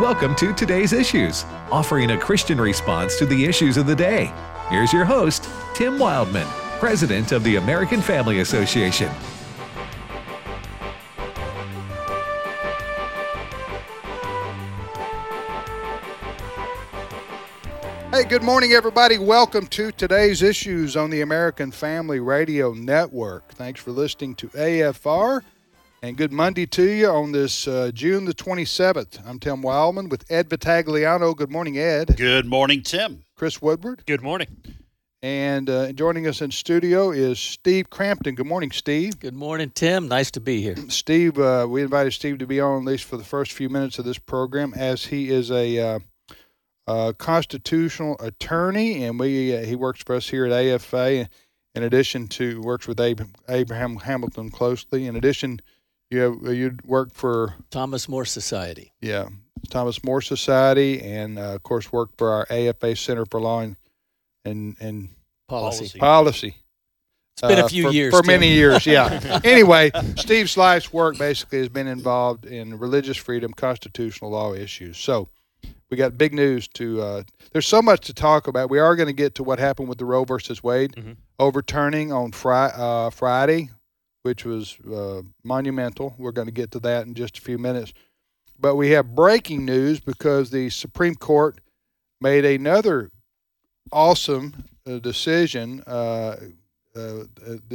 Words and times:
Welcome 0.00 0.34
to 0.36 0.54
today's 0.54 0.94
issues, 0.94 1.44
offering 1.70 2.12
a 2.12 2.18
Christian 2.18 2.58
response 2.58 3.18
to 3.18 3.26
the 3.26 3.44
issues 3.44 3.76
of 3.76 3.86
the 3.86 3.94
day. 3.94 4.32
Here's 4.70 4.92
your 4.92 5.04
host, 5.04 5.48
Tim 5.74 5.98
Wildmon, 5.98 6.46
President 6.78 7.32
of 7.32 7.44
the 7.44 7.56
American 7.56 8.00
Family 8.00 8.40
Association. 8.40 9.10
Hey, 18.10 18.24
good 18.24 18.42
morning, 18.42 18.72
everybody. 18.72 19.18
Welcome 19.18 19.66
to 19.68 19.92
today's 19.92 20.42
issues 20.42 20.96
on 20.96 21.10
the 21.10 21.20
American 21.20 21.70
Family 21.70 22.20
Radio 22.20 22.72
Network. 22.72 23.48
Thanks 23.52 23.80
for 23.80 23.92
listening 23.92 24.34
to 24.36 24.48
AFR. 24.48 25.42
And 26.02 26.16
good 26.16 26.32
Monday 26.32 26.64
to 26.64 26.90
you 26.90 27.08
on 27.10 27.32
this 27.32 27.68
uh, 27.68 27.90
June 27.92 28.24
the 28.24 28.32
27th. 28.32 29.20
I'm 29.26 29.38
Tim 29.38 29.60
Wildmon 29.60 30.08
with 30.08 30.24
Ed 30.30 30.48
Vitagliano. 30.48 31.36
Good 31.36 31.50
morning, 31.50 31.76
Ed. 31.76 32.16
Good 32.16 32.46
morning, 32.46 32.82
Tim. 32.82 33.22
Chris 33.36 33.60
Woodward. 33.60 34.04
Good 34.06 34.22
morning. 34.22 34.48
And 35.20 35.68
uh, 35.68 35.92
joining 35.92 36.26
us 36.26 36.40
in 36.40 36.52
studio 36.52 37.10
is 37.10 37.38
Steve 37.38 37.90
Crampton. 37.90 38.34
Good 38.34 38.46
morning, 38.46 38.70
Steve. 38.70 39.20
Good 39.20 39.34
morning, 39.34 39.72
Tim. 39.74 40.08
Nice 40.08 40.30
to 40.30 40.40
be 40.40 40.62
here. 40.62 40.76
Steve, 40.88 41.38
uh, 41.38 41.66
we 41.68 41.82
invited 41.82 42.14
Steve 42.14 42.38
to 42.38 42.46
be 42.46 42.60
on 42.60 42.78
at 42.78 42.86
least 42.86 43.04
for 43.04 43.18
the 43.18 43.24
first 43.24 43.52
few 43.52 43.68
minutes 43.68 43.98
of 43.98 44.06
this 44.06 44.18
program 44.18 44.72
as 44.74 45.04
he 45.04 45.28
is 45.28 45.50
a 45.50 45.78
uh, 45.78 45.98
uh, 46.86 47.12
constitutional 47.18 48.16
attorney, 48.20 49.04
and 49.04 49.20
we 49.20 49.54
uh, 49.54 49.66
he 49.66 49.76
works 49.76 50.02
for 50.02 50.14
us 50.14 50.30
here 50.30 50.46
at 50.46 50.52
AFA. 50.52 51.28
In 51.74 51.82
addition 51.82 52.26
to 52.28 52.62
works 52.62 52.88
with 52.88 52.98
Abraham 53.50 53.96
Hamilton 53.96 54.50
closely. 54.50 55.06
In 55.06 55.14
addition 55.14 55.60
you 56.10 56.20
have, 56.20 56.54
you 56.54 56.76
work 56.84 57.12
for 57.12 57.54
Thomas 57.70 58.08
More 58.08 58.24
Society. 58.24 58.92
Yeah, 59.00 59.28
Thomas 59.70 60.02
More 60.02 60.20
Society, 60.20 61.00
and 61.00 61.38
uh, 61.38 61.54
of 61.54 61.62
course 61.62 61.92
work 61.92 62.10
for 62.18 62.30
our 62.30 62.46
AFA 62.50 62.96
Center 62.96 63.24
for 63.26 63.40
Law 63.40 63.60
and 63.60 63.76
and, 64.44 64.76
and 64.80 65.10
policy. 65.48 65.98
Policy. 65.98 66.56
It's 67.34 67.42
been 67.42 67.58
uh, 67.58 67.66
a 67.66 67.68
few 67.68 67.84
for, 67.84 67.92
years 67.92 68.14
for 68.14 68.22
many 68.24 68.48
years. 68.48 68.86
Yeah. 68.86 69.40
anyway, 69.44 69.90
Steve's 70.16 70.56
life's 70.56 70.92
work 70.92 71.16
basically 71.16 71.58
has 71.58 71.68
been 71.68 71.86
involved 71.86 72.44
in 72.44 72.78
religious 72.78 73.16
freedom, 73.16 73.52
constitutional 73.52 74.30
law 74.30 74.52
issues. 74.52 74.98
So 74.98 75.28
we 75.90 75.96
got 75.96 76.18
big 76.18 76.34
news 76.34 76.68
to. 76.68 77.00
Uh, 77.00 77.22
there's 77.52 77.66
so 77.66 77.80
much 77.80 78.06
to 78.06 78.14
talk 78.14 78.46
about. 78.46 78.68
We 78.68 78.78
are 78.78 78.96
going 78.96 79.06
to 79.06 79.12
get 79.12 79.36
to 79.36 79.42
what 79.42 79.58
happened 79.58 79.88
with 79.88 79.98
the 79.98 80.04
Roe 80.04 80.24
versus 80.24 80.62
Wade 80.62 80.92
mm-hmm. 80.92 81.12
overturning 81.38 82.12
on 82.12 82.32
fri- 82.32 82.72
uh, 82.74 83.10
Friday 83.10 83.70
which 84.22 84.44
was 84.44 84.78
uh, 84.80 85.22
monumental. 85.42 86.14
We're 86.18 86.32
going 86.32 86.48
to 86.48 86.52
get 86.52 86.70
to 86.72 86.80
that 86.80 87.06
in 87.06 87.14
just 87.14 87.38
a 87.38 87.40
few 87.40 87.58
minutes. 87.58 87.92
But 88.58 88.76
we 88.76 88.90
have 88.90 89.14
breaking 89.14 89.64
news 89.64 90.00
because 90.00 90.50
the 90.50 90.68
Supreme 90.70 91.14
Court 91.14 91.60
made 92.20 92.44
another 92.44 93.10
awesome 93.92 94.64
uh, 94.86 94.98
decision, 94.98 95.82
uh, 95.86 96.36
uh 96.94 97.24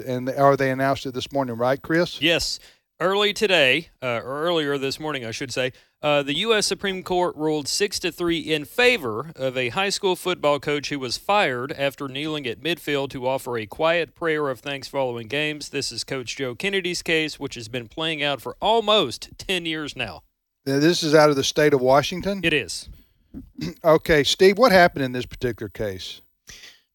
and 0.05 0.29
or 0.29 0.55
they 0.55 0.71
announced 0.71 1.05
it 1.05 1.13
this 1.13 1.31
morning, 1.31 1.55
right, 1.55 1.81
Chris? 1.81 2.21
Yes, 2.21 2.59
early 2.99 3.33
today, 3.33 3.89
uh, 4.01 4.21
or 4.23 4.43
earlier 4.43 4.77
this 4.77 4.99
morning, 4.99 5.25
I 5.25 5.31
should 5.31 5.51
say. 5.51 5.71
Uh, 6.01 6.21
the 6.21 6.35
U.S. 6.37 6.67
Supreme 6.67 7.03
Court 7.03 7.35
ruled 7.35 7.67
6 7.67 7.99
to 7.99 8.11
3 8.11 8.37
in 8.37 8.65
favor 8.65 9.31
of 9.35 9.57
a 9.57 9.69
high 9.69 9.89
school 9.89 10.15
football 10.15 10.59
coach 10.59 10.89
who 10.89 10.99
was 10.99 11.17
fired 11.17 11.71
after 11.71 12.07
kneeling 12.07 12.45
at 12.45 12.61
midfield 12.61 13.09
to 13.09 13.27
offer 13.27 13.57
a 13.57 13.65
quiet 13.65 14.13
prayer 14.13 14.49
of 14.49 14.59
thanks 14.59 14.87
following 14.87 15.27
games. 15.27 15.69
This 15.69 15.91
is 15.91 16.03
Coach 16.03 16.35
Joe 16.35 16.55
Kennedy's 16.55 17.01
case, 17.01 17.39
which 17.39 17.55
has 17.55 17.67
been 17.67 17.87
playing 17.87 18.21
out 18.21 18.41
for 18.41 18.55
almost 18.61 19.29
10 19.37 19.65
years 19.65 19.95
now. 19.95 20.21
now 20.65 20.79
this 20.79 21.01
is 21.03 21.15
out 21.15 21.29
of 21.29 21.35
the 21.35 21.43
state 21.43 21.73
of 21.73 21.81
Washington? 21.81 22.41
It 22.43 22.53
is. 22.53 22.89
okay, 23.83 24.23
Steve, 24.23 24.57
what 24.57 24.71
happened 24.71 25.03
in 25.03 25.11
this 25.11 25.25
particular 25.25 25.69
case? 25.69 26.21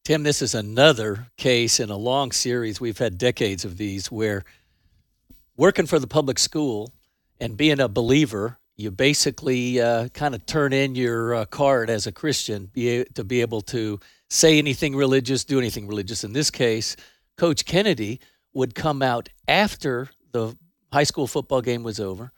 Tim, 0.03 0.23
this 0.23 0.41
is 0.41 0.55
another 0.55 1.27
case 1.37 1.79
in 1.79 1.91
a 1.91 1.97
long 1.97 2.31
series. 2.31 2.81
We've 2.81 2.97
had 2.97 3.19
decades 3.19 3.63
of 3.63 3.77
these 3.77 4.11
where 4.11 4.43
working 5.61 5.85
for 5.85 5.99
the 5.99 6.07
public 6.07 6.39
school 6.39 6.91
and 7.39 7.55
being 7.55 7.79
a 7.79 7.87
believer 7.87 8.57
you 8.77 8.89
basically 8.89 9.79
uh, 9.79 10.07
kind 10.07 10.33
of 10.33 10.43
turn 10.47 10.73
in 10.73 10.95
your 10.95 11.35
uh, 11.35 11.45
card 11.45 11.87
as 11.87 12.07
a 12.07 12.11
Christian 12.11 12.65
be, 12.65 13.05
to 13.13 13.23
be 13.23 13.41
able 13.41 13.61
to 13.61 13.99
say 14.27 14.57
anything 14.57 14.95
religious, 14.95 15.43
do 15.45 15.59
anything 15.59 15.85
religious. 15.85 16.23
In 16.23 16.33
this 16.33 16.49
case, 16.49 16.95
Coach 17.37 17.63
Kennedy 17.65 18.19
would 18.55 18.73
come 18.73 19.03
out 19.03 19.29
after 19.47 20.09
the 20.31 20.57
high 20.91 21.03
school 21.03 21.27
football 21.27 21.61
game 21.61 21.83
was 21.83 21.99
over, 21.99 22.31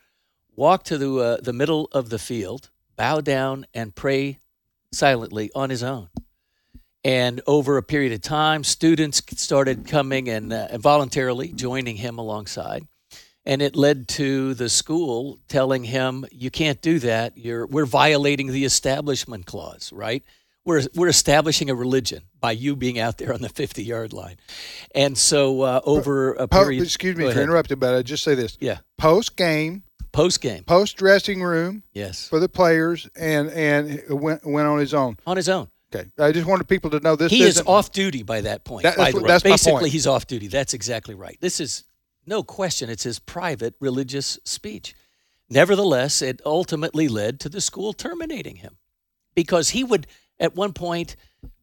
walk 0.54 0.84
to 0.84 0.98
the 0.98 1.16
uh, 1.16 1.38
the 1.42 1.54
middle 1.54 1.88
of 1.94 2.10
the 2.10 2.20
field, 2.20 2.72
bow 2.98 3.22
down, 3.22 3.66
and 3.74 3.96
pray 3.96 4.40
silently 4.92 5.50
on 5.56 5.70
his 5.70 5.82
own. 5.82 6.10
And 7.06 7.40
over 7.48 7.78
a 7.78 7.84
period 7.84 8.12
of 8.12 8.22
time, 8.22 8.66
students 8.66 9.22
started 9.38 9.88
coming 9.88 10.28
and 10.28 10.52
uh, 10.52 10.78
voluntarily 10.78 11.54
joining 11.54 11.96
him 11.96 12.18
alongside 12.18 12.86
and 13.46 13.62
it 13.62 13.76
led 13.76 14.08
to 14.08 14.54
the 14.54 14.70
school 14.70 15.40
telling 15.48 15.84
him 15.84 16.26
you 16.31 16.50
can't 16.50 16.81
do 16.81 17.00
that. 17.00 17.38
You're 17.38 17.66
we're 17.68 17.86
violating 17.86 18.48
the 18.48 18.66
establishment 18.66 19.46
clause 19.46 19.92
right? 19.92 20.24
We're 20.66 20.84
we're 20.96 21.09
establishing 21.09 21.70
a 21.70 21.76
religion 21.76 22.24
by 22.40 22.54
you 22.54 22.76
being 22.76 22.98
out 22.98 23.18
there 23.18 23.34
on 23.34 23.42
the 23.42 23.50
50 23.50 23.84
yard 23.84 24.14
line. 24.14 24.38
And 24.96 25.18
so 25.18 25.62
uh, 25.62 25.81
over 25.84 26.34
a 26.34 26.48
period 26.48 26.80
po- 26.80 26.84
excuse 26.84 27.18
me 27.18 27.31
for 27.31 27.42
interrupting 27.42 27.80
but 27.80 27.94
i 27.94 28.02
just 28.02 28.24
say 28.24 28.36
this. 28.36 28.58
Yeah. 28.59 28.80
Post 28.98 29.36
game 29.36 29.84
post 30.12 30.42
game 30.42 30.64
post 30.64 30.96
dressing 30.96 31.42
room. 31.44 31.84
Yes. 31.94 32.30
For 32.30 32.40
the 32.40 32.50
players 32.50 33.10
and 33.16 33.50
and 33.50 34.04
went 34.10 34.46
went 34.46 34.68
on 34.68 34.80
his 34.80 34.94
own. 34.94 35.18
On 35.28 35.36
his 35.36 35.50
own. 35.50 35.68
Okay, 35.96 36.10
I 36.18 36.31
just 36.31 36.48
wanted 36.48 36.68
people 36.68 36.90
to 36.92 37.00
know 37.02 37.16
this. 37.16 37.31
He 37.31 37.44
is 37.44 37.62
off 37.68 37.92
duty 37.92 38.24
by 38.24 38.42
that 38.42 38.64
point. 38.64 38.81
That, 38.81 38.98
by 38.98 39.12
the 39.12 39.22
way, 39.22 39.38
basically 39.44 39.92
he's 39.92 40.08
off 40.08 40.25
duty. 40.25 40.48
That's 40.48 40.74
exactly 40.74 41.14
right. 41.14 41.38
This 41.40 41.60
is 41.60 41.84
no 42.26 42.44
question, 42.44 42.90
it's 42.90 43.04
his 43.04 43.20
private 43.20 43.76
religious 43.80 44.40
speech. 44.44 44.96
Nevertheless, 45.50 46.22
it 46.22 46.42
ultimately 46.46 47.08
led 47.08 47.40
to 47.42 47.50
the 47.50 47.62
school 47.62 47.94
terminating 47.94 48.58
him 48.58 48.78
because 49.36 49.70
he 49.70 49.84
would, 49.84 50.08
at 50.40 50.56
one 50.56 50.74
point, 50.74 51.16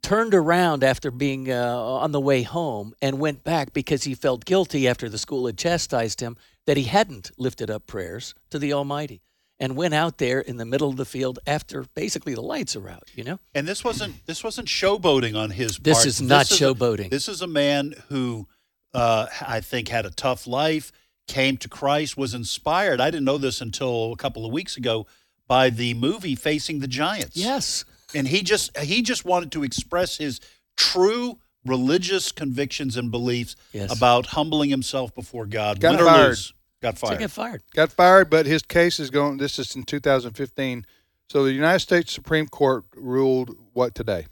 turned 0.02 0.34
around 0.34 0.84
after 0.84 1.10
being 1.10 1.50
uh, 1.50 1.76
on 1.76 2.12
the 2.12 2.20
way 2.20 2.42
home 2.42 2.94
and 3.00 3.18
went 3.18 3.42
back 3.42 3.72
because 3.72 4.04
he 4.04 4.14
felt 4.14 4.44
guilty 4.44 4.86
after 4.86 5.08
the 5.08 5.18
school 5.18 5.46
had 5.46 5.58
chastised 5.58 6.20
him 6.20 6.36
that 6.66 6.76
he 6.76 6.84
hadn't 6.84 7.30
lifted 7.38 7.70
up 7.70 7.86
prayers 7.86 8.34
to 8.50 8.58
the 8.58 8.72
Almighty 8.72 9.22
and 9.58 9.76
went 9.76 9.92
out 9.92 10.18
there 10.18 10.40
in 10.40 10.56
the 10.56 10.64
middle 10.64 10.88
of 10.88 10.96
the 10.96 11.04
field 11.04 11.38
after 11.46 11.84
basically 11.94 12.34
the 12.34 12.40
lights 12.40 12.74
are 12.76 12.88
out, 12.88 13.10
you 13.14 13.22
know? 13.22 13.38
And 13.54 13.68
this 13.68 13.84
wasn't 13.84 14.26
this 14.26 14.42
wasn't 14.42 14.68
showboating 14.68 15.36
on 15.36 15.50
his 15.50 15.78
part. 15.78 15.84
This 15.84 16.06
is 16.06 16.22
not 16.22 16.48
this 16.48 16.58
showboating. 16.58 17.00
Is 17.00 17.06
a, 17.06 17.10
this 17.10 17.28
is 17.28 17.42
a 17.42 17.46
man 17.46 17.94
who 18.08 18.48
uh, 18.94 19.26
I 19.40 19.60
think, 19.60 19.88
had 19.88 20.06
a 20.06 20.10
tough 20.10 20.46
life, 20.46 20.92
came 21.26 21.56
to 21.58 21.68
Christ, 21.68 22.16
was 22.16 22.34
inspired. 22.34 23.00
I 23.00 23.10
didn't 23.10 23.24
know 23.24 23.38
this 23.38 23.60
until 23.60 24.12
a 24.12 24.16
couple 24.16 24.44
of 24.44 24.52
weeks 24.52 24.76
ago 24.76 25.06
by 25.46 25.70
the 25.70 25.94
movie 25.94 26.34
Facing 26.34 26.80
the 26.80 26.88
Giants. 26.88 27.36
Yes. 27.36 27.84
And 28.14 28.26
he 28.26 28.42
just 28.42 28.76
he 28.78 29.02
just 29.02 29.24
wanted 29.24 29.52
to 29.52 29.62
express 29.62 30.16
his 30.16 30.40
true 30.76 31.38
religious 31.64 32.32
convictions 32.32 32.96
and 32.96 33.10
beliefs 33.10 33.56
yes. 33.72 33.94
about 33.94 34.26
humbling 34.26 34.70
himself 34.70 35.14
before 35.14 35.46
God. 35.46 35.80
Got 35.80 35.96
Win 35.96 36.06
fired. 36.06 36.28
Lose, 36.28 36.54
got 36.82 36.98
fired. 36.98 37.18
got 37.20 37.30
fired. 37.30 37.62
Got 37.74 37.92
fired, 37.92 38.30
but 38.30 38.46
his 38.46 38.62
case 38.62 38.98
is 38.98 39.10
going. 39.10 39.36
This 39.36 39.58
is 39.58 39.76
in 39.76 39.84
2015. 39.84 40.86
So 41.28 41.44
the 41.44 41.52
United 41.52 41.80
States 41.80 42.12
Supreme 42.12 42.48
Court 42.48 42.84
ruled 42.96 43.56
what 43.72 43.94
today? 43.94 44.26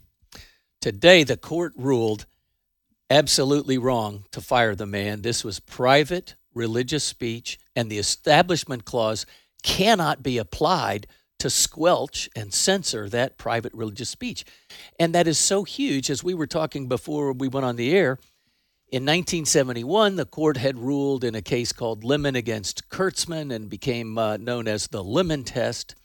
Today, 0.81 1.23
the 1.23 1.37
court 1.37 1.73
ruled 1.75 2.25
absolutely 3.09 3.77
wrong 3.77 4.25
to 4.31 4.41
fire 4.41 4.75
the 4.75 4.85
man. 4.85 5.21
This 5.21 5.43
was 5.43 5.59
private 5.59 6.35
religious 6.53 7.03
speech, 7.03 7.59
and 7.75 7.89
the 7.89 7.97
Establishment 7.97 8.85
Clause 8.85 9.25
cannot 9.63 10.23
be 10.23 10.37
applied 10.37 11.07
to 11.39 11.49
squelch 11.49 12.29
and 12.35 12.53
censor 12.53 13.07
that 13.09 13.37
private 13.37 13.73
religious 13.73 14.09
speech. 14.09 14.43
And 14.99 15.15
that 15.15 15.27
is 15.27 15.37
so 15.37 15.63
huge, 15.63 16.09
as 16.09 16.23
we 16.23 16.33
were 16.33 16.47
talking 16.47 16.87
before 16.87 17.31
we 17.31 17.47
went 17.47 17.65
on 17.65 17.77
the 17.77 17.95
air. 17.95 18.19
In 18.91 19.03
1971, 19.03 20.15
the 20.15 20.25
court 20.25 20.57
had 20.57 20.79
ruled 20.79 21.23
in 21.23 21.35
a 21.35 21.41
case 21.41 21.71
called 21.71 22.03
Lemon 22.03 22.35
against 22.35 22.89
Kurtzman 22.89 23.53
and 23.53 23.69
became 23.69 24.17
uh, 24.17 24.37
known 24.37 24.67
as 24.67 24.87
the 24.87 25.03
Lemon 25.03 25.43
Test 25.43 25.95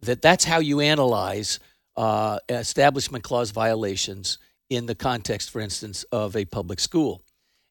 that 0.00 0.20
that's 0.20 0.44
how 0.44 0.58
you 0.58 0.80
analyze 0.80 1.60
uh, 1.96 2.38
Establishment 2.48 3.22
Clause 3.22 3.52
violations 3.52 4.38
in 4.74 4.86
the 4.86 4.94
context, 4.94 5.50
for 5.50 5.60
instance, 5.60 6.04
of 6.12 6.36
a 6.36 6.44
public 6.44 6.80
school. 6.80 7.22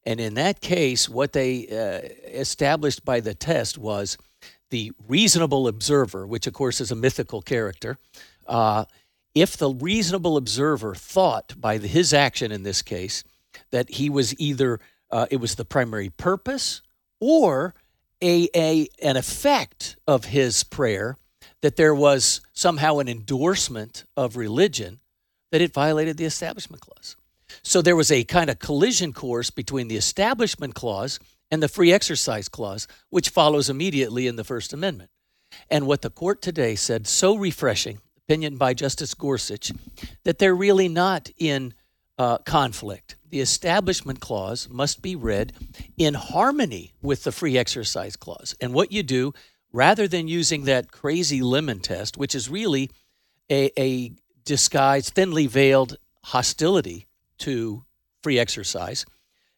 And 0.04 0.20
in 0.20 0.34
that 0.36 0.62
case, 0.62 1.08
what 1.08 1.34
they 1.34 1.68
uh, 1.68 2.08
established 2.32 3.06
by 3.06 3.20
the 3.20 3.34
test 3.34 3.78
was 3.78 4.18
the 4.72 4.92
reasonable 5.08 5.68
observer, 5.68 6.26
which 6.26 6.48
of 6.48 6.54
course 6.54 6.82
is 6.82 6.92
a 6.92 6.96
mythical 6.96 7.42
character. 7.42 7.98
Uh, 8.48 8.86
if 9.36 9.56
the 9.56 9.70
reasonable 9.70 10.38
observer 10.38 10.96
thought 10.96 11.54
by 11.60 11.78
the, 11.78 11.88
his 11.88 12.14
action 12.14 12.52
in 12.52 12.64
this 12.64 12.82
case 12.82 13.24
that 13.72 13.90
he 13.92 14.10
was 14.10 14.38
either 14.40 14.80
uh, 15.12 15.28
it 15.30 15.38
was 15.38 15.56
the 15.56 15.66
primary 15.66 16.10
purpose 16.10 16.82
or 17.20 17.76
a, 18.22 18.50
a 18.56 18.88
an 19.02 19.18
effect 19.18 19.98
of 20.08 20.26
his 20.26 20.64
prayer 20.64 21.18
that 21.62 21.76
there 21.76 21.94
was 21.94 22.42
somehow 22.54 23.00
an 23.00 23.08
endorsement 23.08 24.06
of 24.16 24.38
religion 24.38 25.00
that 25.52 25.62
it 25.62 25.74
violated 25.74 26.18
the 26.18 26.26
Establishment 26.26 26.82
Clause. 26.82 27.16
So 27.64 27.82
there 27.82 27.96
was 27.96 28.12
a 28.12 28.24
kind 28.24 28.50
of 28.50 28.60
collision 28.60 29.14
course 29.14 29.50
between 29.50 29.88
the 29.88 29.98
Establishment 29.98 30.74
Clause 30.74 31.20
and 31.52 31.62
the 31.62 31.68
Free 31.68 31.92
Exercise 31.92 32.48
Clause, 32.48 32.88
which 33.10 33.30
follows 33.30 33.70
immediately 33.70 34.28
in 34.28 34.38
the 34.38 34.44
First 34.44 34.74
Amendment. 34.74 35.10
And 35.70 35.86
what 35.86 36.02
the 36.02 36.10
court 36.10 36.42
today 36.42 36.76
said, 36.76 37.08
so 37.08 37.36
refreshing, 37.36 38.00
opinion 38.18 38.56
by 38.56 38.74
Justice 38.74 39.14
Gorsuch, 39.14 39.74
that 40.24 40.40
they're 40.40 40.56
really 40.56 40.88
not 40.88 41.30
in 41.38 41.74
uh, 42.18 42.38
conflict. 42.40 43.18
The 43.30 43.42
Establishment 43.42 44.22
Clause 44.22 44.70
must 44.70 45.02
be 45.02 45.16
read 45.16 45.54
in 45.98 46.14
harmony 46.14 46.94
with 47.02 47.24
the 47.24 47.32
Free 47.32 47.58
Exercise 47.58 48.16
Clause. 48.16 48.56
And 48.62 48.74
what 48.74 48.92
you 48.92 49.04
do, 49.04 49.34
rather 49.74 50.08
than 50.08 50.28
using 50.28 50.64
that 50.66 50.92
crazy 50.92 51.42
lemon 51.42 51.80
test, 51.80 52.18
which 52.18 52.36
is 52.36 52.50
really 52.50 52.90
a, 53.50 53.72
a 53.78 54.14
disguised, 54.46 55.14
thinly 55.14 55.48
veiled 55.48 55.98
hostility 56.24 57.08
to 57.40 57.84
free 58.22 58.40
exercise, 58.40 59.06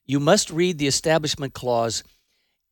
you 0.05 0.19
must 0.19 0.49
read 0.49 0.77
the 0.77 0.87
Establishment 0.87 1.53
Clause 1.53 2.03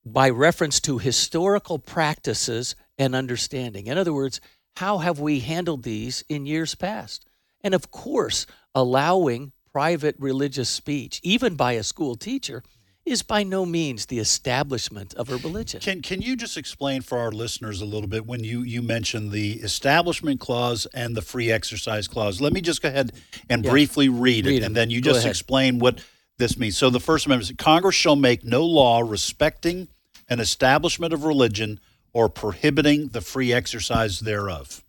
by 0.05 0.29
reference 0.29 0.79
to 0.81 0.97
historical 0.97 1.79
practices 1.79 2.75
and 2.97 3.15
understanding. 3.15 3.87
In 3.87 3.97
other 3.97 4.13
words, 4.13 4.41
how 4.77 4.99
have 4.99 5.19
we 5.19 5.39
handled 5.39 5.83
these 5.83 6.23
in 6.29 6.45
years 6.45 6.75
past? 6.75 7.25
And 7.63 7.73
of 7.73 7.91
course, 7.91 8.45
allowing 8.73 9.51
private 9.71 10.15
religious 10.19 10.69
speech, 10.69 11.19
even 11.23 11.55
by 11.55 11.73
a 11.73 11.83
school 11.83 12.15
teacher, 12.15 12.63
is 13.05 13.23
by 13.23 13.43
no 13.43 13.65
means 13.65 14.05
the 14.05 14.19
establishment 14.19 15.13
of 15.15 15.29
a 15.29 15.37
religion. 15.37 15.79
Can 15.81 16.01
can 16.01 16.21
you 16.21 16.35
just 16.35 16.57
explain 16.57 17.01
for 17.01 17.17
our 17.17 17.31
listeners 17.31 17.81
a 17.81 17.85
little 17.85 18.07
bit 18.07 18.25
when 18.25 18.43
you 18.43 18.61
you 18.61 18.81
mentioned 18.81 19.31
the 19.31 19.53
establishment 19.61 20.39
clause 20.39 20.85
and 20.93 21.15
the 21.15 21.21
free 21.21 21.51
exercise 21.51 22.07
clause? 22.07 22.39
Let 22.41 22.53
me 22.53 22.61
just 22.61 22.81
go 22.81 22.89
ahead 22.89 23.11
and 23.49 23.65
Yeah. 23.65 23.71
briefly 23.71 24.07
read, 24.09 24.45
Read 24.45 24.55
it, 24.57 24.61
it. 24.61 24.65
and 24.65 24.75
then 24.75 24.89
you 24.89 25.01
Go 25.01 25.11
just 25.11 25.19
ahead. 25.21 25.31
explain 25.31 25.79
what 25.79 25.99
this 26.37 26.57
means. 26.57 26.77
So 26.77 26.89
the 26.89 26.99
First 26.99 27.25
Amendment 27.25 27.47
says 27.47 27.55
Congress 27.57 27.95
shall 27.95 28.15
make 28.15 28.43
no 28.43 28.65
law 28.65 28.99
respecting 29.01 29.87
an 30.29 30.39
establishment 30.39 31.13
of 31.13 31.23
religion 31.23 31.79
or 32.13 32.29
prohibiting 32.29 33.09
the 33.09 33.21
free 33.21 33.51
exercise 33.53 34.19
thereof. 34.19 34.83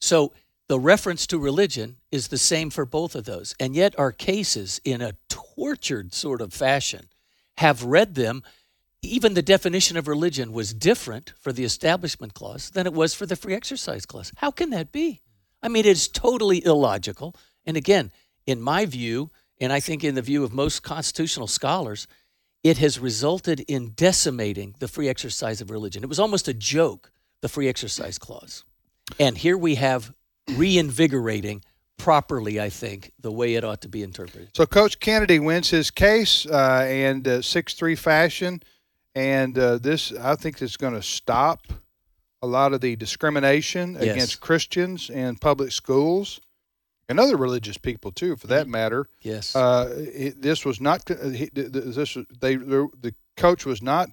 So 0.00 0.32
the 0.68 0.80
reference 0.80 1.26
to 1.28 1.38
religion 1.38 1.96
is 2.10 2.28
the 2.28 2.38
same 2.38 2.70
for 2.70 2.84
both 2.84 3.14
of 3.14 3.24
those. 3.24 3.54
And 3.60 3.74
yet 3.74 3.96
our 3.98 4.10
cases, 4.12 4.80
in 4.84 5.00
a 5.00 5.14
tortured 5.28 6.12
sort 6.14 6.40
of 6.40 6.52
fashion, 6.52 7.08
have 7.58 7.84
read 7.84 8.14
them. 8.14 8.42
Even 9.02 9.34
the 9.34 9.42
definition 9.42 9.96
of 9.96 10.08
religion 10.08 10.52
was 10.52 10.74
different 10.74 11.32
for 11.38 11.52
the 11.52 11.64
Establishment 11.64 12.34
Clause 12.34 12.70
than 12.70 12.86
it 12.86 12.92
was 12.92 13.14
for 13.14 13.26
the 13.26 13.36
Free 13.36 13.54
Exercise 13.54 14.06
Clause. 14.06 14.32
How 14.36 14.50
can 14.50 14.70
that 14.70 14.92
be? 14.92 15.22
I 15.62 15.68
mean, 15.68 15.86
it's 15.86 16.08
totally 16.08 16.64
illogical. 16.64 17.34
And 17.64 17.76
again, 17.76 18.12
in 18.46 18.60
my 18.60 18.86
view, 18.86 19.30
and 19.60 19.72
I 19.72 19.80
think 19.80 20.04
in 20.04 20.14
the 20.14 20.22
view 20.22 20.44
of 20.44 20.52
most 20.52 20.82
constitutional 20.82 21.46
scholars, 21.46 22.06
it 22.62 22.78
has 22.78 22.98
resulted 22.98 23.60
in 23.60 23.92
decimating 23.94 24.74
the 24.78 24.88
free 24.88 25.08
exercise 25.08 25.60
of 25.60 25.70
religion. 25.70 26.02
It 26.02 26.08
was 26.08 26.18
almost 26.18 26.48
a 26.48 26.54
joke, 26.54 27.12
the 27.40 27.48
Free 27.48 27.68
Exercise 27.68 28.18
Clause. 28.18 28.64
And 29.20 29.38
here 29.38 29.56
we 29.56 29.76
have 29.76 30.12
reinvigorating 30.56 31.62
properly, 32.06 32.60
I 32.60 32.70
think, 32.70 33.10
the 33.18 33.32
way 33.32 33.56
it 33.56 33.64
ought 33.64 33.80
to 33.80 33.88
be 33.88 34.04
interpreted. 34.04 34.50
So 34.54 34.64
Coach 34.64 35.00
Kennedy 35.00 35.40
wins 35.40 35.70
his 35.70 35.90
case 35.90 36.46
uh, 36.46 36.86
and 36.88 37.26
uh, 37.26 37.42
six 37.42 37.74
three 37.74 37.96
fashion, 37.96 38.62
and 39.16 39.58
uh, 39.58 39.78
this 39.78 40.12
I 40.12 40.36
think 40.36 40.62
is 40.62 40.76
going 40.76 40.94
to 40.94 41.02
stop 41.02 41.66
a 42.42 42.46
lot 42.46 42.72
of 42.72 42.80
the 42.80 42.94
discrimination 42.94 43.94
Yes. 43.94 44.02
against 44.02 44.40
Christians 44.40 45.10
in 45.10 45.34
public 45.34 45.72
schools 45.72 46.40
and 47.08 47.18
other 47.18 47.36
religious 47.36 47.76
people 47.76 48.12
too, 48.12 48.36
for 48.36 48.46
that 48.46 48.68
matter. 48.68 49.08
Yes. 49.22 49.56
Uh, 49.56 49.92
it, 50.14 50.40
this 50.40 50.64
was 50.64 50.80
not 50.80 51.10
uh, 51.10 51.30
he, 51.30 51.48
th- 51.48 51.72
th- 51.72 51.84
this 51.96 52.16
they 52.40 52.54
the 52.54 52.86
the 53.00 53.14
coach 53.36 53.66
was 53.66 53.82
not 53.82 54.10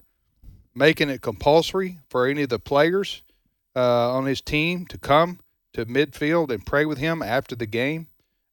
making 0.73 1.11
it 1.11 1.21
compulsory 1.21 1.99
for 2.09 2.25
any 2.25 2.41
of 2.41 2.49
the 2.49 2.57
players 2.57 3.21
uh, 3.75 4.15
on 4.17 4.25
his 4.25 4.41
team 4.41 4.87
to 4.87 4.97
come 4.97 5.37
to 5.73 5.85
midfield 5.85 6.51
and 6.51 6.65
pray 6.65 6.85
with 6.85 6.97
him 6.97 7.21
after 7.21 7.55
the 7.55 7.65
game, 7.65 8.07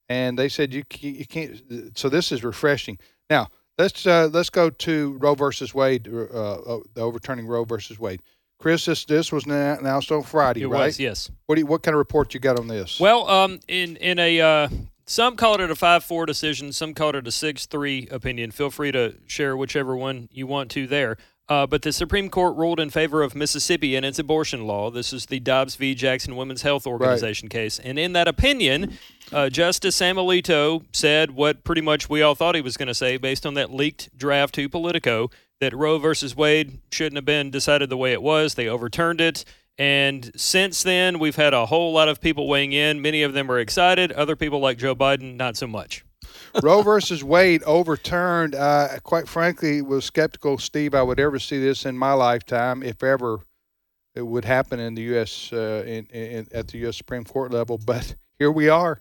and 0.08 0.38
they 0.38 0.48
said 0.48 0.72
you 0.74 0.82
you 1.00 1.26
can't. 1.26 1.96
So 1.96 2.08
this 2.08 2.32
is 2.32 2.42
refreshing. 2.42 2.98
Now 3.28 3.48
let's 3.78 4.06
uh, 4.06 4.28
let's 4.32 4.50
go 4.50 4.70
to 4.70 5.16
Roe 5.18 5.34
versus 5.34 5.74
Wade, 5.74 6.08
uh, 6.08 6.24
uh, 6.24 6.80
the 6.94 7.00
overturning 7.00 7.46
Roe 7.46 7.64
versus 7.64 7.98
Wade. 7.98 8.20
Chris, 8.58 8.84
this 8.84 9.04
this 9.06 9.32
was 9.32 9.46
announced 9.46 10.12
on 10.12 10.22
Friday, 10.22 10.62
It 10.62 10.68
right? 10.68 10.86
was, 10.86 11.00
yes. 11.00 11.30
What 11.46 11.54
do 11.54 11.62
you, 11.62 11.66
what 11.66 11.82
kind 11.82 11.94
of 11.94 11.98
report 11.98 12.34
you 12.34 12.40
got 12.40 12.58
on 12.58 12.68
this? 12.68 13.00
Well, 13.00 13.28
um, 13.28 13.60
in 13.68 13.96
in 13.96 14.18
a 14.18 14.40
uh, 14.40 14.68
some 15.06 15.36
called 15.36 15.60
it 15.60 15.70
a 15.70 15.74
five 15.74 16.04
four 16.04 16.26
decision, 16.26 16.72
some 16.72 16.92
called 16.92 17.16
it 17.16 17.26
a 17.26 17.32
six 17.32 17.66
three 17.66 18.06
opinion. 18.10 18.50
Feel 18.50 18.70
free 18.70 18.92
to 18.92 19.14
share 19.26 19.56
whichever 19.56 19.96
one 19.96 20.28
you 20.30 20.46
want 20.46 20.70
to 20.72 20.86
there. 20.86 21.16
Uh, 21.50 21.66
but 21.66 21.82
the 21.82 21.92
Supreme 21.92 22.30
Court 22.30 22.56
ruled 22.56 22.78
in 22.78 22.90
favor 22.90 23.22
of 23.22 23.34
Mississippi 23.34 23.96
and 23.96 24.06
its 24.06 24.20
abortion 24.20 24.68
law. 24.68 24.88
This 24.88 25.12
is 25.12 25.26
the 25.26 25.40
Dobbs 25.40 25.74
v. 25.74 25.96
Jackson 25.96 26.36
Women's 26.36 26.62
Health 26.62 26.86
Organization 26.86 27.48
case. 27.48 27.80
And 27.80 27.98
in 27.98 28.12
that 28.12 28.28
opinion, 28.28 28.96
uh, 29.32 29.50
Justice 29.50 29.96
Sam 29.96 30.14
Alito 30.14 30.84
said 30.92 31.32
what 31.32 31.64
pretty 31.64 31.80
much 31.80 32.08
we 32.08 32.22
all 32.22 32.36
thought 32.36 32.54
he 32.54 32.60
was 32.60 32.76
going 32.76 32.86
to 32.86 32.94
say 32.94 33.16
based 33.16 33.44
on 33.44 33.54
that 33.54 33.72
leaked 33.72 34.16
draft 34.16 34.54
to 34.54 34.68
Politico 34.68 35.28
that 35.60 35.74
Roe 35.74 35.98
versus 35.98 36.36
Wade 36.36 36.78
shouldn't 36.92 37.16
have 37.16 37.24
been 37.24 37.50
decided 37.50 37.90
the 37.90 37.96
way 37.96 38.12
it 38.12 38.22
was. 38.22 38.54
They 38.54 38.68
overturned 38.68 39.20
it. 39.20 39.44
And 39.76 40.30
since 40.36 40.84
then, 40.84 41.18
we've 41.18 41.36
had 41.36 41.52
a 41.52 41.66
whole 41.66 41.92
lot 41.92 42.08
of 42.08 42.20
people 42.20 42.46
weighing 42.46 42.72
in. 42.72 43.02
Many 43.02 43.22
of 43.22 43.32
them 43.32 43.50
are 43.50 43.58
excited. 43.58 44.12
Other 44.12 44.36
people, 44.36 44.60
like 44.60 44.78
Joe 44.78 44.94
Biden, 44.94 45.34
not 45.34 45.56
so 45.56 45.66
much. 45.66 46.04
Roe 46.62 46.82
versus 46.82 47.22
Wade 47.24 47.62
overturned. 47.64 48.54
Uh, 48.54 48.88
quite 49.02 49.28
frankly, 49.28 49.82
was 49.82 50.04
skeptical, 50.04 50.58
Steve. 50.58 50.94
I 50.94 51.02
would 51.02 51.20
ever 51.20 51.38
see 51.38 51.58
this 51.58 51.84
in 51.86 51.96
my 51.96 52.12
lifetime, 52.12 52.82
if 52.82 53.02
ever 53.02 53.40
it 54.14 54.22
would 54.22 54.44
happen 54.44 54.80
in 54.80 54.94
the 54.94 55.02
U.S. 55.02 55.52
Uh, 55.52 55.84
in, 55.86 56.06
in, 56.06 56.46
at 56.52 56.68
the 56.68 56.78
U.S. 56.78 56.96
Supreme 56.96 57.24
Court 57.24 57.52
level. 57.52 57.78
But 57.78 58.14
here 58.38 58.50
we 58.50 58.68
are. 58.68 59.00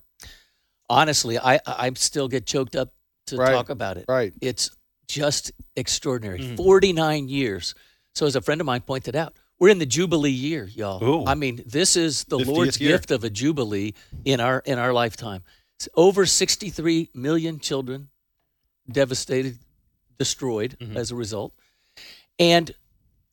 Honestly, 0.90 1.38
I 1.38 1.60
I 1.66 1.92
still 1.96 2.28
get 2.28 2.46
choked 2.46 2.76
up 2.76 2.94
to 3.28 3.38
Right. 3.38 3.52
talk 3.52 3.70
about 3.70 3.98
it. 3.98 4.06
Right. 4.08 4.34
It's 4.42 4.72
just 5.08 5.52
extraordinary. 5.76 6.40
Mhm. 6.40 6.58
49 6.58 7.28
years. 7.30 7.76
So 8.16 8.26
as 8.26 8.36
a 8.36 8.42
friend 8.42 8.60
of 8.62 8.66
mine 8.66 8.82
pointed 8.82 9.16
out, 9.16 9.34
we're 9.60 9.70
in 9.70 9.78
the 9.80 9.86
jubilee 9.86 10.32
year, 10.32 10.66
y'all. 10.66 11.04
Ooh. 11.04 11.26
I 11.26 11.36
mean, 11.36 11.62
this 11.66 11.96
is 11.96 12.24
the 12.26 12.38
Lord's 12.40 12.80
year. 12.80 12.92
gift 12.92 13.12
of 13.12 13.24
a 13.24 13.30
jubilee 13.30 13.94
in 14.26 14.40
our 14.40 14.60
in 14.66 14.80
our 14.80 14.94
lifetime. 14.94 15.44
It's 15.80 15.88
over 15.96 16.26
63 16.26 17.10
million 17.14 17.58
children 17.58 18.10
devastated, 18.92 19.60
destroyed 20.18 20.76
Mhm. 20.78 20.98
as 20.98 21.10
a 21.10 21.16
result. 21.16 21.54
And 22.38 22.76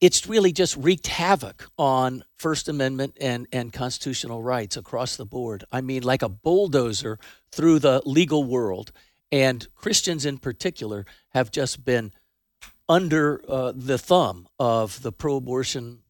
it's 0.00 0.28
really 0.28 0.52
just 0.52 0.76
wreaked 0.76 1.08
havoc 1.08 1.68
on 1.76 2.22
First 2.36 2.68
Amendment 2.68 3.16
and, 3.20 3.48
and 3.50 3.72
constitutional 3.72 4.44
rights 4.44 4.76
across 4.76 5.16
the 5.16 5.24
board. 5.26 5.64
I 5.72 5.80
mean, 5.80 6.04
like 6.04 6.22
a 6.22 6.28
bulldozer 6.28 7.18
through 7.50 7.80
the 7.80 8.00
legal 8.04 8.44
world. 8.44 8.92
And 9.32 9.66
Christians 9.74 10.24
in 10.24 10.38
particular 10.38 11.04
have 11.30 11.50
just 11.50 11.84
been 11.84 12.12
under 12.88 13.42
uh, 13.50 13.72
the 13.74 13.98
thumb 13.98 14.46
of 14.60 15.02
the 15.02 15.10
pro 15.10 15.36
abortion 15.36 16.02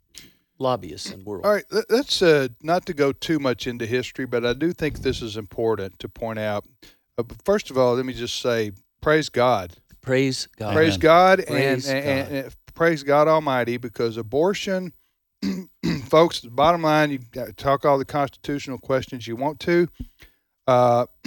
lobbyists 0.58 1.10
and 1.10 1.25
world. 1.25 1.44
All 1.44 1.52
right, 1.52 1.64
let- 1.70 1.90
let's 1.90 2.22
uh, 2.22 2.48
not 2.62 2.86
to 2.86 2.94
go 2.94 3.12
too 3.12 3.38
much 3.38 3.66
into 3.66 3.86
history, 3.86 4.26
but 4.26 4.44
I 4.46 4.52
do 4.52 4.72
think 4.72 5.00
this 5.00 5.22
is 5.22 5.36
important 5.36 5.98
to 6.00 6.08
point 6.08 6.38
out. 6.38 6.64
Uh, 7.18 7.25
first 7.44 7.70
of 7.70 7.78
all, 7.78 7.94
let 7.94 8.06
me 8.06 8.12
just 8.12 8.40
say, 8.40 8.72
praise 9.00 9.28
God. 9.28 9.75
Praise 10.02 10.46
God. 10.56 10.75
Praise 10.75 10.96
God 10.96 11.38
and, 11.40 11.48
Praise 11.48 11.88
and, 11.88 12.04
God. 12.04 12.10
and- 12.10 12.44
and 12.46 12.56
praise 12.75 13.02
God 13.02 13.26
Almighty 13.28 13.76
because 13.78 14.16
abortion, 14.16 14.92
folks, 16.08 16.40
the 16.40 16.50
bottom 16.50 16.82
line, 16.82 17.10
you 17.10 17.18
talk 17.56 17.84
all 17.84 17.98
the 17.98 18.04
constitutional 18.04 18.78
questions 18.78 19.26
you 19.26 19.34
want 19.36 19.58
to. 19.60 19.88
Uh, 20.66 21.06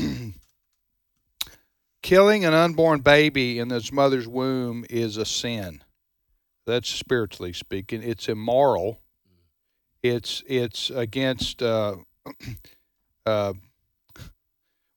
killing 2.01 2.45
an 2.45 2.53
unborn 2.53 2.99
baby 3.01 3.59
in 3.59 3.71
its 3.71 3.91
mother's 3.91 4.27
womb 4.27 4.85
is 4.89 5.17
a 5.17 5.25
sin. 5.25 5.83
That's 6.65 6.89
spiritually 6.89 7.53
speaking. 7.53 8.03
It's 8.03 8.29
immoral. 8.29 9.01
It's 10.01 10.43
it's 10.47 10.89
against 10.89 11.61
uh, 11.61 11.97
uh, 13.25 13.53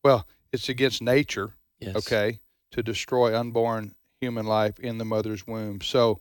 well, 0.04 0.26
it's 0.52 0.68
against 0.68 1.02
nature 1.02 1.54
Yes. 1.82 1.96
okay, 1.96 2.38
to 2.70 2.82
destroy 2.82 3.36
unborn 3.36 3.94
human 4.20 4.46
life 4.46 4.78
in 4.78 4.98
the 4.98 5.04
mother's 5.04 5.46
womb. 5.46 5.80
So 5.80 6.20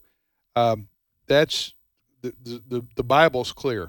um, 0.55 0.88
that's 1.27 1.75
the, 2.21 2.33
the, 2.43 2.83
the, 2.95 3.03
Bible's 3.03 3.51
clear. 3.51 3.83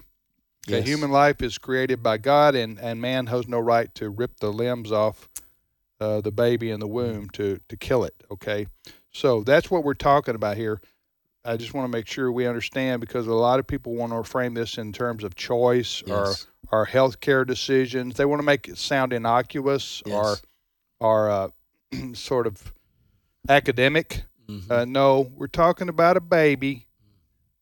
Okay, 0.68 0.78
Yes. 0.78 0.86
Human 0.86 1.10
life 1.10 1.42
is 1.42 1.58
created 1.58 2.02
by 2.02 2.18
God, 2.18 2.54
and, 2.54 2.78
and 2.78 3.00
man 3.00 3.26
has 3.26 3.48
no 3.48 3.58
right 3.58 3.92
to 3.96 4.10
rip 4.10 4.38
the 4.38 4.52
limbs 4.52 4.92
off 4.92 5.28
uh, 5.98 6.20
the 6.20 6.30
baby 6.30 6.70
in 6.70 6.78
the 6.78 6.86
womb 6.86 7.30
to, 7.30 7.58
to 7.68 7.76
kill 7.76 8.04
it. 8.04 8.14
Okay, 8.30 8.66
so 9.10 9.42
that's 9.42 9.70
what 9.70 9.82
we're 9.82 9.94
talking 9.94 10.34
about 10.34 10.56
here. 10.56 10.80
I 11.44 11.56
just 11.56 11.74
want 11.74 11.84
to 11.90 11.96
make 11.96 12.06
sure 12.06 12.30
we 12.30 12.46
understand 12.46 13.00
because 13.00 13.26
a 13.26 13.34
lot 13.34 13.58
of 13.58 13.66
people 13.66 13.94
want 13.94 14.12
to 14.12 14.22
frame 14.22 14.54
this 14.54 14.78
in 14.78 14.92
terms 14.92 15.24
of 15.24 15.34
choice 15.34 16.02
Yes. 16.06 16.46
or 16.70 16.80
or 16.82 16.86
healthcare 16.86 17.46
decisions. 17.46 18.14
They 18.16 18.24
want 18.24 18.40
to 18.40 18.46
make 18.46 18.68
it 18.68 18.78
sound 18.78 19.12
innocuous 19.12 20.02
Yes. 20.06 20.14
or 20.14 20.36
or 21.00 21.30
uh, 21.30 21.48
sort 22.14 22.46
of 22.46 22.72
academic. 23.48 24.22
Mhm. 24.48 24.70
Uh, 24.70 24.84
no, 24.84 25.30
we're 25.36 25.46
talking 25.48 25.88
about 25.88 26.16
a 26.16 26.20
baby 26.20 26.86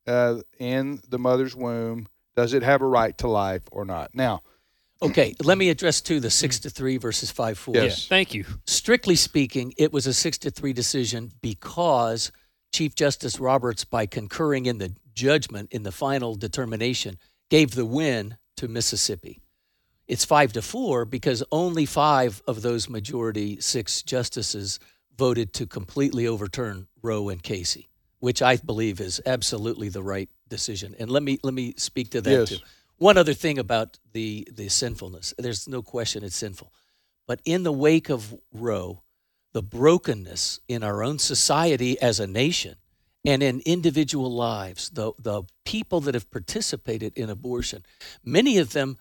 uh, 0.06 0.40
in 0.58 1.00
the 1.08 1.18
mother's 1.18 1.54
womb. 1.56 2.06
Does 2.36 2.52
it 2.54 2.62
have 2.62 2.82
a 2.82 2.86
right 2.86 3.16
to 3.18 3.28
life 3.28 3.62
or 3.72 3.84
not? 3.84 4.14
Now, 4.14 4.42
okay, 5.02 5.34
let 5.42 5.56
me 5.58 5.70
address 5.70 6.00
too 6.00 6.20
the 6.20 6.30
six 6.30 6.58
to 6.60 6.70
three 6.70 6.96
versus 6.98 7.30
five 7.30 7.58
four. 7.58 7.74
Yes. 7.74 8.06
Thank 8.06 8.34
you. 8.34 8.44
Strictly 8.66 9.16
speaking, 9.16 9.72
it 9.78 9.92
was 9.92 10.06
a 10.06 10.12
six 10.14 10.36
to 10.38 10.50
three 10.50 10.72
decision 10.72 11.32
because 11.42 12.30
Chief 12.72 12.94
Justice 12.94 13.38
Roberts, 13.40 13.84
by 13.84 14.06
concurring 14.06 14.66
in 14.66 14.78
the 14.78 14.94
judgment 15.14 15.72
in 15.72 15.82
the 15.82 15.92
final 15.92 16.34
determination, 16.34 17.18
gave 17.50 17.72
the 17.74 17.84
win 17.86 18.36
to 18.56 18.68
Mississippi. 18.68 19.40
It's 20.06 20.24
five 20.24 20.52
to 20.54 20.62
four 20.62 21.04
because 21.04 21.42
only 21.52 21.86
five 21.86 22.42
of 22.46 22.62
those 22.62 22.88
majority 22.88 23.60
six 23.60 24.02
justices 24.02 24.80
voted 25.16 25.52
to 25.54 25.66
completely 25.66 26.26
overturn 26.26 26.88
Roe 27.02 27.28
and 27.28 27.42
Casey, 27.42 27.88
which 28.18 28.42
I 28.42 28.56
believe 28.56 29.00
is 29.00 29.20
absolutely 29.26 29.88
the 29.88 30.02
right 30.02 30.28
decision. 30.48 30.94
And 30.98 31.10
let 31.10 31.22
me 31.22 31.38
let 31.42 31.54
me 31.54 31.74
speak 31.76 32.10
to 32.10 32.20
that 32.22 32.30
Yes. 32.30 32.48
too. 32.48 32.56
One 32.96 33.18
other 33.18 33.34
thing 33.34 33.58
about 33.58 33.98
the 34.12 34.48
the 34.52 34.68
sinfulness. 34.68 35.32
There's 35.38 35.68
no 35.68 35.82
question 35.82 36.24
it's 36.24 36.36
sinful. 36.36 36.72
But 37.26 37.40
in 37.44 37.62
the 37.62 37.72
wake 37.72 38.10
of 38.10 38.34
Roe, 38.52 39.02
the 39.52 39.62
brokenness 39.62 40.60
in 40.68 40.82
our 40.82 41.02
own 41.02 41.18
society 41.18 42.00
as 42.00 42.20
a 42.20 42.26
nation 42.26 42.76
and 43.24 43.42
in 43.42 43.60
individual 43.66 44.32
lives, 44.32 44.90
the, 44.90 45.12
the 45.18 45.42
people 45.64 46.00
that 46.02 46.14
have 46.14 46.30
participated 46.30 47.12
in 47.16 47.28
abortion, 47.28 47.84
many 48.24 48.58
of 48.58 48.72
them 48.72 48.96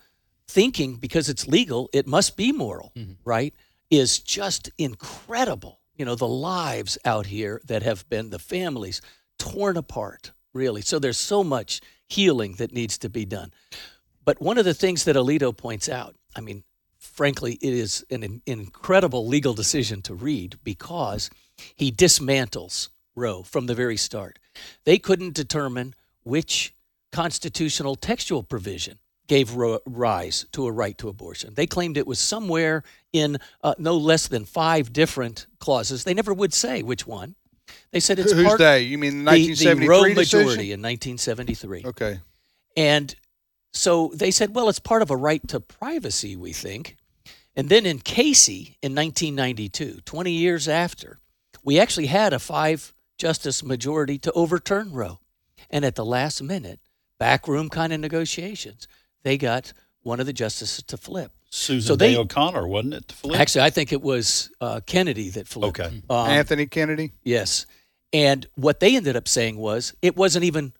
thinking 0.47 0.95
because 0.95 1.29
it's 1.29 1.47
legal, 1.47 1.89
it 1.93 2.07
must 2.07 2.35
be 2.35 2.51
moral, 2.51 2.91
mm-hmm. 2.95 3.13
right? 3.23 3.53
Is 3.89 4.19
just 4.19 4.69
incredible. 4.77 5.79
You 5.95 6.05
know, 6.05 6.15
the 6.15 6.27
lives 6.27 6.97
out 7.05 7.27
here 7.27 7.61
that 7.65 7.83
have 7.83 8.07
been, 8.09 8.29
the 8.29 8.39
families 8.39 9.01
torn 9.37 9.77
apart, 9.77 10.31
really. 10.53 10.81
So 10.81 10.99
there's 10.99 11.17
so 11.17 11.43
much 11.43 11.81
healing 12.07 12.53
that 12.53 12.73
needs 12.73 12.97
to 12.99 13.09
be 13.09 13.25
done. 13.25 13.53
But 14.25 14.41
one 14.41 14.57
of 14.57 14.65
the 14.65 14.73
things 14.73 15.05
that 15.05 15.15
Alito 15.15 15.55
points 15.55 15.89
out, 15.89 16.15
I 16.35 16.41
mean, 16.41 16.63
frankly, 17.19 17.59
it 17.61 17.73
is 17.73 18.05
an 18.09 18.23
in- 18.23 18.41
incredible 18.45 19.27
legal 19.27 19.53
decision 19.53 20.01
to 20.01 20.13
read 20.13 20.57
because 20.63 21.29
he 21.75 21.91
dismantles 21.91 22.87
Roe 23.13 23.43
from 23.43 23.65
the 23.65 23.75
very 23.75 23.97
start. 23.97 24.39
They 24.85 24.97
couldn't 24.99 25.33
determine 25.33 25.95
which 26.23 26.73
constitutional 27.11 27.97
textual 27.97 28.41
provision 28.41 28.99
gave 29.27 29.53
ro- 29.53 29.81
rise 29.85 30.45
to 30.53 30.65
a 30.65 30.71
right 30.71 30.97
to 30.97 31.09
abortion. 31.09 31.55
They 31.55 31.67
claimed 31.67 31.97
it 31.97 32.07
was 32.07 32.19
somewhere 32.19 32.83
in 33.11 33.37
uh, 33.61 33.75
no 33.77 33.97
less 33.97 34.29
than 34.29 34.45
five 34.45 34.93
different 34.93 35.45
clauses. 35.59 36.05
They 36.05 36.13
never 36.13 36.33
would 36.33 36.53
say 36.53 36.83
which 36.83 37.05
one. 37.05 37.35
They 37.91 37.99
said 37.99 38.19
it's 38.19 38.31
who's 38.31 38.45
part 38.45 38.59
they? 38.59 38.83
You 38.83 38.97
mean 38.97 39.25
the 39.25 39.53
the, 39.55 39.73
the 39.75 39.87
Roe 39.87 40.05
decision? 40.05 40.15
majority 40.15 40.71
in 40.71 40.81
1973. 40.81 41.83
Okay. 41.85 42.21
And 42.77 43.13
so 43.73 44.09
they 44.15 44.31
said, 44.31 44.55
well, 44.55 44.69
it's 44.69 44.79
part 44.79 45.01
of 45.01 45.11
a 45.11 45.17
right 45.17 45.45
to 45.49 45.59
privacy, 45.59 46.37
we 46.37 46.53
think. 46.53 46.95
And 47.55 47.69
then 47.69 47.85
in 47.85 47.99
Casey 47.99 48.77
in 48.81 48.95
1992, 48.95 50.01
20 50.05 50.31
years 50.31 50.67
after, 50.67 51.19
we 51.63 51.79
actually 51.79 52.07
had 52.07 52.31
a 52.33 52.39
five 52.39 52.93
justice 53.17 53.63
majority 53.63 54.17
to 54.19 54.31
overturn 54.33 54.93
Roe. 54.93 55.19
And 55.69 55.83
at 55.83 55.95
the 55.95 56.05
last 56.05 56.41
minute, 56.41 56.79
backroom 57.19 57.69
kind 57.69 57.91
of 57.91 57.99
negotiations, 57.99 58.87
they 59.23 59.37
got 59.37 59.73
one 60.03 60.19
of 60.19 60.25
the 60.25 60.33
justices 60.33 60.83
to 60.83 60.97
flip. 60.97 61.31
Susan 61.51 61.87
So 61.87 61.95
they- 61.95 62.13
Day 62.13 62.17
O'Connor, 62.19 62.67
wasn't 62.67 62.93
it? 62.93 63.07
to 63.09 63.15
flip? 63.15 63.39
Actually, 63.39 63.65
I 63.65 63.69
think 63.71 63.91
it 63.91 64.01
was 64.01 64.51
uh, 64.61 64.79
Kennedy 64.85 65.29
that 65.31 65.47
flipped. 65.47 65.79
Okay. 65.79 66.01
Um, 66.09 66.29
Anthony 66.29 66.65
Kennedy. 66.67 67.11
Yes. 67.23 67.65
And 68.13 68.47
what 68.55 68.79
they 68.79 68.95
ended 68.95 69.15
up 69.15 69.27
saying 69.27 69.57
was 69.57 69.93
it 70.01 70.15
wasn't 70.15 70.45
even 70.45 70.73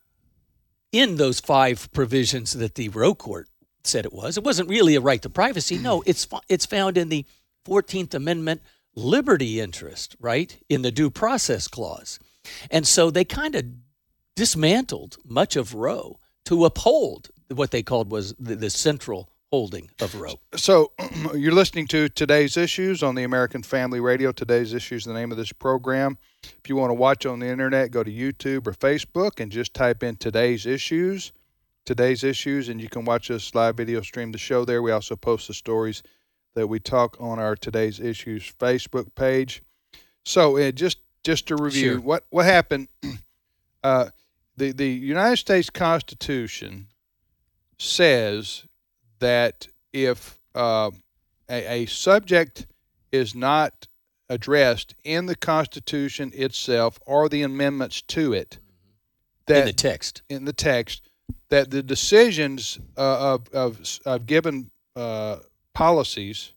in 0.92 1.18
those 1.18 1.40
five 1.40 1.92
provisions 1.92 2.54
that 2.54 2.76
the 2.76 2.90
Roe 2.90 3.14
court 3.16 3.48
said 3.90 4.06
it 4.06 4.14
was. 4.14 4.38
It 4.38 4.44
wasn't 4.44 4.70
really 4.70 4.96
a 4.96 5.02
right 5.02 5.22
to 5.22 5.30
privacy. 5.30 5.78
No, 5.78 6.00
mm. 6.00 6.04
it's 6.06 6.28
it's 6.48 6.66
found 6.66 6.98
in 6.98 7.10
the 7.10 7.26
14th 7.66 8.14
Amendment 8.14 8.62
liberty 8.96 9.60
interest, 9.60 10.16
right? 10.20 10.58
In 10.70 10.82
the 10.82 10.92
due 10.92 11.10
process 11.10 11.68
clause. 11.68 12.20
And 12.72 12.88
so 12.88 13.12
they 13.12 13.26
kind 13.26 13.56
of 13.56 13.66
dismantled 14.36 15.18
much 15.26 15.56
of 15.56 15.76
Roe 15.76 16.20
to 16.46 16.66
uphold 16.66 17.30
what 17.50 17.72
they 17.72 17.84
called 17.84 18.12
was 18.12 18.34
the, 18.40 18.56
the 18.56 18.70
central 18.70 19.30
holding 19.52 19.90
of 20.00 20.16
Roe. 20.16 20.40
So, 20.56 20.92
you're 21.34 21.52
listening 21.52 21.88
to 21.88 22.10
today's 22.10 22.56
issues 22.58 23.02
on 23.02 23.16
the 23.16 23.24
American 23.24 23.64
Family 23.64 24.00
Radio. 24.00 24.32
Today's 24.32 24.74
issues, 24.74 25.06
the 25.06 25.14
name 25.14 25.32
of 25.32 25.38
this 25.38 25.52
program. 25.52 26.18
If 26.44 26.70
you 26.70 26.76
want 26.76 26.92
to 26.92 26.96
watch 26.96 27.26
on 27.26 27.40
the 27.40 27.48
internet, 27.48 27.92
go 27.92 28.04
to 28.04 28.12
YouTube 28.12 28.68
or 28.68 28.74
Facebook 28.74 29.40
and 29.40 29.52
just 29.52 29.74
type 29.74 30.04
in 30.04 30.16
today's 30.16 30.66
issues, 30.66 31.32
today's 31.90 32.24
issues, 32.24 32.70
and 32.70 32.80
you 32.80 32.88
can 32.88 33.04
watch 33.04 33.32
us 33.32 33.56
live 33.56 33.76
video 33.76 34.00
stream 34.02 34.32
the 34.32 34.38
show 34.38 34.64
there. 34.64 34.84
We 34.84 34.92
also 34.92 35.16
post 35.16 35.48
the 35.48 35.56
stories 35.56 36.04
that 36.54 36.68
we 36.68 36.80
talk 36.80 37.18
on 37.20 37.40
our 37.40 37.56
today's 37.56 38.00
issues 38.00 38.54
Facebook 38.60 39.16
page. 39.16 39.64
So, 40.24 40.56
uh, 40.58 40.70
just 40.70 41.00
just 41.24 41.48
to 41.48 41.56
review, 41.56 41.94
Sure. 41.94 42.02
what 42.02 42.26
what 42.30 42.46
happened? 42.46 42.88
Uh, 43.82 44.10
the 44.58 44.74
the 44.74 44.90
United 44.90 45.38
States 45.38 45.70
Constitution 45.70 46.88
says 47.78 48.66
that 49.20 49.70
if 49.94 50.38
uh, 50.54 50.92
a, 51.50 51.84
a 51.84 51.86
subject 51.86 52.68
is 53.10 53.34
not 53.34 53.88
addressed 54.28 54.96
in 55.06 55.28
the 55.28 55.36
Constitution 55.36 56.34
itself 56.36 57.00
or 57.06 57.30
the 57.30 57.42
amendments 57.42 58.02
to 58.02 58.34
it, 58.34 58.60
that 59.48 59.60
in 59.62 59.66
the 59.68 59.72
text. 59.74 60.24
in 60.28 60.44
the 60.44 60.52
text, 60.52 61.09
that 61.50 61.72
the 61.72 61.82
decisions 61.84 62.80
uh, 62.98 63.36
of, 63.36 63.50
of 63.54 64.00
of 64.06 64.26
given 64.26 64.70
uh, 64.96 65.38
policies 65.74 66.54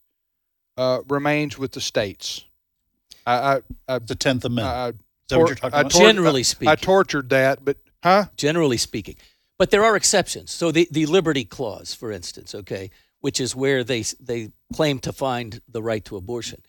uh, 0.76 1.00
remains 1.08 1.58
with 1.58 1.72
the 1.72 1.80
states. 1.80 2.44
I 3.26 3.34
I, 3.34 3.60
I, 3.88 3.98
the 3.98 4.14
Tenth 4.14 4.44
Amendment. 4.44 4.66
I, 4.76 4.88
Is 4.88 4.94
that 5.28 5.38
what 5.38 5.48
you're 5.48 5.56
tor- 5.56 5.70
talking 5.70 5.76
I 5.76 5.80
about? 5.80 5.92
tor- 5.92 6.06
Generally 6.06 6.40
I 6.40 6.42
speaking. 6.42 6.76
tortured 6.76 7.28
that, 7.30 7.64
but 7.64 7.76
huh? 8.02 8.26
generally 8.36 8.76
speaking. 8.78 9.16
But 9.58 9.70
there 9.70 9.84
are 9.84 9.94
exceptions. 9.96 10.50
So 10.50 10.72
the, 10.72 10.88
the 10.90 11.06
Liberty 11.06 11.44
Clause, 11.44 11.94
for 11.94 12.10
instance, 12.10 12.54
okay, 12.54 12.90
which 13.20 13.40
is 13.40 13.54
where 13.54 13.84
they 13.84 14.02
they 14.20 14.50
claim 14.74 14.98
to 15.00 15.12
find 15.12 15.60
the 15.68 15.82
right 15.82 16.04
to 16.06 16.16
abortion. 16.16 16.62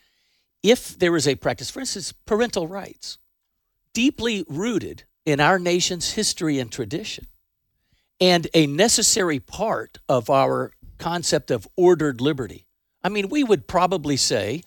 If 0.61 0.97
there 0.99 1.15
is 1.15 1.27
a 1.27 1.35
practice, 1.35 1.69
for 1.71 1.79
instance, 1.81 2.13
parental 2.25 2.67
rights, 2.67 3.17
deeply 3.93 4.45
rooted 4.47 5.03
in 5.25 5.39
our 5.39 5.57
nation's 5.59 6.11
history 6.13 6.59
and 6.59 6.71
tradition, 6.71 7.25
and 8.23 8.47
a 8.53 8.67
necessary 8.67 9.39
part 9.39 9.97
of 10.07 10.29
our 10.29 10.71
concept 10.97 11.51
of 11.51 11.67
ordered 11.75 12.21
liberty. 12.21 12.65
I 13.03 13.09
mean, 13.09 13.27
we 13.27 13.43
would 13.43 13.67
probably 13.67 14.15
say 14.15 14.63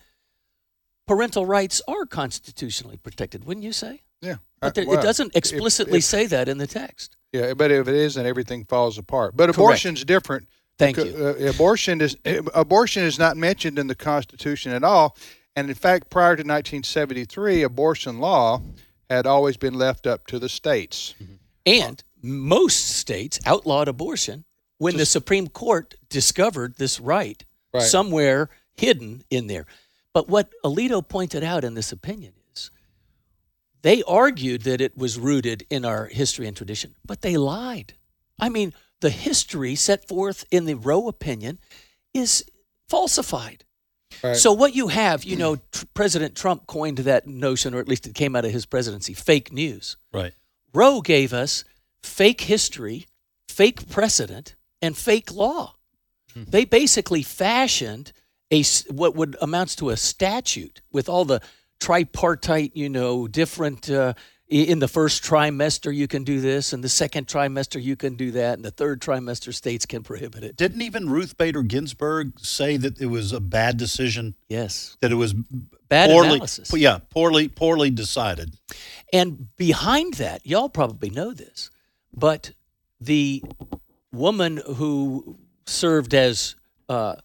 parental 1.06 1.46
rights 1.46 1.80
are 1.88 2.04
constitutionally 2.04 2.98
protected, 2.98 3.46
wouldn't 3.46 3.64
you 3.64 3.72
say? 3.72 4.02
Yeah, 4.20 4.36
But 4.60 4.75
there, 4.75 4.86
well, 4.86 4.98
it 4.98 5.02
doesn't 5.02 5.34
explicitly 5.34 5.98
if- 5.98 6.04
say 6.04 6.26
that 6.26 6.48
in 6.48 6.58
the 6.58 6.66
text. 6.66 7.16
Yeah, 7.32 7.54
but 7.54 7.70
if 7.70 7.88
it 7.88 7.94
isn't, 7.94 8.26
everything 8.26 8.64
falls 8.64 8.98
apart. 8.98 9.36
But 9.36 9.44
Correct. 9.46 9.58
abortion's 9.58 10.04
different. 10.04 10.48
Thank 10.78 10.98
you. 10.98 11.14
Uh, 11.16 11.48
abortion 11.48 12.00
is 12.02 12.16
abortion 12.54 13.02
is 13.04 13.18
not 13.18 13.36
mentioned 13.38 13.78
in 13.78 13.86
the 13.86 13.94
Constitution 13.94 14.72
at 14.72 14.84
all, 14.84 15.16
and 15.54 15.68
in 15.70 15.75
fact, 15.75 16.10
prior 16.10 16.36
to 16.36 16.42
1973, 16.42 17.62
abortion 17.62 18.20
law 18.20 18.60
had 19.08 19.26
always 19.26 19.56
been 19.56 19.75
left 19.75 20.06
up 20.06 20.26
to 20.26 20.38
the 20.38 20.48
states. 20.50 21.14
And 21.64 22.02
most 22.23 22.88
states 22.96 23.38
outlawed 23.46 23.88
abortion 23.88 24.44
when 24.78 24.96
the 24.96 25.06
Supreme 25.06 25.49
Court 25.49 25.94
discovered 26.08 26.76
this 26.76 27.00
right, 27.00 27.44
Right. 27.73 27.82
somewhere 27.82 28.50
hidden 28.75 29.23
in 29.30 29.46
there. 29.46 29.66
But 30.12 30.28
what 30.28 30.50
Alito 30.64 31.06
pointed 31.06 31.42
out 31.44 31.64
in 31.64 31.75
this 31.75 31.92
opinion 31.92 32.32
is 32.54 32.70
they 33.82 34.02
argued 34.04 34.62
that 34.62 34.80
it 34.80 34.96
was 34.96 35.18
rooted 35.18 35.66
in 35.70 35.85
our 35.85 36.06
history 36.06 36.46
and 36.46 36.56
tradition, 36.56 36.94
but 37.04 37.23
they 37.23 37.37
lied. 37.37 37.94
I 38.38 38.49
mean, 38.49 38.73
the 39.00 39.11
history 39.11 39.75
set 39.75 40.08
forth 40.08 40.44
in 40.50 40.64
the 40.64 40.75
Roe 40.75 41.08
opinion 41.08 41.58
is 42.14 42.44
falsified. 42.88 43.64
Right. 44.23 44.37
So 44.37 44.52
what 44.52 44.75
you 44.75 44.88
have, 44.88 45.25
you 45.25 45.37
know, 45.37 45.56
tr- 45.73 45.85
President 45.92 46.35
Trump 46.35 46.66
coined 46.66 46.99
that 46.99 47.26
notion, 47.26 47.75
or 47.75 47.80
at 47.80 47.88
least 47.88 48.06
it 48.06 48.14
came 48.14 48.35
out 48.37 48.44
of 48.44 48.52
his 48.52 48.64
presidency, 48.66 49.12
fake 49.14 49.52
news. 49.52 49.96
right. 50.12 50.32
Roe 50.73 51.00
gave 51.00 51.32
us 51.32 51.64
fake 52.06 52.42
history, 52.42 53.06
fake 53.48 53.88
precedent, 53.88 54.54
and 54.80 54.96
fake 54.96 55.32
law. 55.32 55.75
They 56.34 56.66
basically 56.66 57.22
fashioned 57.22 58.12
a 58.50 58.62
what 58.90 59.16
would 59.16 59.36
amounts 59.40 59.75
to 59.76 59.88
a 59.88 59.96
statute 59.96 60.82
with 60.92 61.08
all 61.08 61.25
the 61.25 61.40
tripartite, 61.80 62.76
you 62.76 62.90
know, 62.90 63.26
different 63.26 63.88
uh, 63.88 64.12
in 64.48 64.78
the 64.78 64.86
first 64.86 65.25
trimester 65.25 65.94
you 65.94 66.06
can 66.06 66.22
do 66.22 66.40
this, 66.40 66.72
and 66.72 66.84
the 66.84 66.88
second 66.88 67.26
trimester 67.26 67.82
you 67.82 67.96
can 67.96 68.14
do 68.14 68.30
that, 68.32 68.54
and 68.54 68.64
the 68.64 68.70
third 68.70 69.00
trimester 69.00 69.52
states 69.52 69.86
can 69.86 70.02
prohibit 70.02 70.44
it. 70.44 70.56
Didn't 70.56 70.82
even 70.82 71.08
Ruth 71.08 71.36
Bader 71.36 71.62
Ginsburg 71.62 72.38
say 72.38 72.76
that 72.76 73.00
it 73.00 73.06
was 73.06 73.32
a 73.32 73.40
bad 73.40 73.76
decision? 73.76 74.34
Yes. 74.48 74.96
That 75.00 75.10
it 75.10 75.16
was 75.16 75.34
Bad 75.88 76.10
poorly, 76.10 76.28
analysis. 76.34 76.72
Yeah, 76.75 76.98
poorly, 77.10 77.48
poorly 77.48 77.90
decided. 77.90 78.56
And 79.12 79.56
behind 79.56 80.14
that, 80.14 80.46
y'all 80.46 80.68
probably 80.68 81.10
know 81.10 81.32
this, 81.32 81.70
but 82.16 82.52
the 83.00 83.42
woman 84.12 84.61
who 84.76 85.38
served 85.66 86.14
as 86.14 86.56
uh, 86.88 87.16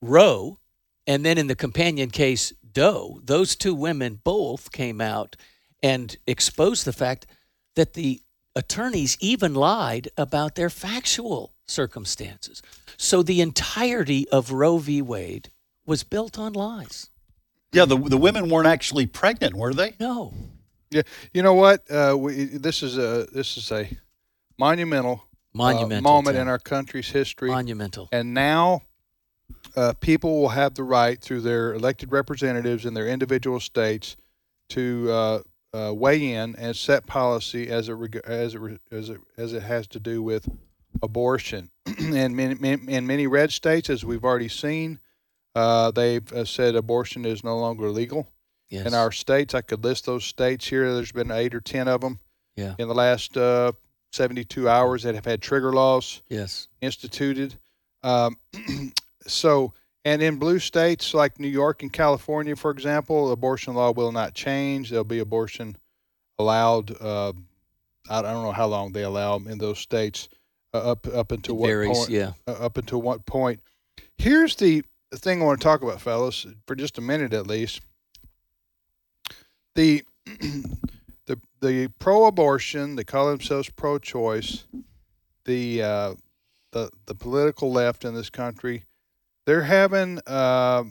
Roe, 0.00 0.58
and 1.06 1.24
then 1.24 1.38
in 1.38 1.46
the 1.46 1.56
companion 1.56 2.10
case, 2.10 2.52
Doe, 2.72 3.20
those 3.24 3.56
two 3.56 3.74
women 3.74 4.20
both 4.22 4.70
came 4.70 5.00
out 5.00 5.36
and 5.82 6.16
exposed 6.26 6.84
the 6.84 6.92
fact 6.92 7.26
that 7.74 7.94
the 7.94 8.20
attorneys 8.54 9.16
even 9.20 9.54
lied 9.54 10.08
about 10.16 10.54
their 10.54 10.70
factual 10.70 11.52
circumstances. 11.66 12.62
So 12.96 13.22
the 13.22 13.40
entirety 13.40 14.28
of 14.30 14.52
Roe 14.52 14.78
v. 14.78 15.02
Wade 15.02 15.50
was 15.84 16.02
built 16.02 16.38
on 16.38 16.52
lies. 16.52 17.10
Yeah, 17.72 17.84
the 17.84 17.96
the 17.98 18.16
women 18.16 18.48
weren't 18.48 18.66
actually 18.66 19.06
pregnant, 19.06 19.54
were 19.54 19.74
they? 19.74 19.94
No. 20.00 20.32
Yeah, 20.96 21.02
you 21.34 21.42
know 21.42 21.52
what? 21.52 21.90
Uh, 21.90 22.16
we, 22.18 22.44
this 22.44 22.82
is 22.82 22.96
a 22.96 23.26
this 23.30 23.58
is 23.58 23.70
a 23.70 23.86
monumental, 24.58 25.24
uh, 25.24 25.28
Monumental 25.52 26.02
moment 26.10 26.36
Tim. 26.36 26.42
in 26.42 26.48
our 26.48 26.58
country's 26.58 27.10
history, 27.10 27.50
Monumental. 27.50 28.08
and 28.12 28.32
now 28.32 28.80
uh, 29.76 29.92
people 30.00 30.40
will 30.40 30.48
have 30.48 30.74
the 30.74 30.82
right 30.82 31.20
through 31.20 31.42
their 31.42 31.74
elected 31.74 32.12
representatives 32.12 32.86
in 32.86 32.94
their 32.94 33.06
individual 33.06 33.60
states 33.60 34.16
to 34.70 35.10
uh, 35.10 35.40
uh, 35.74 35.92
weigh 35.92 36.32
in 36.32 36.56
and 36.56 36.74
set 36.74 37.06
policy 37.06 37.68
as 37.68 37.90
it 37.90 37.92
reg- 37.92 38.22
as 38.24 38.54
it 38.54 38.58
re- 38.58 38.78
as 38.90 39.10
it 39.10 39.20
as 39.36 39.52
it 39.52 39.64
has 39.64 39.86
to 39.88 40.00
do 40.00 40.22
with 40.22 40.48
abortion. 41.02 41.70
and 41.98 42.34
many, 42.34 42.54
many, 42.54 42.90
in 42.90 43.06
many 43.06 43.26
red 43.26 43.52
states, 43.52 43.90
as 43.90 44.02
we've 44.02 44.24
already 44.24 44.48
seen, 44.48 44.98
uh, 45.54 45.90
they've 45.90 46.32
uh, 46.32 46.46
said 46.46 46.74
abortion 46.74 47.26
is 47.26 47.44
no 47.44 47.58
longer 47.58 47.90
legal 47.90 48.28
Yes. 48.68 48.86
in 48.86 48.94
our 48.94 49.12
states. 49.12 49.54
I 49.54 49.60
could 49.60 49.84
list 49.84 50.06
those 50.06 50.24
states 50.24 50.66
here. 50.66 50.92
There's 50.94 51.12
been 51.12 51.30
eight 51.30 51.54
or 51.54 51.60
ten 51.60 51.86
of 51.88 52.00
them 52.00 52.18
Yeah. 52.56 52.74
in 52.78 52.88
the 52.88 52.94
last 52.94 53.36
uh, 53.36 53.72
72 54.12 54.68
hours 54.68 55.02
that 55.04 55.14
have 55.14 55.24
had 55.24 55.40
trigger 55.42 55.72
laws 55.72 56.22
Yes. 56.28 56.68
instituted. 56.80 57.54
Um, 58.02 58.36
so, 59.26 59.72
and 60.04 60.22
in 60.22 60.36
blue 60.38 60.58
states 60.58 61.14
like 61.14 61.38
New 61.40 61.48
York 61.48 61.82
and 61.82 61.92
California, 61.92 62.56
for 62.56 62.70
example, 62.70 63.30
abortion 63.32 63.74
law 63.74 63.92
will 63.92 64.12
not 64.12 64.34
change. 64.34 64.90
There'll 64.90 65.04
be 65.04 65.18
abortion 65.18 65.76
allowed. 66.38 66.90
Uh, 67.00 67.32
I 68.08 68.22
don't 68.22 68.42
know 68.44 68.52
how 68.52 68.66
long 68.66 68.92
they 68.92 69.02
allow 69.02 69.36
them 69.38 69.48
in 69.48 69.58
those 69.58 69.78
states. 69.78 70.28
Uh, 70.74 70.92
up 70.92 71.06
up 71.08 71.32
until 71.32 71.56
what 71.56 71.68
varies, 71.68 71.96
point? 71.96 72.10
yeah. 72.10 72.32
uh, 72.46 72.52
up 72.52 72.76
until 72.76 73.00
what 73.00 73.24
point. 73.26 73.60
Here's 74.18 74.56
the 74.56 74.82
thing 75.14 75.40
I 75.40 75.44
want 75.44 75.60
to 75.60 75.64
talk 75.64 75.82
about, 75.82 76.00
fellas, 76.00 76.46
for 76.66 76.74
just 76.74 76.98
a 76.98 77.00
minute 77.00 77.32
at 77.32 77.46
least. 77.46 77.80
The 79.76 80.04
the 81.26 81.38
the 81.60 81.88
pro-abortion, 82.00 82.96
they 82.96 83.04
call 83.04 83.28
themselves 83.28 83.70
pro-choice. 83.70 84.64
The 85.44 85.82
uh, 85.82 86.14
the 86.72 86.90
the 87.06 87.14
political 87.14 87.70
left 87.70 88.04
in 88.04 88.14
this 88.14 88.30
country, 88.30 88.84
they're 89.46 89.62
having 89.64 90.20
uh, 90.26 90.84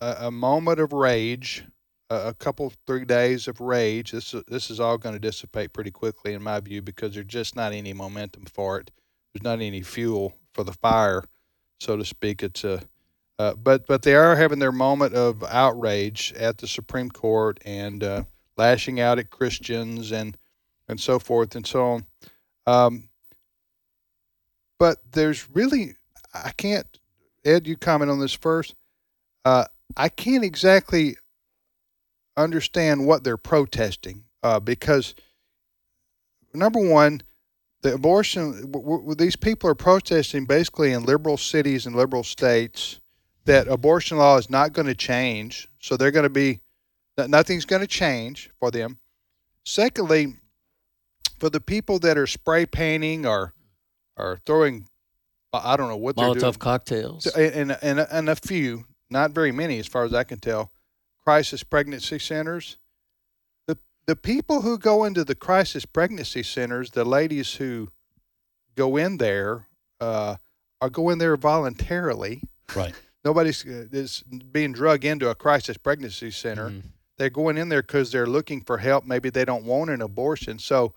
a, 0.00 0.16
a 0.22 0.30
moment 0.32 0.80
of 0.80 0.92
rage, 0.92 1.64
a, 2.10 2.28
a 2.28 2.34
couple 2.34 2.72
three 2.86 3.04
days 3.04 3.46
of 3.46 3.60
rage. 3.60 4.12
This 4.12 4.34
is- 4.34 4.44
this 4.48 4.70
is 4.70 4.80
all 4.80 4.98
going 4.98 5.14
to 5.14 5.20
dissipate 5.20 5.72
pretty 5.72 5.92
quickly, 5.92 6.34
in 6.34 6.42
my 6.42 6.60
view, 6.60 6.82
because 6.82 7.14
there's 7.14 7.26
just 7.26 7.54
not 7.56 7.72
any 7.72 7.92
momentum 7.92 8.46
for 8.46 8.80
it. 8.80 8.90
There's 9.34 9.44
not 9.44 9.60
any 9.60 9.82
fuel 9.82 10.34
for 10.54 10.64
the 10.64 10.72
fire, 10.72 11.24
so 11.78 11.96
to 11.96 12.04
speak. 12.04 12.42
It's 12.42 12.64
a 12.64 12.82
uh, 13.40 13.54
but 13.54 13.86
but 13.86 14.02
they 14.02 14.14
are 14.14 14.36
having 14.36 14.58
their 14.58 14.70
moment 14.70 15.14
of 15.14 15.42
outrage 15.44 16.34
at 16.34 16.58
the 16.58 16.66
Supreme 16.66 17.08
Court 17.08 17.58
and 17.64 18.04
uh, 18.04 18.24
lashing 18.58 19.00
out 19.00 19.18
at 19.18 19.30
Christians 19.30 20.12
and 20.12 20.36
and 20.88 21.00
so 21.00 21.18
forth 21.18 21.56
and 21.56 21.66
so 21.66 21.86
on. 21.86 22.06
Um, 22.66 23.08
but 24.78 24.98
there's 25.12 25.48
really 25.48 25.94
I 26.34 26.50
can't. 26.50 26.86
Ed, 27.42 27.66
you 27.66 27.78
comment 27.78 28.10
on 28.10 28.20
this 28.20 28.34
first. 28.34 28.74
Uh, 29.46 29.64
I 29.96 30.10
can't 30.10 30.44
exactly 30.44 31.16
understand 32.36 33.06
what 33.06 33.24
they're 33.24 33.38
protesting 33.38 34.24
uh, 34.42 34.60
because 34.60 35.14
number 36.52 36.86
one, 36.86 37.22
the 37.80 37.94
abortion. 37.94 38.70
W- 38.70 38.98
w- 38.98 39.14
these 39.14 39.36
people 39.36 39.70
are 39.70 39.74
protesting 39.74 40.44
basically 40.44 40.92
in 40.92 41.06
liberal 41.06 41.38
cities 41.38 41.86
and 41.86 41.96
liberal 41.96 42.22
states 42.22 43.00
that 43.44 43.68
abortion 43.68 44.18
law 44.18 44.36
is 44.36 44.50
not 44.50 44.72
going 44.72 44.86
to 44.86 44.94
change. 44.94 45.68
So 45.80 45.96
they're 45.96 46.10
going 46.10 46.24
to 46.24 46.28
be 46.28 46.60
nothing's 47.16 47.64
going 47.64 47.80
to 47.80 47.88
change 47.88 48.50
for 48.58 48.70
them. 48.70 48.98
Secondly, 49.64 50.36
for 51.38 51.50
the 51.50 51.60
people 51.60 51.98
that 52.00 52.16
are 52.16 52.26
spray 52.26 52.66
painting 52.66 53.26
or 53.26 53.54
or 54.16 54.40
throwing, 54.46 54.86
I 55.52 55.72
I 55.72 55.76
don't 55.76 55.88
know 55.88 55.96
what 55.96 56.16
they're 56.16 56.26
doing 56.26 56.38
Molotov 56.38 56.58
cocktails. 56.58 57.26
and, 57.26 57.76
and, 57.82 58.00
and 58.00 58.28
a 58.28 58.36
few, 58.36 58.84
not 59.08 59.32
very 59.32 59.52
many 59.52 59.78
as 59.78 59.86
far 59.86 60.04
as 60.04 60.14
I 60.14 60.24
can 60.24 60.38
tell, 60.38 60.70
crisis 61.24 61.62
pregnancy 61.62 62.18
centers. 62.18 62.78
The, 63.66 63.78
the 64.06 64.16
people 64.16 64.62
who 64.62 64.78
go 64.78 65.04
into 65.04 65.24
the 65.24 65.34
crisis 65.34 65.86
pregnancy 65.86 66.42
centers, 66.42 66.90
the 66.90 67.04
ladies 67.04 67.54
who 67.54 67.88
go 68.76 68.96
in 68.96 69.16
there, 69.16 69.66
uh, 70.00 70.36
are 70.80 70.90
going 70.90 71.18
there 71.18 71.36
voluntarily. 71.36 72.42
Right. 72.74 72.94
Nobody's 73.24 73.64
uh, 73.66 73.86
is 73.92 74.22
being 74.52 74.72
drug 74.72 75.04
into 75.04 75.28
a 75.28 75.34
crisis 75.34 75.76
pregnancy 75.76 76.30
center. 76.30 76.70
Mhm. 76.70 76.82
They're 77.18 77.30
going 77.30 77.58
in 77.58 77.68
there 77.68 77.82
because 77.82 78.10
they're 78.12 78.26
looking 78.26 78.62
for 78.62 78.78
help. 78.78 79.04
Maybe 79.04 79.28
they 79.28 79.44
don't 79.44 79.64
want 79.64 79.90
an 79.90 80.00
abortion. 80.00 80.58
So, 80.58 80.94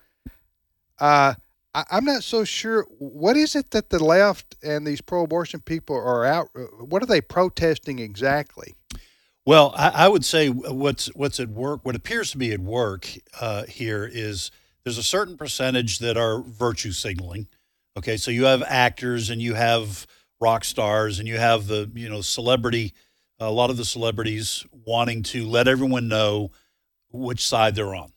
uh, 0.99 1.33
I, 1.75 1.83
I'm 1.91 2.05
not 2.05 2.23
so 2.23 2.43
sure. 2.43 2.83
What 2.97 3.35
is 3.35 3.55
it 3.55 3.71
that 3.71 3.89
the 3.89 4.01
left 4.03 4.55
and 4.63 4.87
these 4.87 5.01
pro-abortion 5.01 5.61
people 5.61 5.95
are 5.97 6.23
out? 6.25 6.47
uh, 6.55 6.61
What 6.85 7.03
are 7.03 7.07
they 7.07 7.19
protesting 7.21 7.99
exactly? 7.99 8.75
Well, 9.45 9.73
I, 9.75 9.89
I 9.89 10.07
would 10.07 10.23
say 10.23 10.47
what's 10.49 11.07
what's 11.15 11.39
at 11.41 11.49
work, 11.49 11.81
what 11.83 11.95
appears 11.95 12.31
to 12.31 12.37
be 12.37 12.53
at 12.53 12.61
work 12.61 13.09
uh, 13.41 13.63
here 13.63 14.09
is 14.09 14.49
there's 14.85 14.97
a 14.97 15.03
certain 15.03 15.35
percentage 15.37 15.99
that 15.99 16.15
are 16.15 16.39
virtue 16.41 16.91
signaling. 16.93 17.47
Okay, 17.97 18.15
so 18.15 18.31
you 18.31 18.45
have 18.45 18.63
actors 18.65 19.29
and 19.29 19.41
you 19.41 19.53
have 19.55 20.07
rock 20.43 20.63
stars 20.65 21.19
and 21.19 21.27
you 21.27 21.37
have 21.37 21.67
the 21.67 21.89
you 21.95 22.09
know 22.09 22.21
celebrity, 22.21 22.93
a 23.39 23.49
lot 23.51 23.69
of 23.69 23.77
the 23.77 23.85
celebrities 23.85 24.65
wanting 24.85 25.23
to 25.23 25.47
let 25.47 25.67
everyone 25.67 26.07
know 26.07 26.51
which 27.11 27.45
side 27.45 27.75
they're 27.75 27.95
on. 27.95 28.11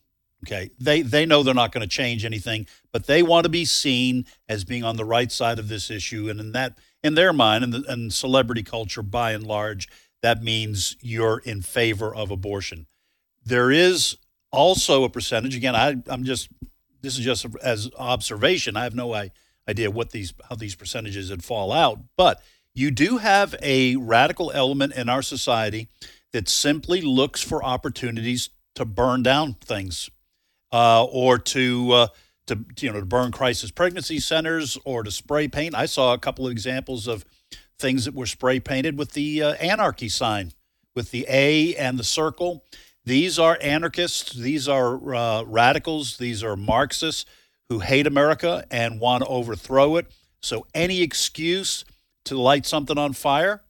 Okay, 0.45 0.71
they 0.79 1.03
they 1.03 1.25
know 1.25 1.43
they're 1.43 1.55
not 1.55 1.73
going 1.73 1.89
to 1.89 1.97
change 2.03 2.25
anything, 2.25 2.67
but 2.93 3.07
they 3.07 3.23
want 3.23 3.45
to 3.45 3.49
be 3.51 3.65
seen 3.65 4.27
as 4.49 4.65
being 4.65 4.85
on 4.85 4.97
the 4.97 5.05
right 5.05 5.33
side 5.33 5.59
of 5.59 5.69
this 5.69 5.91
issue, 5.91 6.29
and 6.29 6.39
in 6.41 6.53
that 6.53 6.79
in 7.03 7.15
their 7.15 7.33
mind, 7.33 7.65
and, 7.65 7.75
and 7.87 8.13
celebrity 8.13 8.63
culture 8.63 9.03
by 9.03 9.33
and 9.33 9.47
large, 9.47 9.89
that 10.23 10.43
means 10.43 10.97
you're 11.01 11.39
in 11.45 11.63
favor 11.63 12.15
of 12.15 12.31
abortion. 12.31 12.87
There 13.45 13.71
is 13.71 14.17
also 14.53 15.05
a 15.05 15.09
percentage. 15.09 15.57
Again, 15.57 15.77
I, 15.77 15.97
I'm 16.09 16.25
just 16.25 16.49
this 17.01 17.19
is 17.19 17.25
just 17.25 17.47
as 17.63 17.91
observation. 17.99 18.77
I 18.77 18.85
have 18.85 18.95
no 18.95 19.15
i- 19.15 19.31
idea 19.69 19.91
what 19.91 20.11
these 20.11 20.33
how 20.49 20.57
these 20.57 20.75
percentages 20.75 21.31
would 21.31 21.45
fall 21.45 21.73
out, 21.73 22.01
but 22.17 22.43
you 22.75 22.91
do 22.91 23.19
have 23.19 23.55
a 23.63 23.97
radical 23.97 24.53
element 24.53 24.95
in 24.95 25.09
our 25.09 25.23
society 25.23 25.89
that 26.33 26.49
simply 26.49 27.01
looks 27.01 27.43
for 27.43 27.65
opportunities 27.65 28.51
to 28.75 28.85
burn 28.85 29.23
down 29.23 29.55
things, 29.55 30.11
uh, 30.73 31.05
or 31.05 31.39
to 31.39 31.93
uh, 31.93 32.07
to 32.47 32.65
you 32.81 32.93
know 32.93 33.01
to 33.01 33.07
burn 33.07 33.33
crisis 33.33 33.71
pregnancy 33.71 34.21
centers 34.21 34.79
or 34.85 35.03
to 35.03 35.11
spray 35.11 35.49
paint. 35.49 35.75
I 35.75 35.87
saw 35.87 36.13
a 36.13 36.19
couple 36.19 36.47
of 36.47 36.53
examples 36.53 37.07
of 37.07 37.25
things 37.79 38.05
that 38.05 38.15
were 38.15 38.27
spray 38.27 38.61
painted 38.61 38.99
with 38.99 39.13
the 39.13 39.43
uh, 39.43 39.53
anarchy 39.55 40.09
sign, 40.09 40.53
with 40.95 41.11
the 41.11 41.27
A 41.29 41.75
and 41.77 41.99
the 41.99 42.05
circle. 42.05 42.65
These 43.05 43.39
are 43.39 43.57
anarchists. 43.63 44.33
These 44.33 44.69
are 44.69 45.15
uh, 45.15 45.45
radicals. 45.45 46.19
These 46.19 46.43
are 46.43 46.57
Marxists 46.57 47.25
who 47.69 47.81
hate 47.81 48.07
America 48.07 48.65
and 48.71 49.01
want 49.01 49.23
to 49.23 49.29
overthrow 49.29 49.97
it. 49.97 50.07
So 50.41 50.67
any 50.75 51.03
excuse 51.03 51.85
to 52.25 52.39
light 52.39 52.67
something 52.67 52.99
on 52.99 53.13
fire 53.13 53.63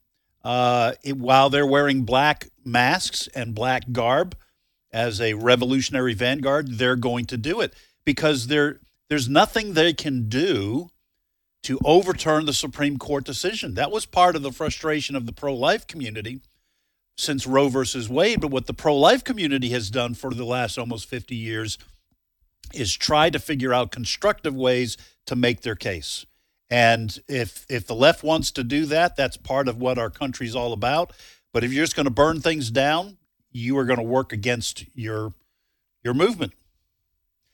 uh, 0.45 0.93
it, 1.03 1.17
while 1.17 1.51
they're 1.51 1.67
wearing 1.67 2.03
black 2.03 2.49
masks 2.65 3.29
and 3.35 3.55
black 3.55 3.91
garb 3.93 4.37
as 4.93 5.21
a 5.21 5.35
revolutionary 5.35 6.15
vanguard, 6.15 6.79
they're 6.79 6.97
going 6.97 7.27
to 7.27 7.37
do 7.37 7.61
it 7.61 7.75
because 8.05 8.47
there 8.47 8.81
there's 9.09 9.29
nothing 9.29 9.73
they 9.73 9.93
can 9.93 10.29
do 10.29 10.91
to 11.63 11.81
overturn 11.85 12.47
the 12.47 12.53
Supreme 12.53 12.97
Court 12.97 13.25
decision. 13.25 13.75
That 13.75 13.91
was 13.91 14.07
part 14.07 14.37
of 14.37 14.43
the 14.43 14.53
frustration 14.53 15.17
of 15.17 15.27
the 15.27 15.33
pro 15.33 15.53
life 15.53 15.87
community 15.87 16.41
since 17.17 17.47
Roe 17.47 17.69
versus 17.69 18.09
Wade. 18.09 18.41
But 18.41 18.53
what 18.53 18.67
the 18.67 18.75
pro 18.75 18.97
life 18.97 19.25
community 19.25 19.71
has 19.71 19.91
done 19.91 20.15
for 20.15 20.31
the 20.31 20.45
last 20.45 20.79
almost 20.79 21.09
50 21.09 21.35
years 21.35 21.77
is 22.75 22.95
try 22.95 23.31
to 23.31 23.39
figure 23.39 23.73
out 23.73 23.91
constructive 23.91 24.55
ways 24.55 24.97
to 25.27 25.37
make 25.37 25.63
their 25.63 25.75
case. 25.75 26.27
And 26.69 27.19
if 27.29 27.65
if 27.69 27.87
the 27.87 27.95
left 27.95 28.23
wants 28.23 28.51
to 28.53 28.65
do 28.65 28.87
that, 28.87 29.17
that's 29.17 29.37
part 29.37 29.69
of 29.69 29.79
what 29.79 29.99
our 29.99 30.11
country's 30.11 30.57
all 30.57 30.73
about. 30.73 31.13
But 31.53 31.65
if 31.65 31.73
you're 31.73 31.85
just 31.85 31.97
going 31.97 32.05
to 32.05 32.11
burn 32.11 32.41
things 32.41 32.71
down, 32.71 33.19
you 33.53 33.79
are 33.79 33.85
going 33.85 33.99
to 33.99 34.03
work 34.05 34.33
against 34.33 34.85
your 34.95 35.33
your 36.03 36.15
movement. 36.15 36.53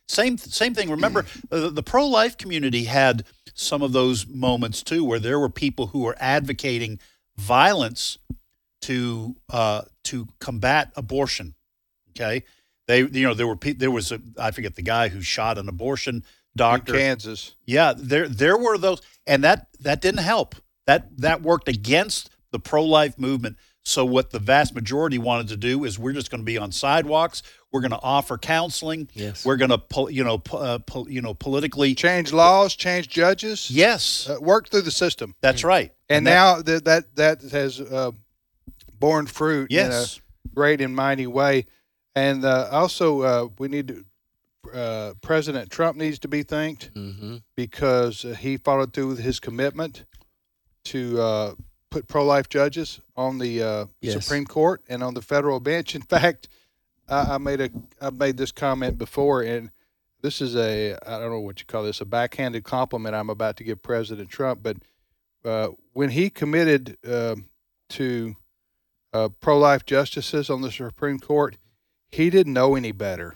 Same 0.08 0.38
same 0.38 0.74
thing. 0.74 0.90
Remember, 0.90 1.24
the, 1.48 1.70
the 1.70 1.82
pro 1.82 2.06
life 2.06 2.36
community 2.36 2.84
had 2.84 3.24
some 3.54 3.82
of 3.82 3.92
those 3.92 4.26
moments 4.26 4.82
too, 4.82 5.04
where 5.04 5.18
there 5.18 5.38
were 5.38 5.48
people 5.48 5.88
who 5.88 6.00
were 6.00 6.16
advocating 6.18 6.98
violence 7.36 8.18
to 8.82 9.36
uh, 9.50 9.82
to 10.04 10.28
combat 10.38 10.90
abortion. 10.96 11.54
Okay, 12.10 12.44
they 12.86 13.00
you 13.00 13.26
know 13.26 13.34
there 13.34 13.46
were 13.46 13.56
pe- 13.56 13.72
there 13.74 13.90
was 13.90 14.12
a 14.12 14.20
I 14.38 14.50
forget 14.50 14.74
the 14.74 14.82
guy 14.82 15.08
who 15.08 15.20
shot 15.22 15.58
an 15.58 15.68
abortion 15.68 16.24
doctor 16.56 16.94
In. 16.94 17.00
Kansas. 17.00 17.54
Yeah, 17.64 17.94
there 17.96 18.28
there 18.28 18.56
were 18.58 18.78
those, 18.78 19.00
and 19.26 19.42
that 19.44 19.68
that 19.80 20.00
didn't 20.00 20.20
help. 20.24 20.54
That 20.86 21.16
that 21.18 21.42
worked 21.42 21.68
against 21.68 22.30
the 22.50 22.58
pro 22.58 22.84
life 22.84 23.18
movement. 23.18 23.56
So 23.84 24.04
what 24.04 24.30
the 24.30 24.38
vast 24.38 24.74
majority 24.76 25.18
wanted 25.18 25.48
to 25.48 25.56
do 25.56 25.82
is 25.84 25.98
we're 25.98 26.12
just 26.12 26.30
going 26.30 26.40
to 26.40 26.44
be 26.44 26.56
on 26.56 26.70
sidewalks. 26.70 27.42
We're 27.72 27.80
going 27.80 27.90
to 27.90 28.00
offer 28.00 28.38
counseling. 28.38 29.08
Yes. 29.12 29.44
We're 29.44 29.56
going 29.56 29.70
to 29.70 29.78
pol- 29.78 30.08
you 30.10 30.22
know 30.22 30.38
po- 30.38 30.58
uh, 30.58 30.78
pol- 30.78 31.08
you 31.10 31.20
know 31.22 31.34
politically. 31.34 31.94
Change 31.94 32.32
laws, 32.32 32.76
change 32.76 33.08
judges. 33.08 33.70
Yes, 33.70 34.28
Uh, 34.28 34.38
work 34.40 34.68
through 34.68 34.82
the 34.82 34.90
system. 34.92 35.34
that's 35.40 35.64
right. 35.64 35.92
And, 36.08 36.26
that- 36.26 36.30
now 36.32 36.62
that 36.62 36.84
that 36.84 37.16
that 37.16 37.42
has 37.50 37.80
uh, 37.80 38.12
borne 38.98 39.26
fruit 39.26 39.70
yes, 39.70 40.16
in 40.16 40.22
a 40.50 40.54
great 40.54 40.80
and 40.80 40.94
mighty 40.94 41.26
way. 41.26 41.66
And 42.14 42.44
uh, 42.44 42.68
also, 42.70 43.20
uh, 43.22 43.48
we 43.58 43.68
need 43.68 43.88
to. 43.88 44.04
Uh, 44.72 45.14
President 45.22 45.70
Trump 45.70 45.96
needs 45.98 46.20
to 46.20 46.28
be 46.28 46.44
thanked 46.44 46.90
hmm 46.94 47.38
because 47.56 48.24
uh, 48.24 48.28
he 48.34 48.56
followed 48.56 48.92
through 48.92 49.08
with 49.08 49.18
his 49.18 49.40
commitment 49.40 50.04
to 50.84 51.20
uh, 51.20 51.54
put 51.90 52.06
pro-life 52.06 52.48
judges 52.48 53.00
on 53.16 53.38
the 53.38 53.60
uh, 53.62 53.86
Yes. 54.00 54.24
Supreme 54.24 54.46
Court 54.46 54.80
and 54.88 55.02
on 55.02 55.14
the 55.14 55.20
federal 55.22 55.58
bench. 55.58 55.94
In 55.96 56.02
fact, 56.02 56.48
I, 57.08 57.34
I 57.34 57.38
made 57.38 57.60
a 57.60 57.70
I 58.00 58.10
made 58.10 58.36
this 58.36 58.52
comment 58.52 58.98
before, 58.98 59.42
and 59.42 59.70
this 60.22 60.40
is 60.40 60.54
a 60.54 60.96
I 61.04 61.18
don't 61.18 61.30
know 61.30 61.40
what 61.40 61.58
you 61.58 61.66
call 61.66 61.82
this 61.82 62.00
a 62.00 62.04
backhanded 62.04 62.62
compliment 62.62 63.16
I'm 63.16 63.30
about 63.30 63.56
to 63.56 63.64
give 63.64 63.82
President 63.82 64.30
Trump, 64.30 64.62
but 64.62 64.76
uh, 65.44 65.68
when 65.92 66.10
he 66.10 66.30
committed 66.30 66.96
um 67.08 67.46
to 67.90 68.36
uh, 69.12 69.28
pro-life 69.40 69.84
justices 69.84 70.48
on 70.48 70.62
the 70.62 70.70
Supreme 70.70 71.18
Court, 71.18 71.58
he 72.12 72.30
didn't 72.30 72.52
know 72.52 72.76
any 72.76 72.92
better. 72.92 73.34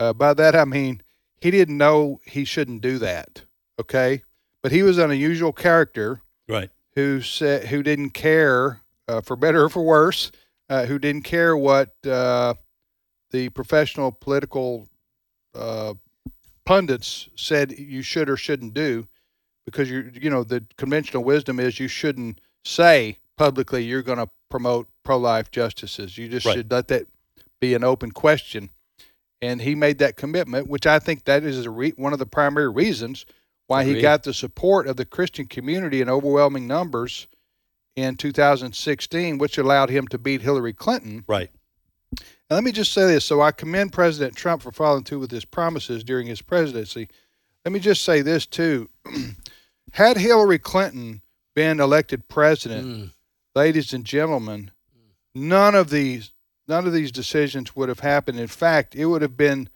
Uh, 0.00 0.12
by 0.12 0.34
that 0.34 0.56
I 0.56 0.64
mean 0.64 1.02
he 1.40 1.50
didn't 1.50 1.78
know 1.78 2.20
he 2.24 2.44
shouldn't 2.44 2.80
do 2.80 2.98
that. 2.98 3.44
Okay, 3.80 4.22
but 4.62 4.72
he 4.72 4.82
was 4.82 4.98
an 4.98 5.10
unusual 5.10 5.52
character 5.52 6.22
right. 6.48 6.70
who 6.94 7.20
said 7.20 7.66
who 7.66 7.82
didn't 7.82 8.10
care 8.10 8.80
uh, 9.06 9.20
for 9.20 9.36
better 9.36 9.64
or 9.64 9.68
for 9.68 9.84
worse, 9.84 10.32
uh, 10.70 10.86
who 10.86 10.98
didn't 10.98 11.22
care 11.22 11.56
what 11.56 11.94
uh, 12.06 12.54
the 13.30 13.48
professional 13.50 14.10
political 14.10 14.88
uh, 15.54 15.94
pundits 16.64 17.28
said 17.36 17.72
you 17.78 18.00
should 18.02 18.30
or 18.30 18.36
shouldn't 18.36 18.74
do, 18.74 19.06
because 19.66 19.90
you 19.90 20.10
you 20.14 20.30
know 20.30 20.44
the 20.44 20.64
conventional 20.76 21.22
wisdom 21.24 21.60
is 21.60 21.78
you 21.78 21.88
shouldn't 21.88 22.40
say 22.64 23.18
publicly 23.36 23.84
you're 23.84 24.02
going 24.02 24.18
to 24.18 24.30
promote 24.48 24.88
pro-life 25.02 25.50
justices. 25.50 26.16
You 26.16 26.28
just 26.28 26.46
Right. 26.46 26.54
should 26.54 26.70
let 26.70 26.88
that 26.88 27.06
be 27.64 27.74
an 27.74 27.84
open 27.84 28.10
question. 28.10 28.70
And 29.40 29.60
he 29.62 29.74
made 29.74 29.98
that 29.98 30.16
commitment, 30.16 30.68
which 30.68 30.86
I 30.86 30.98
think 30.98 31.24
that 31.24 31.44
is 31.44 31.64
a 31.66 31.70
re- 31.70 31.92
one 31.96 32.12
of 32.12 32.18
the 32.18 32.26
primary 32.26 32.68
reasons 32.68 33.26
why 33.66 33.84
he 33.84 34.00
got 34.02 34.22
the 34.22 34.34
support 34.34 34.86
of 34.86 34.96
the 34.96 35.04
Christian 35.06 35.46
community 35.46 36.00
in 36.02 36.08
overwhelming 36.10 36.66
numbers 36.66 37.26
in 37.96 38.16
2016, 38.16 39.38
which 39.38 39.56
allowed 39.56 39.88
him 39.88 40.06
to 40.08 40.18
beat 40.18 40.42
Hillary 40.42 40.72
Clinton. 40.74 41.24
Right. 41.26 41.50
And 42.10 42.56
let 42.58 42.64
me 42.64 42.72
just 42.72 42.92
say 42.92 43.06
this. 43.06 43.24
So 43.24 43.40
I 43.40 43.52
commend 43.52 43.92
President 43.92 44.36
Trump 44.36 44.60
for 44.62 44.70
following 44.70 45.04
through 45.04 45.20
with 45.20 45.30
his 45.30 45.46
promises 45.46 46.04
during 46.04 46.26
his 46.26 46.42
presidency. 46.42 47.08
Let 47.64 47.72
me 47.72 47.80
just 47.80 48.04
say 48.04 48.20
this, 48.20 48.44
too. 48.44 48.90
Had 49.92 50.18
Hillary 50.18 50.58
Clinton 50.58 51.22
been 51.54 51.80
elected 51.80 52.28
president, 52.28 52.86
Mm. 52.86 53.10
ladies 53.54 53.92
and 53.94 54.04
gentlemen, 54.04 54.70
none 55.34 55.74
of 55.74 55.88
these 55.88 56.33
none 56.68 56.86
of 56.86 56.92
these 56.92 57.12
decisions 57.12 57.74
would 57.76 57.88
have 57.88 58.00
happened. 58.00 58.38
In 58.40 58.46
fact, 58.48 58.94
it 58.94 59.06
would 59.06 59.22
have 59.22 59.36
been 59.36 59.68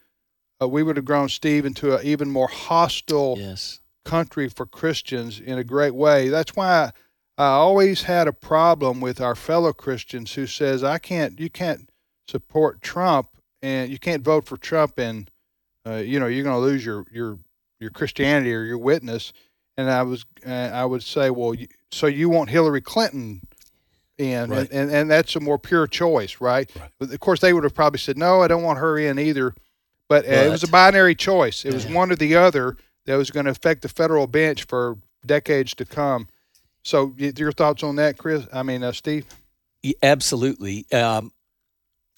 uh, 0.60 0.68
we 0.68 0.82
would 0.82 0.96
have 0.96 1.04
grown 1.04 1.28
Steve 1.28 1.64
into 1.64 1.96
an 1.96 2.04
even 2.04 2.30
more 2.30 2.48
hostile 2.48 3.36
Yes. 3.38 3.80
country 4.04 4.48
for 4.48 4.66
Christians 4.66 5.38
in 5.38 5.56
a 5.58 5.64
great 5.64 5.94
way. 5.94 6.28
That's 6.28 6.56
why 6.56 6.90
I, 7.38 7.44
I 7.44 7.46
always 7.50 8.02
had 8.02 8.26
a 8.26 8.32
problem 8.32 9.00
with 9.00 9.20
our 9.20 9.34
fellow 9.36 9.72
Christians 9.72 10.34
who 10.34 10.46
says 10.46 10.82
I 10.82 10.98
can't 10.98 11.38
you 11.38 11.48
can't 11.50 11.88
support 12.26 12.80
Trump 12.82 13.28
and 13.62 13.90
you 13.90 13.98
can't 13.98 14.22
vote 14.24 14.46
for 14.46 14.56
Trump 14.56 14.98
and 14.98 15.30
uh, 15.86 15.96
you 15.96 16.18
know 16.18 16.26
you're 16.26 16.44
going 16.44 16.56
to 16.56 16.60
lose 16.60 16.84
your 16.84 17.06
your 17.12 17.38
your 17.80 17.90
Christianity 17.90 18.52
or 18.52 18.64
your 18.64 18.78
witness. 18.78 19.32
And 19.76 19.88
I 19.88 20.02
was 20.02 20.26
uh, 20.44 20.50
I 20.50 20.84
would 20.84 21.04
say, 21.04 21.30
well, 21.30 21.54
you, 21.54 21.68
so 21.92 22.08
you 22.08 22.28
want 22.28 22.50
Hillary 22.50 22.80
Clinton 22.80 23.42
in, 24.18 24.50
Right. 24.50 24.68
and, 24.70 24.70
and 24.72 24.90
and 24.90 25.10
that's 25.10 25.34
a 25.36 25.40
more 25.40 25.58
pure 25.58 25.86
choice, 25.86 26.40
right? 26.40 26.70
Right. 26.76 26.90
But 26.98 27.12
of 27.12 27.20
course, 27.20 27.40
they 27.40 27.52
would 27.52 27.64
have 27.64 27.74
probably 27.74 27.98
said, 28.00 28.18
no, 28.18 28.42
I 28.42 28.48
don't 28.48 28.62
want 28.62 28.78
her 28.80 28.98
in 28.98 29.18
either. 29.18 29.54
But, 30.08 30.24
uh, 30.26 30.32
it 30.32 30.50
was 30.50 30.62
a 30.64 30.68
binary 30.68 31.14
choice. 31.14 31.64
It 31.64 31.72
was 31.74 31.86
one 31.86 32.10
or 32.10 32.16
the 32.16 32.34
other 32.34 32.76
that 33.06 33.16
was 33.16 33.30
going 33.30 33.44
to 33.44 33.50
affect 33.52 33.82
the 33.82 33.88
federal 33.88 34.26
bench 34.26 34.64
for 34.64 34.96
decades 35.24 35.74
to 35.76 35.84
come. 35.84 36.28
So, 36.82 37.14
your 37.18 37.52
thoughts 37.52 37.82
on 37.82 37.96
that, 37.96 38.16
Chris? 38.18 38.46
I 38.52 38.62
mean, 38.62 38.82
uh, 38.82 38.92
Steve. 38.92 39.26
Y- 39.84 39.94
Absolutely. 40.02 40.86
Um, 40.92 41.32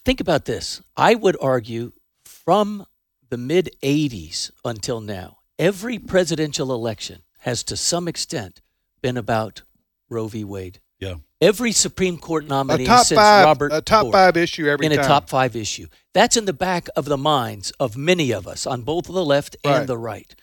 think 0.04 0.20
about 0.20 0.44
this. 0.44 0.80
I 0.96 1.14
would 1.16 1.36
argue 1.40 1.92
from 2.24 2.86
the 3.28 3.36
mid 3.36 3.70
80s 3.82 4.50
until 4.64 5.00
now, 5.00 5.38
every 5.58 5.98
presidential 5.98 6.72
election 6.72 7.22
has 7.40 7.62
to 7.64 7.76
some 7.76 8.06
extent 8.08 8.60
been 9.02 9.16
about 9.16 9.62
Roe 10.08 10.28
v. 10.28 10.44
Wade. 10.44 10.80
Yeah. 11.00 11.14
Every 11.40 11.72
Supreme 11.72 12.18
Court 12.18 12.44
A 12.44 12.48
nominee 12.48 12.84
top 12.84 13.06
since 13.06 13.18
five, 13.18 13.46
Robert 13.46 13.72
a 13.72 13.80
top 13.80 14.02
Ford 14.02 14.12
five 14.12 14.36
issue 14.36 14.68
every 14.68 14.86
in 14.86 14.92
time. 14.92 15.00
a 15.00 15.08
top 15.08 15.30
five 15.30 15.56
issue. 15.56 15.86
That's 16.12 16.36
in 16.36 16.44
the 16.44 16.52
back 16.52 16.88
of 16.94 17.06
the 17.06 17.16
minds 17.16 17.70
of 17.80 17.96
many 17.96 18.30
of 18.30 18.46
us 18.46 18.66
on 18.66 18.82
both 18.82 19.06
the 19.06 19.24
left 19.24 19.56
Right. 19.64 19.78
and 19.78 19.88
the 19.88 19.96
right. 19.96 20.34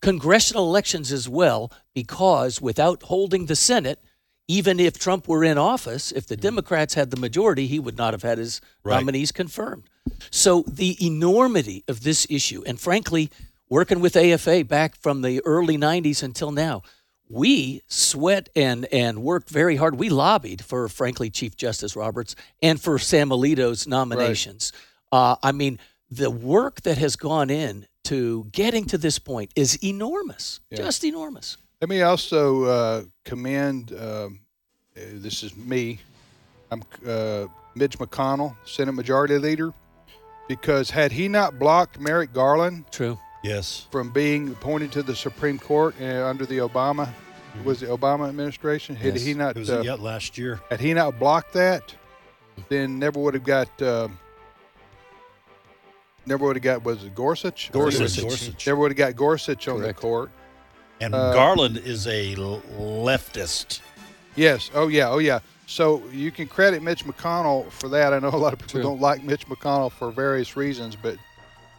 Congressional 0.00 0.68
elections 0.68 1.10
as 1.10 1.28
well, 1.28 1.72
because 1.94 2.60
without 2.60 3.02
holding 3.04 3.46
the 3.46 3.56
Senate, 3.56 4.00
even 4.46 4.78
if 4.78 4.96
Trump 4.98 5.26
were 5.26 5.42
in 5.42 5.58
office, 5.58 6.12
if 6.12 6.26
the 6.26 6.36
hmm. 6.36 6.42
Democrats 6.42 6.94
had 6.94 7.10
the 7.10 7.16
majority, 7.16 7.66
he 7.66 7.80
would 7.80 7.96
not 7.96 8.14
have 8.14 8.22
had 8.22 8.38
his 8.38 8.60
Right. 8.84 8.98
nominees 9.00 9.32
confirmed. 9.32 9.84
So 10.30 10.64
the 10.68 10.96
enormity 11.04 11.82
of 11.88 12.04
this 12.04 12.26
issue, 12.30 12.62
and 12.64 12.80
frankly, 12.80 13.30
working 13.68 13.98
with 13.98 14.16
AFA 14.16 14.62
back 14.64 14.94
from 14.94 15.22
the 15.22 15.40
early 15.44 15.76
90s 15.76 16.22
until 16.22 16.52
now, 16.52 16.82
we 17.28 17.82
sweat 17.88 18.48
and 18.54 18.86
and 18.92 19.22
worked 19.22 19.50
very 19.50 19.76
hard. 19.76 19.98
We 19.98 20.08
lobbied 20.08 20.64
for, 20.64 20.88
frankly, 20.88 21.30
Chief 21.30 21.56
Justice 21.56 21.96
Roberts 21.96 22.36
and 22.62 22.80
for 22.80 22.98
Sam 22.98 23.30
Alito's 23.30 23.86
nominations. 23.86 24.72
Uh, 25.10 25.36
I 25.42 25.52
mean, 25.52 25.78
the 26.10 26.30
work 26.30 26.82
that 26.82 26.98
has 26.98 27.16
gone 27.16 27.50
in 27.50 27.86
to 28.04 28.46
getting 28.52 28.84
to 28.86 28.98
this 28.98 29.18
point 29.18 29.50
is 29.56 29.76
enormous, 29.82 30.60
Yeah. 30.70 30.78
just 30.78 31.02
enormous. 31.04 31.56
Let 31.80 31.90
me 31.90 32.02
also 32.02 32.64
uh, 32.64 33.02
commend. 33.24 33.92
Um, 33.92 34.40
uh, 34.96 35.00
this 35.14 35.42
is 35.42 35.56
me. 35.56 36.00
I'm 36.70 36.82
uh, 37.06 37.46
Mitch 37.74 37.98
McConnell, 37.98 38.56
Senate 38.64 38.92
Majority 38.92 39.38
Leader, 39.38 39.72
because 40.48 40.90
had 40.90 41.12
he 41.12 41.28
not 41.28 41.58
blocked 41.58 42.00
Merrick 42.00 42.32
Garland 42.32 42.84
True. 42.90 43.18
Yes. 43.42 43.86
from 43.90 44.10
being 44.10 44.48
appointed 44.50 44.90
to 44.92 45.02
the 45.02 45.14
Supreme 45.14 45.58
Court 45.58 45.94
uh, 46.00 46.26
under 46.26 46.46
the 46.46 46.58
Obama 46.58 47.08
was 47.64 47.80
the 47.80 47.86
Obama 47.86 48.28
administration. 48.28 48.96
Had 48.96 49.14
Yes. 49.14 49.24
he 49.24 49.34
not 49.34 49.56
It 49.56 49.60
was 49.60 49.70
uh, 49.70 49.82
yeah, 49.84 49.94
last 49.94 50.36
year. 50.36 50.60
had 50.70 50.80
he 50.80 50.92
not 50.94 51.18
blocked 51.18 51.52
that, 51.54 51.94
then 52.68 52.98
never 52.98 53.18
would 53.20 53.34
have 53.34 53.44
got 53.44 53.70
um 53.82 54.18
never 56.26 56.44
would 56.46 56.56
have 56.56 56.62
got 56.62 56.84
was 56.84 57.04
it 57.04 57.14
Gorsuch? 57.14 57.70
Gorsuch. 57.72 58.00
Gorsuch. 58.00 58.22
Gorsuch. 58.24 58.66
Never 58.66 58.80
would 58.80 58.90
have 58.90 58.98
got 58.98 59.16
Gorsuch 59.16 59.68
on 59.68 59.80
the 59.82 59.94
court. 59.94 60.30
And 61.00 61.14
Uh, 61.14 61.32
Garland 61.32 61.76
is 61.78 62.06
a 62.06 62.34
leftist. 62.36 63.80
Yes. 64.34 64.70
Oh 64.74 64.88
yeah. 64.88 65.08
Oh 65.10 65.18
yeah. 65.18 65.40
So 65.66 66.02
you 66.12 66.30
can 66.30 66.46
credit 66.46 66.82
Mitch 66.82 67.04
McConnell 67.04 67.70
for 67.70 67.88
that. 67.88 68.12
I 68.12 68.18
know 68.18 68.28
a 68.28 68.36
lot 68.36 68.52
of 68.52 68.58
people 68.58 68.72
True. 68.72 68.82
don't 68.82 69.00
like 69.00 69.22
Mitch 69.24 69.46
McConnell 69.46 69.90
for 69.90 70.10
various 70.10 70.56
reasons, 70.56 70.94
but 70.96 71.16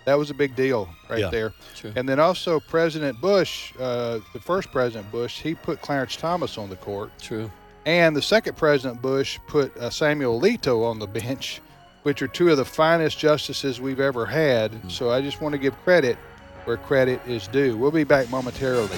that 0.08 0.18
was 0.18 0.30
a 0.30 0.34
big 0.34 0.56
deal 0.56 0.88
right 1.10 1.20
Yeah. 1.20 1.30
there. 1.30 1.54
True. 1.76 1.92
And 1.98 2.08
then 2.08 2.18
also 2.18 2.62
President 2.62 3.20
Bush, 3.20 3.74
uh, 3.78 4.20
the 4.32 4.40
first 4.40 4.72
President 4.72 5.12
Bush, 5.12 5.42
he 5.42 5.54
put 5.54 5.82
Clarence 5.82 6.16
Thomas 6.16 6.58
on 6.58 6.70
the 6.70 6.78
court, 6.78 7.12
True. 7.22 7.52
and 7.86 8.16
the 8.16 8.22
second 8.22 8.56
President 8.56 9.02
Bush 9.02 9.38
put 9.48 9.76
uh, 9.76 9.90
Samuel 9.90 10.40
Alito 10.40 10.86
on 10.90 10.98
the 10.98 11.08
bench, 11.22 11.60
which 12.04 12.22
are 12.22 12.28
two 12.30 12.50
of 12.50 12.56
the 12.56 12.64
finest 12.64 13.20
justices 13.20 13.82
we've 13.82 14.00
ever 14.00 14.26
had. 14.26 14.72
So 14.90 15.12
I 15.12 15.20
just 15.22 15.42
want 15.42 15.52
to 15.52 15.60
give 15.60 15.78
credit 15.84 16.18
where 16.64 16.78
credit 16.78 17.20
is 17.28 17.50
due. 17.50 17.76
We'll 17.76 17.92
be 17.92 18.06
back 18.06 18.30
momentarily. 18.30 18.98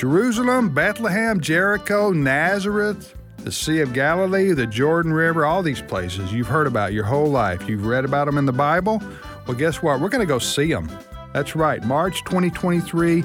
Jerusalem, 0.00 0.72
Bethlehem, 0.72 1.42
Jericho, 1.42 2.10
Nazareth, 2.10 3.14
the 3.36 3.52
Sea 3.52 3.80
of 3.80 3.92
Galilee, 3.92 4.54
the 4.54 4.66
Jordan 4.66 5.12
River, 5.12 5.44
all 5.44 5.62
these 5.62 5.82
places 5.82 6.32
you've 6.32 6.46
heard 6.46 6.66
about 6.66 6.94
your 6.94 7.04
whole 7.04 7.26
life. 7.26 7.68
You've 7.68 7.84
read 7.84 8.06
about 8.06 8.24
them 8.24 8.38
in 8.38 8.46
the 8.46 8.50
Bible. 8.52 9.02
Well, 9.46 9.58
guess 9.58 9.82
what? 9.82 10.00
We're 10.00 10.08
going 10.08 10.26
to 10.26 10.26
go 10.26 10.38
see 10.38 10.72
them. 10.72 10.90
That's 11.34 11.54
right. 11.54 11.84
March 11.84 12.24
2023, 12.24 13.24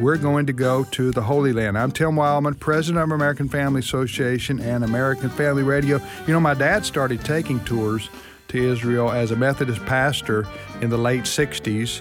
we're 0.00 0.16
going 0.16 0.46
to 0.46 0.52
go 0.52 0.84
to 0.92 1.10
the 1.10 1.20
Holy 1.20 1.52
Land. 1.52 1.76
I'm 1.76 1.90
Tim 1.90 2.10
Wildmon, 2.10 2.56
president 2.60 3.02
of 3.02 3.10
American 3.10 3.48
Family 3.48 3.80
Association 3.80 4.60
and 4.60 4.84
American 4.84 5.28
Family 5.28 5.64
Radio. 5.64 6.00
You 6.28 6.34
know, 6.34 6.38
my 6.38 6.54
dad 6.54 6.86
started 6.86 7.24
taking 7.24 7.58
tours 7.64 8.10
to 8.46 8.70
Israel 8.70 9.10
as 9.10 9.32
a 9.32 9.36
Methodist 9.36 9.84
pastor 9.86 10.46
in 10.82 10.88
the 10.88 10.98
late 10.98 11.24
60s, 11.24 12.00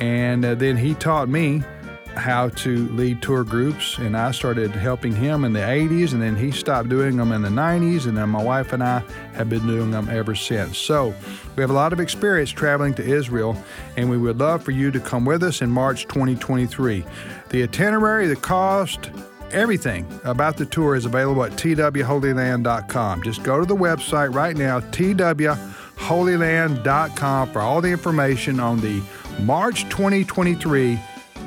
and 0.00 0.46
uh, 0.46 0.54
then 0.54 0.78
he 0.78 0.94
taught 0.94 1.28
me 1.28 1.62
how 2.16 2.48
to 2.50 2.88
lead 2.88 3.22
tour 3.22 3.44
groups 3.44 3.96
and 3.98 4.16
I 4.16 4.32
started 4.32 4.72
helping 4.72 5.14
him 5.14 5.44
in 5.44 5.52
the 5.52 5.60
80s 5.60 6.12
and 6.12 6.20
then 6.20 6.36
he 6.36 6.50
stopped 6.50 6.88
doing 6.88 7.16
them 7.16 7.32
in 7.32 7.42
the 7.42 7.48
90s 7.48 8.06
and 8.06 8.16
then 8.16 8.28
my 8.28 8.42
wife 8.42 8.72
and 8.72 8.82
I 8.82 9.02
have 9.34 9.48
been 9.48 9.66
doing 9.66 9.90
them 9.90 10.08
ever 10.08 10.34
since. 10.34 10.76
So, 10.76 11.14
we 11.56 11.62
have 11.62 11.70
a 11.70 11.74
lot 11.74 11.92
of 11.92 12.00
experience 12.00 12.50
traveling 12.50 12.94
to 12.94 13.04
Israel 13.04 13.56
and 13.96 14.10
we 14.10 14.18
would 14.18 14.38
love 14.38 14.62
for 14.62 14.70
you 14.70 14.90
to 14.90 15.00
come 15.00 15.24
with 15.24 15.42
us 15.42 15.62
in 15.62 15.70
March 15.70 16.06
2023. 16.08 17.04
The 17.50 17.62
itinerary, 17.62 18.26
the 18.26 18.36
cost, 18.36 19.10
everything 19.52 20.06
about 20.24 20.56
the 20.56 20.66
tour 20.66 20.94
is 20.94 21.04
available 21.04 21.44
at 21.44 21.52
twholyland.com. 21.52 23.22
Just 23.22 23.42
go 23.42 23.60
to 23.60 23.66
the 23.66 23.76
website 23.76 24.34
right 24.34 24.56
now 24.56 24.80
twholyland.com 24.80 27.52
for 27.52 27.60
all 27.60 27.80
the 27.80 27.90
information 27.90 28.60
on 28.60 28.80
the 28.80 29.02
March 29.40 29.84
2023 29.84 31.00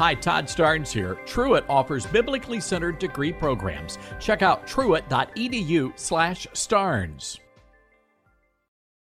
Hi, 0.00 0.14
Todd 0.14 0.46
Starnes 0.46 0.90
here. 0.90 1.16
Truett 1.26 1.66
offers 1.68 2.06
biblically 2.06 2.58
centered 2.58 2.98
degree 2.98 3.34
programs. 3.34 3.98
Check 4.18 4.40
out 4.40 4.66
truett.edu/starnes. 4.66 7.38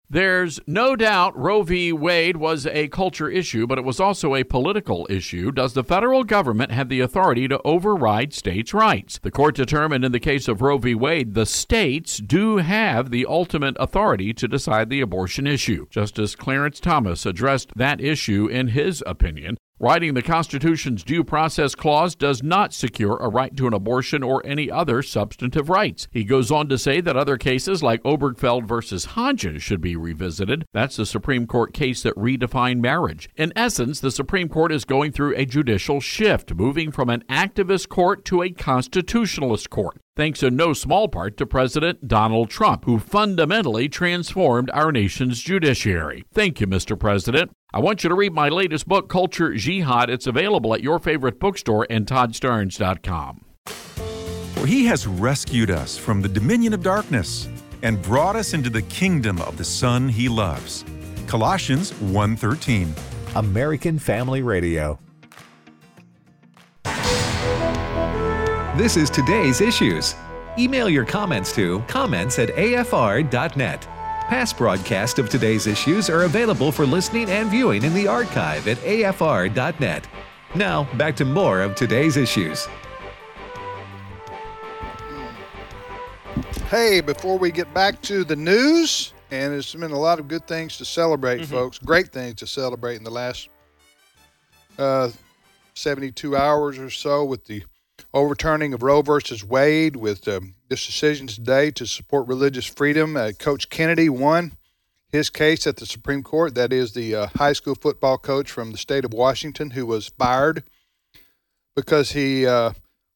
There's 0.09 0.59
no 0.65 0.95
doubt 0.95 1.37
Roe 1.37 1.61
v. 1.61 1.93
Wade 1.93 2.37
was 2.37 2.65
a 2.65 2.87
culture 2.87 3.29
issue, 3.29 3.67
but 3.67 3.77
it 3.77 3.83
was 3.83 3.99
also 3.99 4.33
a 4.33 4.43
political 4.43 5.05
issue. 5.07 5.51
Does 5.51 5.73
the 5.73 5.83
federal 5.83 6.23
government 6.23 6.71
have 6.71 6.89
the 6.89 7.01
authority 7.01 7.47
to 7.47 7.61
override 7.63 8.33
states' 8.33 8.73
rights? 8.73 9.19
The 9.19 9.29
court 9.29 9.53
determined 9.53 10.03
in 10.03 10.13
the 10.13 10.19
case 10.19 10.47
of 10.47 10.63
Roe 10.63 10.79
v. 10.79 10.95
Wade, 10.95 11.35
the 11.35 11.45
states 11.45 12.17
do 12.17 12.57
have 12.57 13.11
the 13.11 13.27
ultimate 13.27 13.77
authority 13.79 14.33
to 14.33 14.47
decide 14.47 14.89
the 14.89 15.01
abortion 15.01 15.45
issue. 15.45 15.85
Justice 15.91 16.35
Clarence 16.35 16.79
Thomas 16.79 17.27
addressed 17.27 17.69
that 17.75 18.01
issue 18.01 18.47
in 18.47 18.69
his 18.69 19.03
opinion. 19.05 19.57
Writing 19.79 20.15
the 20.15 20.23
Constitution's 20.23 21.03
Due 21.03 21.23
Process 21.23 21.75
Clause 21.75 22.15
does 22.15 22.41
not 22.41 22.73
secure 22.73 23.15
a 23.17 23.29
right 23.29 23.55
to 23.55 23.67
an 23.67 23.75
abortion 23.75 24.23
or 24.23 24.43
any 24.43 24.71
other 24.71 25.03
substantive 25.03 25.69
rights. 25.69 26.07
He 26.11 26.23
goes 26.23 26.49
on 26.49 26.67
to 26.69 26.79
say 26.79 26.99
that 26.99 27.15
other 27.15 27.37
cases 27.37 27.83
like 27.83 28.01
Obergefell 28.01 28.65
versus 28.65 29.05
Hodges 29.05 29.61
should 29.61 29.79
be 29.79 29.95
revisited. 29.95 30.65
That's 30.73 30.95
the 30.95 31.05
Supreme 31.05 31.45
Court 31.45 31.75
case 31.75 32.01
that 32.01 32.15
redefined 32.15 32.79
marriage. 32.79 33.29
In 33.35 33.53
essence, 33.55 33.99
the 33.99 34.09
Supreme 34.09 34.49
Court 34.49 34.71
is 34.71 34.83
going 34.83 35.11
through 35.11 35.35
a 35.35 35.45
judicial 35.45 35.99
shift, 35.99 36.55
moving 36.55 36.91
from 36.91 37.11
an 37.11 37.23
activist 37.29 37.87
court 37.87 38.25
to 38.25 38.41
a 38.41 38.49
constitutionalist 38.49 39.69
court 39.69 40.01
thanks 40.17 40.43
in 40.43 40.55
no 40.55 40.73
small 40.73 41.07
part 41.07 41.37
to 41.37 41.45
President 41.45 42.07
Donald 42.07 42.49
Trump, 42.49 42.83
who 42.85 42.99
fundamentally 42.99 43.87
transformed 43.87 44.69
our 44.73 44.91
nation's 44.91 45.41
judiciary. 45.41 46.25
Thank 46.33 46.59
you, 46.59 46.67
Mr. 46.67 46.99
President. 46.99 47.51
I 47.71 47.79
want 47.79 48.03
you 48.03 48.09
to 48.09 48.15
read 48.15 48.33
my 48.33 48.49
latest 48.49 48.87
book, 48.87 49.07
Culture 49.07 49.53
Jihad. 49.53 50.09
It's 50.09 50.25
available 50.27 50.73
at 50.73 50.81
your 50.81 50.99
favorite 50.99 51.39
bookstore 51.39 51.85
and 51.89 52.05
toddstarnes.com. 52.07 53.45
For 54.55 54.65
he 54.65 54.85
has 54.85 55.05
rescued 55.05 55.69
us 55.69 55.97
from 55.97 56.21
the 56.21 56.29
dominion 56.29 56.73
of 56.73 56.81
darkness 56.81 57.47
and 57.83 58.01
brought 58.01 58.35
us 58.35 58.55
into 58.55 58.71
the 58.71 58.81
kingdom 58.83 59.39
of 59.41 59.57
the 59.57 59.63
Son 59.63 60.09
he 60.09 60.27
loves. 60.27 60.83
Colossians 61.27 61.91
1:13. 61.91 62.93
American 63.35 63.99
Family 63.99 64.41
Radio. 64.41 64.97
This 68.77 68.95
is 68.95 69.09
today's 69.09 69.59
issues. 69.59 70.13
Email 70.59 70.87
your 70.87 71.03
comments 71.03 71.51
to 71.55 71.79
comments 71.87 72.37
at 72.37 72.49
afr.net. 72.49 73.81
Past 73.81 74.55
broadcasts 74.55 75.17
of 75.17 75.29
today's 75.31 75.65
issues 75.65 76.11
are 76.11 76.25
available 76.25 76.71
for 76.71 76.85
listening 76.85 77.27
and 77.31 77.49
viewing 77.49 77.83
in 77.83 77.95
the 77.95 78.07
archive 78.07 78.67
at 78.67 78.77
afr.net. 78.77 80.07
Now, 80.53 80.83
back 80.95 81.15
to 81.15 81.25
more 81.25 81.61
of 81.61 81.73
today's 81.73 82.17
issues. 82.17 82.67
Hey, 86.69 87.01
before 87.01 87.39
we 87.39 87.49
get 87.49 87.73
back 87.73 87.99
to 88.03 88.23
the 88.23 88.35
news, 88.35 89.11
and 89.31 89.53
there's 89.53 89.73
been 89.73 89.89
a 89.89 89.99
lot 89.99 90.19
of 90.19 90.27
good 90.27 90.45
things 90.45 90.77
to 90.77 90.85
celebrate, 90.85 91.43
folks, 91.47 91.79
great 91.79 92.09
things 92.09 92.35
to 92.35 92.45
celebrate 92.45 92.97
in 92.97 93.03
the 93.03 93.09
last 93.09 93.49
uh, 94.77 95.09
72 95.73 96.37
hours 96.37 96.77
or 96.77 96.91
so 96.91 97.25
with 97.25 97.43
the 97.45 97.63
overturning 98.13 98.73
of 98.73 98.83
Roe 98.83 99.01
versus 99.01 99.43
Wade, 99.43 99.95
with 99.95 100.27
um, 100.27 100.55
this 100.69 100.85
decision 100.85 101.27
today 101.27 101.71
to 101.71 101.85
support 101.85 102.27
religious 102.27 102.65
freedom. 102.65 103.17
Uh, 103.17 103.31
coach 103.37 103.69
Kennedy 103.69 104.09
won 104.09 104.53
his 105.09 105.29
case 105.29 105.65
at 105.67 105.77
the 105.77 105.85
Supreme 105.85 106.23
Court. 106.23 106.55
That 106.55 106.73
is 106.73 106.93
the 106.93 107.15
uh, 107.15 107.27
high 107.35 107.53
school 107.53 107.75
football 107.75 108.17
coach 108.17 108.51
from 108.51 108.71
the 108.71 108.77
state 108.77 109.05
of 109.05 109.13
Washington 109.13 109.71
who 109.71 109.85
was 109.85 110.09
fired 110.09 110.63
because 111.75 112.11
he 112.11 112.45
uh, 112.45 112.73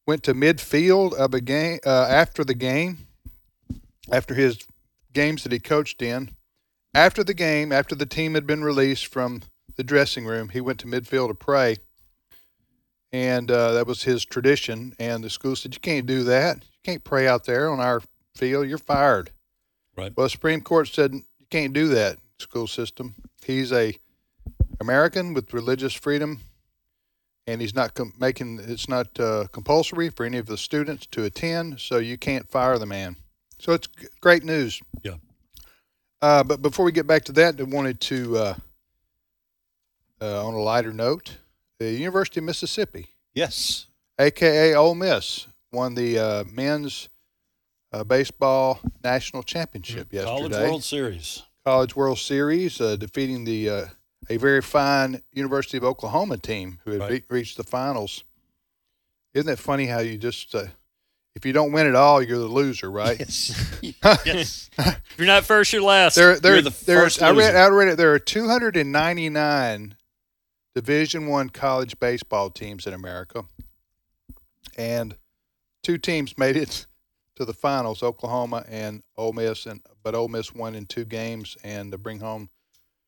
went 0.08 0.24
to 0.24 0.34
midfield 0.34 1.14
of 1.14 1.34
a 1.34 1.42
game 1.42 1.80
uh, 1.86 2.08
after 2.10 2.44
the 2.44 2.54
game, 2.54 3.08
after 4.12 4.34
his 4.34 4.60
games 5.14 5.44
that 5.44 5.52
he 5.52 5.60
coached 5.60 6.02
in. 6.02 6.32
After 6.94 7.24
the 7.24 7.34
game, 7.34 7.72
after 7.72 7.96
the 7.96 8.06
team 8.06 8.34
had 8.34 8.46
been 8.46 8.64
released 8.64 9.08
from 9.08 9.44
the 9.78 9.84
dressing 9.84 10.26
room, 10.26 10.50
he 10.50 10.60
went 10.60 10.80
to 10.80 10.88
midfield 10.88 11.30
to 11.30 11.34
pray 11.34 11.78
and 13.14 13.50
uh, 13.52 13.74
that 13.74 13.88
was 13.88 14.04
his 14.04 14.26
tradition. 14.26 14.94
And 15.00 15.24
the 15.24 15.30
school 15.30 15.56
said, 15.56 15.74
"You 15.74 15.80
can't 15.80 16.06
do 16.06 16.24
that. 16.26 16.58
You 16.58 16.80
can't 16.84 17.04
pray 17.04 17.28
out 17.28 17.46
there 17.46 17.70
on 17.70 17.80
our 17.80 18.02
field. 18.36 18.68
You're 18.68 18.78
fired." 18.78 19.32
Right. 19.98 20.16
Well, 20.16 20.26
the 20.26 20.30
Supreme 20.30 20.62
Court 20.62 20.88
said 20.88 21.14
you 21.14 21.46
can't 21.50 21.74
do 21.74 21.88
that. 21.90 22.18
School 22.40 22.68
system. 22.68 23.16
He's 23.46 23.72
a 23.72 23.96
American 24.80 25.34
with 25.34 25.54
religious 25.54 25.94
freedom, 25.94 26.40
and 27.46 27.62
he's 27.62 27.76
not 27.76 27.94
com- 27.94 28.14
making 28.20 28.60
it's 28.64 28.90
not 28.90 29.20
uh, 29.20 29.46
compulsory 29.52 30.10
for 30.10 30.26
any 30.26 30.38
of 30.38 30.48
the 30.48 30.58
students 30.58 31.06
to 31.08 31.24
attend. 31.24 31.80
So 31.80 31.98
you 31.98 32.18
can't 32.18 32.50
fire 32.50 32.78
the 32.80 32.86
man. 32.88 33.16
So 33.60 33.74
it's 33.74 33.88
g- 33.88 34.08
great 34.22 34.44
news. 34.44 34.82
Yeah. 35.04 35.16
Uh, 36.22 36.44
but 36.44 36.62
before 36.62 36.86
we 36.86 36.92
get 36.92 37.08
back 37.08 37.24
to 37.26 37.32
that, 37.34 37.60
I 37.60 37.64
wanted 37.64 38.00
to, 38.02 38.38
uh, 38.38 38.54
uh, 40.22 40.48
on 40.48 40.54
a 40.54 40.60
lighter 40.60 40.94
note, 40.94 41.38
the 41.82 41.92
University 41.94 42.40
of 42.40 42.44
Mississippi 42.46 43.08
Yes. 43.34 43.88
aka 44.20 44.76
Ole 44.76 44.96
Miss, 44.96 45.48
won 45.72 45.96
the 45.96 46.20
uh, 46.20 46.44
men's 46.52 47.10
uh, 47.94 48.04
baseball 48.04 48.80
national 49.04 49.44
championship 49.44 50.14
yesterday. 50.14 50.38
College 50.38 50.52
World 50.70 50.84
Series. 50.84 51.44
College 51.66 51.96
World 51.96 52.20
Series, 52.20 52.80
uh, 52.82 52.96
defeating 52.96 53.44
the 53.46 53.70
uh, 53.70 53.86
a 54.30 54.38
very 54.38 54.62
fine 54.62 55.22
University 55.34 55.78
of 55.78 55.84
Oklahoma 55.84 56.38
team 56.38 56.80
who 56.86 56.92
had 56.92 57.00
Right. 57.02 57.12
re- 57.12 57.24
reached 57.30 57.58
the 57.58 57.64
finals. 57.64 58.24
Isn't 59.34 59.52
it 59.52 59.60
funny 59.60 59.88
how 59.88 60.00
you 60.00 60.18
just 60.18 60.54
uh, 60.54 60.66
if 61.36 61.46
you 61.46 61.54
don't 61.54 61.72
win 61.72 61.88
it 61.88 61.96
all, 61.96 62.22
you're 62.22 62.38
the 62.38 62.46
loser, 62.46 62.92
right? 62.92 63.18
Yes. 63.18 63.80
yes. 64.26 64.70
If 64.78 65.16
you're 65.18 65.26
not 65.28 65.46
first, 65.46 65.72
you're 65.74 65.82
last. 65.82 66.16
There, 66.16 66.40
there, 66.40 66.54
You're 66.54 66.62
the 66.64 66.72
first 66.72 67.22
I 67.22 67.32
read. 67.32 67.56
I 67.56 67.68
read 67.70 67.88
it. 67.88 67.98
There 67.98 68.14
are 68.14 68.20
299 68.20 69.96
Division 70.76 71.28
One 71.28 71.50
college 71.50 72.00
baseball 72.00 72.50
teams 72.50 72.88
in 72.88 72.94
America, 72.94 73.44
and 74.78 75.16
two 75.84 75.98
teams 75.98 76.38
made 76.38 76.56
it 76.56 76.86
to 77.36 77.46
the 77.46 77.54
finals: 77.54 78.04
Oklahoma 78.04 78.66
and 78.70 79.04
Ole 79.18 79.34
Miss. 79.34 79.66
And 79.66 79.82
but 80.04 80.16
Ole 80.16 80.28
Miss 80.30 80.54
won 80.54 80.76
in 80.76 80.86
two 80.86 81.06
games 81.06 81.58
and 81.64 81.92
to 81.92 81.98
bring 81.98 82.20
home 82.20 82.50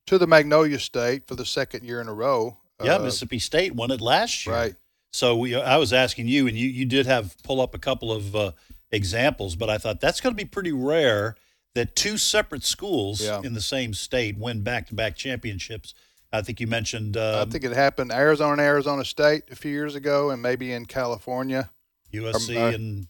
to 0.06 0.18
the 0.18 0.26
Magnolia 0.26 0.78
State 0.78 1.26
for 1.26 1.34
the 1.34 1.46
second 1.46 1.84
year 1.84 2.00
in 2.00 2.08
a 2.08 2.14
row. 2.14 2.58
Yeah, 2.82 2.96
Uh, 2.96 3.04
Mississippi 3.04 3.38
State 3.38 3.74
won 3.74 3.90
it 3.90 4.00
last 4.00 4.44
year. 4.46 4.54
Right. 4.54 4.74
So 5.12 5.36
we, 5.36 5.54
I 5.54 5.76
was 5.76 5.92
asking 5.92 6.26
you, 6.26 6.48
and 6.48 6.56
you, 6.58 6.68
you 6.68 6.84
did 6.84 7.06
have 7.06 7.36
pull 7.44 7.60
up 7.60 7.74
a 7.74 7.78
couple 7.78 8.10
of 8.12 8.34
uh, 8.34 8.52
examples, 8.90 9.54
but 9.54 9.70
I 9.70 9.78
thought 9.78 10.00
that's 10.00 10.20
going 10.20 10.34
to 10.34 10.36
be 10.36 10.44
pretty 10.48 10.72
rare 10.72 11.36
that 11.76 11.94
two 11.96 12.18
separate 12.18 12.64
schools 12.64 13.20
Yeah. 13.22 13.40
in 13.44 13.54
the 13.54 13.60
same 13.60 13.94
state 13.94 14.36
win 14.36 14.62
back 14.62 14.88
to 14.88 14.94
back 14.94 15.14
championships. 15.16 15.94
I 16.34 16.42
think 16.42 16.60
you 16.60 16.66
mentioned 16.66 17.16
uh, 17.16 17.44
I 17.46 17.50
think 17.50 17.64
it 17.64 17.72
happened 17.72 18.10
Arizona 18.12 18.52
and 18.52 18.60
Arizona 18.60 19.04
State 19.04 19.44
a 19.50 19.56
few 19.56 19.70
years 19.70 19.94
ago, 19.94 20.30
and 20.30 20.42
maybe 20.42 20.72
in 20.72 20.86
California. 20.86 21.70
USC 22.12 22.56
uh, 22.56 22.74
and 22.74 23.06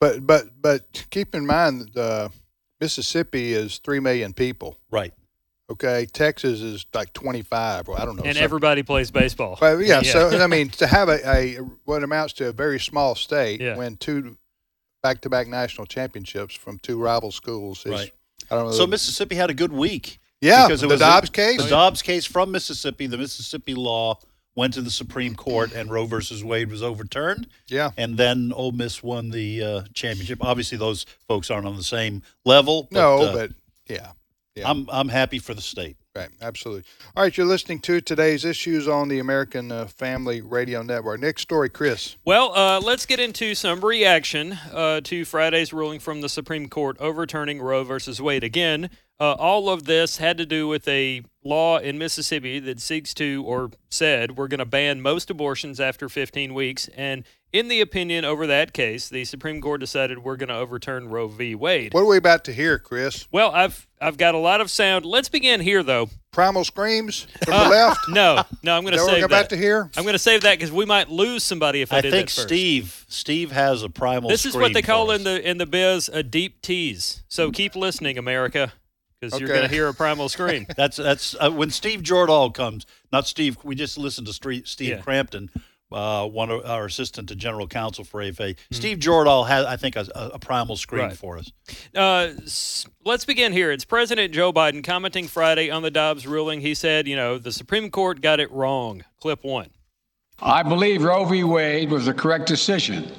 But 0.00 0.26
but 0.26 0.44
but 0.60 1.06
keep 1.10 1.34
in 1.34 1.46
mind, 1.46 1.96
uh, 1.96 2.28
Mississippi 2.80 3.52
is 3.54 3.78
three 3.78 4.00
million 4.00 4.32
people. 4.32 4.78
right. 4.90 5.12
Okay, 5.68 6.06
Texas 6.06 6.60
is 6.60 6.86
like 6.94 7.12
twenty 7.12 7.42
five. 7.42 7.88
Well, 7.88 7.98
I 8.00 8.04
don't 8.04 8.14
know. 8.14 8.22
and 8.22 8.36
some- 8.36 8.44
everybody 8.44 8.84
plays 8.84 9.10
baseball. 9.10 9.56
But 9.58 9.78
yeah, 9.84 10.00
so 10.14 10.28
I 10.38 10.46
mean, 10.46 10.68
to 10.70 10.86
have 10.86 11.08
a, 11.08 11.18
a 11.28 11.54
what 11.84 12.04
amounts 12.04 12.34
to 12.34 12.48
a 12.48 12.52
very 12.52 12.78
small 12.78 13.16
state 13.16 13.60
Yeah. 13.60 13.76
win 13.76 13.96
two 13.96 14.36
back 15.02 15.22
to 15.22 15.28
back 15.28 15.48
national 15.48 15.86
championships 15.86 16.54
from 16.54 16.78
two 16.78 17.00
rival 17.00 17.32
schools 17.32 17.84
is 17.84 17.90
Right. 17.92 18.12
I 18.48 18.54
don't 18.54 18.66
know. 18.66 18.72
So 18.72 18.86
Mississippi 18.86 19.34
had 19.34 19.50
a 19.50 19.54
good 19.54 19.72
week. 19.72 20.20
Yeah, 20.40 20.66
because 20.66 20.82
it 20.82 20.86
the 20.86 20.94
was 20.94 21.00
Dobbs 21.00 21.28
a, 21.28 21.32
case. 21.32 21.62
The 21.62 21.68
Dobbs 21.68 22.02
case 22.02 22.24
from 22.24 22.50
Mississippi, 22.50 23.06
the 23.06 23.18
Mississippi 23.18 23.74
law 23.74 24.18
went 24.54 24.74
to 24.74 24.80
the 24.80 24.90
Supreme 24.90 25.34
Court, 25.34 25.72
and 25.72 25.90
Roe 25.90 26.06
versus 26.06 26.42
Wade 26.42 26.70
was 26.70 26.82
overturned. 26.82 27.46
yeah, 27.68 27.90
And 27.96 28.16
then 28.16 28.52
Ole 28.54 28.72
Miss 28.72 29.02
won 29.02 29.30
the 29.30 29.62
uh, 29.62 29.82
championship. 29.92 30.42
Obviously, 30.42 30.78
those 30.78 31.04
folks 31.28 31.50
aren't 31.50 31.66
on 31.66 31.76
the 31.76 31.84
same 31.84 32.22
level. 32.44 32.88
But, 32.90 32.98
no, 32.98 33.18
uh, 33.22 33.32
but 33.32 33.50
yeah, 33.86 34.12
yeah. 34.54 34.68
I'm 34.68 34.88
I'm 34.90 35.08
happy 35.08 35.38
for 35.38 35.54
the 35.54 35.60
state. 35.60 35.96
Right, 36.16 36.30
absolutely. 36.40 36.84
All 37.14 37.24
right, 37.24 37.36
you're 37.36 37.46
listening 37.46 37.80
to 37.80 38.00
today's 38.00 38.46
issues 38.46 38.88
on 38.88 39.08
the 39.08 39.18
American 39.18 39.70
uh, 39.70 39.84
Family 39.84 40.40
Radio 40.40 40.80
Network. 40.80 41.20
Next 41.20 41.42
story, 41.42 41.68
Chris. 41.68 42.16
Well, 42.24 42.56
uh, 42.56 42.80
let's 42.80 43.04
get 43.04 43.20
into 43.20 43.54
some 43.54 43.84
reaction 43.84 44.58
uh, 44.72 45.02
to 45.02 45.26
Friday's 45.26 45.74
ruling 45.74 46.00
from 46.00 46.22
the 46.22 46.30
Supreme 46.30 46.70
Court 46.70 46.96
overturning 47.00 47.60
Roe 47.60 47.84
versus 47.84 48.18
Wade. 48.18 48.44
Again, 48.44 48.88
uh, 49.20 49.32
all 49.32 49.68
of 49.68 49.84
this 49.84 50.16
had 50.16 50.38
to 50.38 50.46
do 50.46 50.66
with 50.66 50.88
a 50.88 51.20
law 51.44 51.76
in 51.76 51.98
Mississippi 51.98 52.60
that 52.60 52.80
seeks 52.80 53.12
to, 53.14 53.44
or 53.46 53.70
said, 53.90 54.38
we're 54.38 54.48
going 54.48 54.58
to 54.58 54.64
ban 54.64 55.02
most 55.02 55.28
abortions 55.28 55.80
after 55.80 56.08
15 56.08 56.54
weeks. 56.54 56.88
And 56.96 57.24
in 57.58 57.68
the 57.68 57.80
opinion 57.80 58.24
over 58.24 58.46
that 58.46 58.72
case, 58.72 59.08
the 59.08 59.24
Supreme 59.24 59.60
Court 59.60 59.80
decided 59.80 60.18
we're 60.18 60.36
going 60.36 60.48
to 60.48 60.56
overturn 60.56 61.08
Roe 61.08 61.28
v. 61.28 61.54
Wade. 61.54 61.94
What 61.94 62.00
are 62.02 62.06
we 62.06 62.16
about 62.16 62.44
to 62.44 62.52
hear, 62.52 62.78
Chris? 62.78 63.26
Well, 63.32 63.50
I've 63.52 63.86
I've 64.00 64.16
got 64.18 64.34
a 64.34 64.38
lot 64.38 64.60
of 64.60 64.70
sound. 64.70 65.04
Let's 65.06 65.28
begin 65.28 65.60
here, 65.60 65.82
though. 65.82 66.10
Primal 66.32 66.64
screams 66.64 67.26
from 67.44 67.54
Uh, 67.54 67.64
the 67.64 67.70
left. 67.70 68.00
No, 68.08 68.42
no, 68.62 68.76
I'm 68.76 68.82
going 68.82 68.92
to 68.92 68.98
that 68.98 69.04
what 69.04 69.10
save 69.12 69.20
we're 69.22 69.26
about 69.26 69.50
to 69.50 69.56
hear? 69.56 69.90
I'm 69.96 70.02
going 70.04 70.12
to 70.14 70.18
save 70.18 70.42
that 70.42 70.58
because 70.58 70.70
we 70.70 70.84
might 70.84 71.08
lose 71.08 71.42
somebody 71.42 71.80
if 71.80 71.92
I, 71.92 71.98
I 71.98 72.00
did 72.02 72.10
think 72.12 72.28
that 72.28 72.34
first. 72.34 72.48
Steve 72.48 73.04
Steve 73.08 73.52
has 73.52 73.82
a 73.82 73.88
primal. 73.88 74.28
This 74.28 74.44
is 74.46 74.54
what 74.54 74.72
they 74.74 74.82
call 74.82 75.10
in 75.12 75.24
the 75.24 75.48
in 75.48 75.58
the 75.58 75.66
biz 75.66 76.08
a 76.12 76.22
deep 76.22 76.60
tease. 76.62 77.22
So 77.28 77.50
keep 77.50 77.74
listening, 77.74 78.18
America, 78.18 78.72
because 79.20 79.40
you're 79.40 79.48
going 79.48 79.62
to 79.62 79.68
hear 79.68 79.88
a 79.88 79.94
primal 79.94 80.28
scream. 80.28 80.66
That's 80.76 80.98
that's 80.98 81.34
uh, 81.40 81.50
when 81.50 81.70
Steve 81.70 82.02
Jordahl 82.02 82.52
comes. 82.52 82.84
Not 83.12 83.26
Steve. 83.26 83.56
We 83.64 83.74
just 83.74 83.96
listened 83.96 84.26
to 84.26 84.32
Steve, 84.34 84.68
Steve 84.68 84.88
Yeah. 84.90 85.00
Crampton, 85.00 85.50
uh, 85.92 86.26
one 86.26 86.50
of 86.50 86.64
our 86.66 86.86
assistant 86.86 87.28
to 87.28 87.36
general 87.36 87.66
counsel 87.66 88.04
for 88.04 88.20
AFA. 88.22 88.48
Hmm. 88.52 88.54
Steve 88.74 88.98
Jordahl 88.98 89.46
has, 89.46 89.64
I 89.66 89.76
think, 89.76 89.96
a, 89.96 90.06
a 90.14 90.38
primal 90.38 90.76
scream 90.76 91.02
Right. 91.06 91.16
for 91.16 91.38
us. 91.38 91.52
Uh, 91.94 92.32
let's 93.04 93.24
begin 93.24 93.52
here. 93.52 93.70
It's 93.70 93.84
President 93.84 94.32
Joe 94.34 94.52
Biden 94.52 94.82
commenting 94.82 95.28
Friday 95.28 95.70
on 95.70 95.82
the 95.82 95.90
Dobbs 95.90 96.26
ruling. 96.26 96.60
He 96.60 96.74
said, 96.74 97.06
you 97.06 97.16
know, 97.16 97.38
the 97.38 97.52
Supreme 97.52 97.90
Court 97.90 98.20
got 98.20 98.40
it 98.40 98.50
wrong. 98.50 99.04
Clip 99.20 99.44
one. 99.44 99.70
I 100.40 100.62
believe 100.62 101.02
Roe 101.02 101.24
v. 101.24 101.44
Wade 101.44 101.90
was 101.90 102.06
the 102.06 102.14
correct 102.14 102.46
decision 102.46 103.10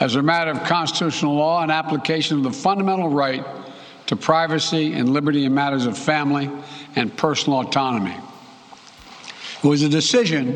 as 0.00 0.14
a 0.14 0.22
matter 0.22 0.50
of 0.52 0.62
constitutional 0.64 1.34
law 1.34 1.62
and 1.62 1.70
application 1.70 2.38
of 2.38 2.44
the 2.44 2.52
fundamental 2.52 3.08
right 3.10 3.44
to 4.06 4.16
privacy 4.16 4.94
and 4.94 5.10
liberty 5.10 5.44
in 5.44 5.52
matters 5.52 5.84
of 5.84 5.98
family 5.98 6.48
and 6.96 7.14
personal 7.18 7.60
autonomy. 7.60 8.16
It 9.62 9.66
was 9.66 9.82
a 9.82 9.88
decision 9.88 10.54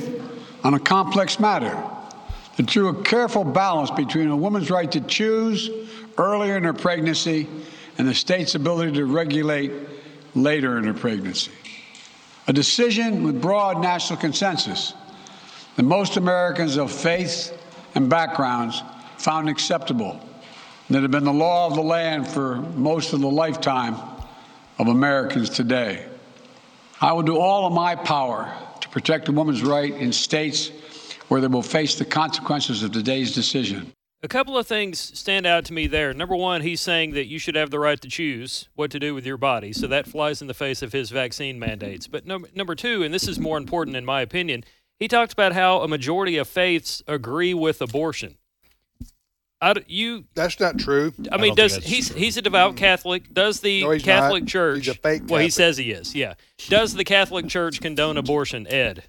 on 0.65 0.75
a 0.75 0.81
complex 0.81 1.41
matter 1.41 1.83
that 2.57 2.67
drew 2.67 2.89
a 2.89 3.03
careful 3.03 3.45
balance 3.45 3.91
between 3.91 4.29
a 4.29 4.37
woman's 4.37 4.71
right 4.71 4.91
to 4.93 5.01
choose 5.01 5.71
earlier 6.19 6.57
in 6.57 6.65
her 6.65 6.75
pregnancy 6.75 7.49
and 7.99 8.07
the 8.07 8.15
state's 8.15 8.55
ability 8.55 8.93
to 8.93 9.07
regulate 9.07 9.73
later 10.35 10.79
in 10.79 10.85
her 10.85 10.95
pregnancy. 10.95 11.51
A 12.49 12.53
decision 12.53 13.23
with 13.23 13.41
broad 13.41 13.81
national 13.81 14.19
consensus 14.19 14.95
that 15.77 15.83
most 15.83 16.17
Americans 16.17 16.77
of 16.77 16.91
faith 16.91 17.57
and 17.95 18.09
backgrounds 18.09 18.83
found 19.19 19.49
acceptable, 19.49 20.21
that 20.91 21.03
have 21.03 21.11
been 21.11 21.25
the 21.25 21.33
law 21.33 21.69
of 21.69 21.75
the 21.75 21.83
land 21.83 22.27
for 22.27 22.57
most 22.57 23.13
of 23.13 23.21
the 23.21 23.31
lifetime 23.31 23.97
of 24.79 24.89
Americans 24.89 25.49
today. 25.49 26.05
I 27.01 27.13
will 27.13 27.23
do 27.23 27.39
all 27.39 27.67
in 27.69 27.73
my 27.73 27.95
power 27.95 28.53
protect 28.93 29.29
a 29.29 29.33
woman's 29.33 29.63
right 29.63 29.93
in 29.95 30.13
states 30.13 30.71
where 31.27 31.41
they 31.41 31.49
will 31.49 31.63
face 31.63 31.97
the 31.97 32.05
consequences 32.05 32.85
of 32.85 32.93
today's 32.93 33.35
decision. 33.35 33.91
A 34.23 34.29
couple 34.29 34.57
of 34.57 34.69
things 34.69 35.19
stand 35.19 35.47
out 35.47 35.65
to 35.65 35.73
me 35.73 35.89
there. 35.89 36.15
Number 36.15 36.37
one, 36.37 36.61
he's 36.61 36.81
saying 36.81 37.15
that 37.15 37.27
you 37.27 37.41
should 37.41 37.57
have 37.57 37.71
the 37.71 37.81
right 37.81 38.01
to 38.01 38.09
choose 38.09 38.69
what 38.75 38.93
to 38.93 39.01
do 39.01 39.15
with 39.15 39.27
your 39.27 39.39
body. 39.39 39.73
So 39.73 39.89
that 39.89 40.07
flies 40.07 40.41
in 40.41 40.47
the 40.47 40.55
face 40.55 40.81
of 40.81 40.93
his 40.93 41.11
vaccine 41.11 41.59
mandates. 41.59 42.07
But 42.07 42.25
number, 42.25 42.49
number 42.55 42.77
two, 42.77 43.03
and 43.03 43.13
this 43.13 43.27
is 43.27 43.41
more 43.41 43.59
important 43.59 43.97
in 43.97 44.05
my 44.05 44.21
opinion, 44.21 44.63
he 45.01 45.09
talked 45.09 45.33
about 45.33 45.55
how 45.55 45.81
a 45.81 45.89
majority 45.89 46.37
of 46.37 46.47
faiths 46.47 47.03
agree 47.09 47.55
with 47.55 47.83
abortion. 47.83 48.37
I, 49.63 49.75
d- 49.75 49.85
you, 49.87 50.25
That's 50.35 50.59
not 50.59 50.79
true. 50.79 51.13
I 51.31 51.37
mean, 51.37 51.51
don't 51.51 51.57
does 51.57 51.75
that's 51.75 51.87
he's 51.87 52.13
he's 52.13 52.37
a 52.37 52.43
devout 52.43 52.77
Catholic? 52.77 53.33
Does 53.33 53.61
the 53.61 53.83
No, 53.85 53.91
he's 53.93 54.03
Catholic 54.03 54.43
not. 54.43 54.49
Church? 54.49 54.79
He's 54.79 54.89
a 54.89 54.95
fake 54.95 55.23
Well, 55.29 55.41
he 55.41 55.51
says 55.51 55.77
he 55.79 55.93
is. 55.93 56.15
Yeah. 56.15 56.35
Does 56.69 56.95
the 56.95 57.05
Catholic 57.05 57.49
Church 57.49 57.81
condone 57.81 58.17
abortion? 58.17 58.67
Ed. 58.67 59.05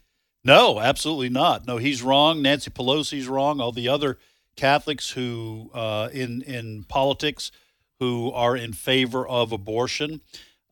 No, 0.46 0.80
absolutely 0.80 1.30
not. 1.30 1.66
No, 1.66 1.78
he's 1.78 2.04
wrong. 2.04 2.42
Nancy 2.42 2.70
Pelosi's 2.70 3.28
wrong. 3.28 3.60
All 3.60 3.72
the 3.72 3.88
other 3.90 4.20
Catholics 4.56 5.10
who 5.12 5.72
uh, 5.74 6.10
in 6.14 6.42
in 6.44 6.84
politics 6.88 7.52
who 8.00 8.32
are 8.32 8.56
in 8.56 8.74
favor 8.74 9.28
of 9.28 9.52
abortion. 9.52 10.22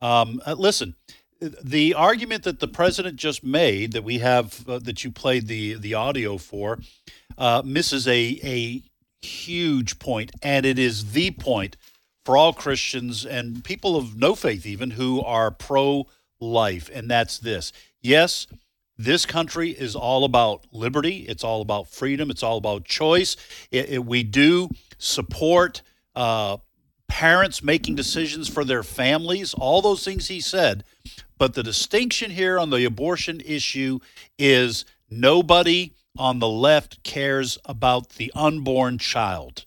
Um, 0.01 0.41
uh, 0.45 0.53
listen, 0.53 0.95
the 1.39 1.93
argument 1.95 2.43
that 2.43 2.59
the 2.59 2.67
president 2.67 3.15
just 3.15 3.43
made 3.43 3.93
that 3.93 4.03
we 4.03 4.19
have 4.19 4.67
uh, 4.69 4.79
that 4.79 5.03
you 5.03 5.11
played 5.11 5.47
the 5.47 5.73
the 5.75 5.93
audio 5.95 6.37
for 6.37 6.79
uh, 7.37 7.61
misses 7.65 8.07
a 8.07 8.39
a 8.43 8.83
huge 9.21 9.99
point, 9.99 10.31
and 10.41 10.65
it 10.65 10.79
is 10.79 11.11
the 11.13 11.31
point 11.31 11.77
for 12.25 12.37
all 12.37 12.53
Christians 12.53 13.25
and 13.25 13.63
people 13.63 13.95
of 13.95 14.15
no 14.15 14.35
faith 14.35 14.65
even 14.65 14.91
who 14.91 15.21
are 15.21 15.51
pro 15.51 16.07
life, 16.39 16.89
and 16.93 17.09
that's 17.09 17.37
this. 17.39 17.71
Yes, 18.01 18.47
this 18.97 19.25
country 19.25 19.71
is 19.71 19.95
all 19.95 20.23
about 20.23 20.65
liberty. 20.71 21.25
It's 21.27 21.43
all 21.43 21.61
about 21.61 21.87
freedom. 21.89 22.29
It's 22.29 22.43
all 22.43 22.57
about 22.57 22.85
choice. 22.85 23.35
It, 23.71 23.89
it- 23.89 24.05
we 24.05 24.23
do 24.23 24.69
support 24.97 25.81
uh, 26.15 26.57
parents 27.07 27.63
making 27.63 27.95
decisions 27.95 28.47
for 28.47 28.63
their 28.63 28.83
families, 28.83 29.53
all 29.55 29.81
those 29.81 30.03
things 30.05 30.27
he 30.27 30.39
said. 30.39 30.83
But 31.37 31.55
the 31.55 31.63
distinction 31.63 32.31
here 32.31 32.59
on 32.59 32.69
the 32.69 32.85
abortion 32.85 33.41
issue 33.43 33.99
is 34.37 34.85
nobody 35.09 35.93
on 36.17 36.39
the 36.39 36.47
left 36.47 37.03
cares 37.03 37.57
about 37.65 38.11
the 38.11 38.31
unborn 38.35 38.97
child. 38.97 39.65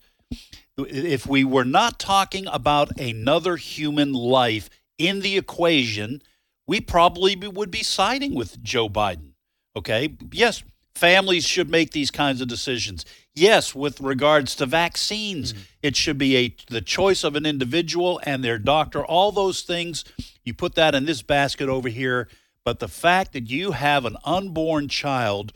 If 0.77 1.25
we 1.25 1.43
were 1.43 1.65
not 1.65 1.99
talking 1.99 2.47
about 2.47 2.99
another 2.99 3.55
human 3.55 4.13
life 4.13 4.69
in 4.97 5.21
the 5.21 5.37
equation, 5.37 6.21
we 6.67 6.81
probably 6.81 7.35
would 7.35 7.71
be 7.71 7.83
siding 7.83 8.35
with 8.35 8.61
Joe 8.61 8.89
Biden. 8.89 9.31
Okay. 9.77 10.15
Yes, 10.31 10.63
Families 10.95 11.43
should 11.43 11.69
make 11.69 11.91
these 11.91 12.09
kinds 12.09 12.39
of 12.39 12.47
decisions. 12.47 13.05
Yes, 13.33 13.75
with 13.75 13.99
regards 13.99 14.55
to 14.55 14.65
vaccines, 14.65 15.51
mm-hmm. 15.51 15.63
it 15.83 15.97
should 15.97 16.17
be 16.17 16.37
a 16.37 16.55
the 16.69 16.79
choice 16.79 17.25
of 17.25 17.35
an 17.35 17.45
individual 17.45 18.21
and 18.23 18.41
their 18.41 18.57
doctor. 18.57 19.05
All 19.05 19.33
those 19.33 19.61
things, 19.61 20.05
you 20.45 20.53
put 20.53 20.75
that 20.75 20.95
in 20.95 21.05
this 21.05 21.21
basket 21.21 21.67
over 21.67 21.89
here. 21.89 22.29
But 22.63 22.79
the 22.79 22.87
fact 22.87 23.33
that 23.33 23.49
you 23.49 23.73
have 23.73 24.05
an 24.05 24.15
unborn 24.23 24.87
child 24.87 25.51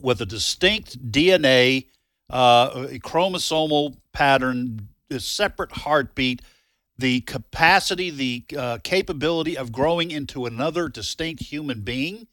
with 0.00 0.20
a 0.20 0.26
distinct 0.26 1.10
DNA, 1.10 1.86
uh, 2.30 2.70
chromosomal 2.98 3.96
pattern, 4.12 4.88
a 5.10 5.20
separate 5.20 5.72
heartbeat, 5.72 6.42
the 6.98 7.20
capacity, 7.22 8.10
the 8.10 8.44
uh, 8.56 8.78
capability 8.82 9.56
of 9.56 9.72
growing 9.72 10.10
into 10.10 10.46
another 10.46 10.88
distinct 10.88 11.42
human 11.42 11.82
being, 11.82 12.26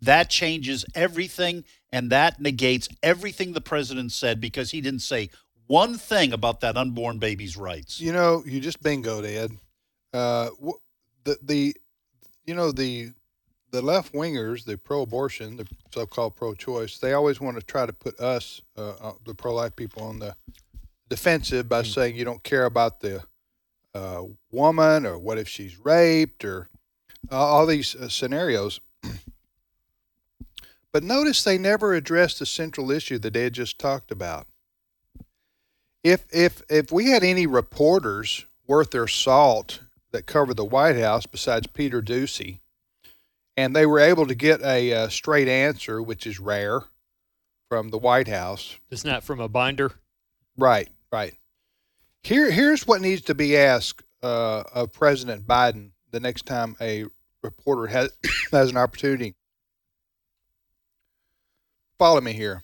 that 0.00 0.30
changes 0.30 0.84
everything 0.94 1.64
and 1.90 2.10
that 2.10 2.40
negates 2.40 2.88
everything 3.02 3.52
the 3.52 3.60
president 3.60 4.12
said 4.12 4.40
because 4.40 4.70
he 4.70 4.80
didn't 4.80 5.00
say 5.00 5.30
one 5.66 5.98
thing 5.98 6.32
about 6.32 6.60
that 6.60 6.76
unborn 6.76 7.18
baby's 7.18 7.56
rights. 7.56 8.00
You 8.00 8.12
know, 8.12 8.42
you 8.46 8.60
just 8.60 8.82
bingoed, 8.82 9.24
Ed. 9.24 9.58
Uh, 10.12 10.50
the 11.24 11.38
the 11.42 11.76
you 12.46 12.54
know 12.54 12.72
the 12.72 13.12
the 13.70 13.82
left 13.82 14.12
wingers, 14.12 14.64
the 14.64 14.78
pro-abortion, 14.78 15.56
the 15.56 15.66
so-called 15.92 16.36
pro-choice, 16.36 16.98
they 16.98 17.12
always 17.12 17.40
want 17.40 17.58
to 17.58 17.62
try 17.62 17.86
to 17.86 17.92
put 17.92 18.18
us, 18.18 18.62
uh, 18.76 18.94
uh, 19.00 19.12
the 19.24 19.34
pro-life 19.34 19.76
people, 19.76 20.02
on 20.02 20.18
the 20.18 20.34
defensive 21.08 21.68
by 21.68 21.82
saying 21.82 22.16
you 22.16 22.24
don't 22.24 22.42
care 22.42 22.64
about 22.64 23.00
the 23.00 23.22
uh, 23.94 24.22
woman 24.50 25.06
or 25.06 25.18
what 25.18 25.38
if 25.38 25.48
she's 25.48 25.78
raped 25.78 26.44
or 26.44 26.68
uh, 27.30 27.36
all 27.36 27.66
these 27.66 27.94
uh, 27.94 28.08
scenarios. 28.08 28.80
but 30.92 31.02
notice 31.02 31.42
they 31.42 31.58
never 31.58 31.94
addressed 31.94 32.38
the 32.38 32.46
central 32.46 32.90
issue 32.90 33.18
that 33.18 33.36
Ed 33.36 33.54
just 33.54 33.78
talked 33.78 34.10
about. 34.10 34.46
If 36.04 36.26
if 36.32 36.62
if 36.70 36.92
we 36.92 37.06
had 37.06 37.24
any 37.24 37.46
reporters 37.46 38.46
worth 38.66 38.90
their 38.90 39.08
salt 39.08 39.80
that 40.12 40.26
covered 40.26 40.56
the 40.56 40.64
White 40.64 40.96
House 40.96 41.26
besides 41.26 41.66
Peter 41.66 42.00
Doocy, 42.00 42.60
and 43.58 43.74
they 43.74 43.86
were 43.86 43.98
able 43.98 44.24
to 44.24 44.36
get 44.36 44.62
a 44.62 44.92
uh, 44.92 45.08
straight 45.08 45.48
answer, 45.48 46.00
which 46.00 46.28
is 46.28 46.38
rare, 46.38 46.82
from 47.68 47.88
the 47.88 47.98
White 47.98 48.28
House. 48.28 48.78
It's 48.88 49.04
not 49.04 49.24
from 49.24 49.40
a 49.40 49.48
binder. 49.48 49.90
Right, 50.56 50.88
right. 51.12 51.34
Here, 52.22 52.52
here's 52.52 52.86
what 52.86 53.00
needs 53.00 53.22
to 53.22 53.34
be 53.34 53.56
asked 53.56 54.04
uh, 54.22 54.62
of 54.72 54.92
President 54.92 55.44
Biden 55.44 55.90
the 56.12 56.20
next 56.20 56.46
time 56.46 56.76
a 56.80 57.06
reporter 57.42 57.88
has 57.88 58.16
has 58.52 58.70
an 58.70 58.76
opportunity. 58.76 59.34
Follow 61.98 62.20
me 62.20 62.34
here. 62.34 62.62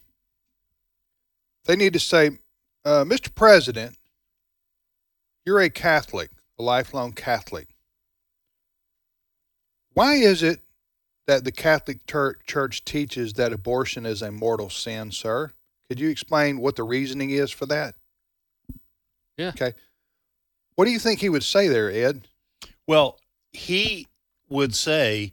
They 1.64 1.74
need 1.74 1.94
to 1.94 2.00
say, 2.00 2.38
uh, 2.84 3.02
Mr. 3.02 3.34
President, 3.34 3.96
you're 5.44 5.60
a 5.60 5.70
Catholic, 5.70 6.30
a 6.56 6.62
lifelong 6.62 7.14
Catholic. 7.14 7.66
Why 9.94 10.14
is 10.14 10.44
it 10.44 10.60
that 11.26 11.44
the 11.44 11.52
Catholic 11.52 12.06
Tur- 12.06 12.38
Church 12.46 12.84
teaches 12.84 13.34
that 13.34 13.52
abortion 13.52 14.06
is 14.06 14.22
a 14.22 14.30
mortal 14.30 14.70
sin, 14.70 15.10
sir? 15.10 15.52
Could 15.88 16.00
you 16.00 16.10
explain 16.10 16.58
what 16.60 16.76
the 16.76 16.82
reasoning 16.82 17.30
is 17.30 17.50
for 17.50 17.66
that? 17.66 17.94
Yeah. 19.36 19.48
Okay. 19.48 19.74
What 20.76 20.86
do 20.86 20.90
you 20.90 20.98
think 20.98 21.20
he 21.20 21.28
would 21.28 21.44
say 21.44 21.68
there, 21.68 21.90
Ed? 21.90 22.22
Well, 22.86 23.18
he 23.52 24.08
would 24.48 24.74
say, 24.74 25.32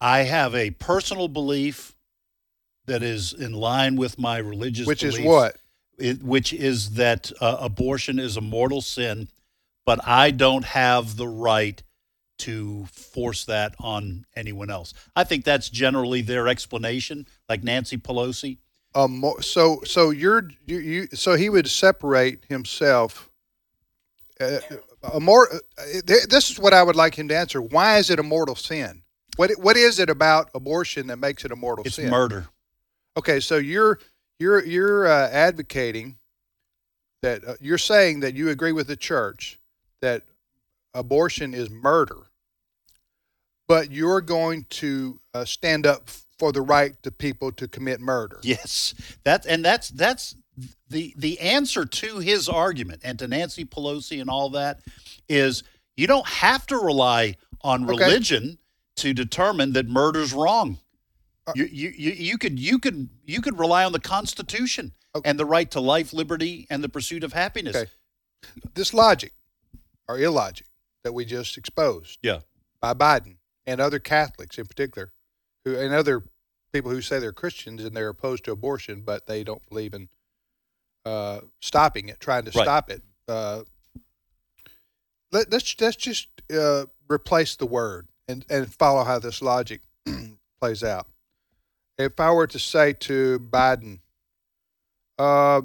I 0.00 0.20
have 0.20 0.54
a 0.54 0.70
personal 0.72 1.28
belief 1.28 1.94
that 2.86 3.02
is 3.02 3.32
in 3.32 3.52
line 3.52 3.96
with 3.96 4.18
my 4.18 4.38
religious 4.38 4.86
Which 4.86 5.02
is 5.02 5.18
what? 5.20 5.56
It, 5.98 6.22
which 6.22 6.52
is 6.52 6.90
that 6.90 7.32
uh, 7.40 7.56
abortion 7.60 8.18
is 8.18 8.36
a 8.36 8.42
mortal 8.42 8.82
sin, 8.82 9.28
but 9.86 9.98
I 10.06 10.30
don't 10.30 10.64
have 10.64 11.16
the 11.16 11.26
right 11.26 11.82
to 12.38 12.86
force 12.92 13.44
that 13.46 13.74
on 13.80 14.26
anyone 14.36 14.70
else. 14.70 14.92
I 15.14 15.24
think 15.24 15.44
that's 15.44 15.70
generally 15.70 16.20
their 16.20 16.48
explanation, 16.48 17.26
like 17.48 17.62
Nancy 17.64 17.96
Pelosi. 17.96 18.58
Um, 18.94 19.24
so 19.40 19.80
so 19.84 20.10
you're 20.10 20.48
you, 20.66 20.78
you 20.78 21.06
so 21.12 21.34
he 21.34 21.48
would 21.48 21.68
separate 21.68 22.44
himself. 22.48 23.30
Uh, 24.40 24.58
a 25.14 25.20
more 25.20 25.48
uh, 25.52 25.58
th- 26.06 26.24
this 26.28 26.50
is 26.50 26.58
what 26.58 26.72
I 26.74 26.82
would 26.82 26.96
like 26.96 27.14
him 27.14 27.28
to 27.28 27.36
answer. 27.36 27.60
Why 27.60 27.98
is 27.98 28.10
it 28.10 28.18
a 28.18 28.22
mortal 28.22 28.54
sin? 28.54 29.02
What 29.36 29.50
what 29.58 29.76
is 29.76 29.98
it 29.98 30.08
about 30.08 30.50
abortion 30.54 31.06
that 31.08 31.18
makes 31.18 31.44
it 31.44 31.52
a 31.52 31.56
mortal 31.56 31.84
It's 31.84 31.96
sin? 31.96 32.10
murder. 32.10 32.46
Okay, 33.16 33.40
so 33.40 33.56
you're 33.56 33.98
you're 34.38 34.64
you're 34.64 35.06
uh, 35.06 35.28
advocating 35.30 36.16
that 37.22 37.46
uh, 37.46 37.54
you're 37.60 37.78
saying 37.78 38.20
that 38.20 38.34
you 38.34 38.48
agree 38.50 38.72
with 38.72 38.86
the 38.88 38.96
church 38.96 39.58
that 40.00 40.22
abortion 40.96 41.54
is 41.54 41.70
murder, 41.70 42.30
but 43.68 43.90
you're 43.92 44.20
going 44.20 44.66
to 44.70 45.20
uh, 45.34 45.44
stand 45.44 45.86
up 45.86 46.08
for 46.38 46.52
the 46.52 46.62
right 46.62 47.00
to 47.02 47.10
people 47.10 47.52
to 47.52 47.68
commit 47.68 48.00
murder. 48.00 48.38
Yes, 48.42 48.94
that 49.24 49.46
and 49.46 49.64
that's 49.64 49.88
that's 49.88 50.34
the 50.88 51.14
the 51.16 51.38
answer 51.40 51.84
to 51.84 52.18
his 52.18 52.48
argument 52.48 53.02
and 53.04 53.18
to 53.18 53.28
Nancy 53.28 53.64
Pelosi 53.64 54.20
and 54.20 54.30
all 54.30 54.50
that 54.50 54.80
is 55.28 55.62
you 55.96 56.06
don't 56.06 56.26
have 56.26 56.66
to 56.66 56.76
rely 56.76 57.36
on 57.62 57.84
Okay. 57.84 58.04
religion 58.04 58.58
to 58.96 59.12
determine 59.12 59.72
that 59.74 59.88
murder's 59.88 60.32
wrong. 60.32 60.78
You, 61.54 61.64
you 61.64 61.92
you 61.96 62.10
you 62.10 62.38
could 62.38 62.58
you 62.58 62.78
could 62.78 63.08
you 63.24 63.40
could 63.40 63.58
rely 63.58 63.84
on 63.84 63.92
the 63.92 64.00
Constitution 64.00 64.92
and 65.24 65.38
the 65.38 65.44
right 65.44 65.70
to 65.70 65.80
life, 65.80 66.12
liberty, 66.12 66.66
and 66.68 66.82
the 66.82 66.88
pursuit 66.88 67.22
of 67.22 67.32
happiness. 67.32 67.76
Okay. 67.76 67.90
This 68.74 68.92
logic 68.92 69.32
or 70.08 70.18
illogic 70.18 70.65
that 71.06 71.12
we 71.12 71.24
just 71.24 71.56
exposed 71.56 72.18
Yeah. 72.20 72.40
by 72.80 72.92
Biden 72.94 73.36
and 73.64 73.80
other 73.80 74.00
Catholics 74.00 74.58
in 74.58 74.66
particular, 74.66 75.12
who 75.64 75.76
and 75.78 75.94
other 75.94 76.24
people 76.72 76.90
who 76.90 77.00
say 77.00 77.20
they're 77.20 77.32
Christians 77.32 77.84
and 77.84 77.96
they're 77.96 78.08
opposed 78.08 78.44
to 78.46 78.50
abortion, 78.50 79.02
but 79.02 79.28
they 79.28 79.44
don't 79.44 79.64
believe 79.68 79.94
in 79.94 80.08
uh, 81.04 81.42
stopping 81.60 82.08
it, 82.08 82.18
trying 82.18 82.44
to 82.44 82.50
Right. 82.50 82.64
stop 82.64 82.90
it. 82.90 83.02
Uh, 83.28 83.62
let, 85.30 85.52
let's 85.52 85.80
let's 85.80 85.94
just 85.96 86.26
uh, 86.52 86.86
replace 87.08 87.54
the 87.54 87.66
word 87.66 88.08
and 88.26 88.44
and 88.50 88.74
follow 88.74 89.04
how 89.04 89.20
this 89.20 89.40
logic 89.40 89.82
plays 90.60 90.82
out. 90.82 91.06
If 91.98 92.18
I 92.18 92.32
were 92.32 92.48
to 92.48 92.58
say 92.58 92.94
to 92.94 93.38
Biden, 93.38 94.00
uh, 95.20 95.62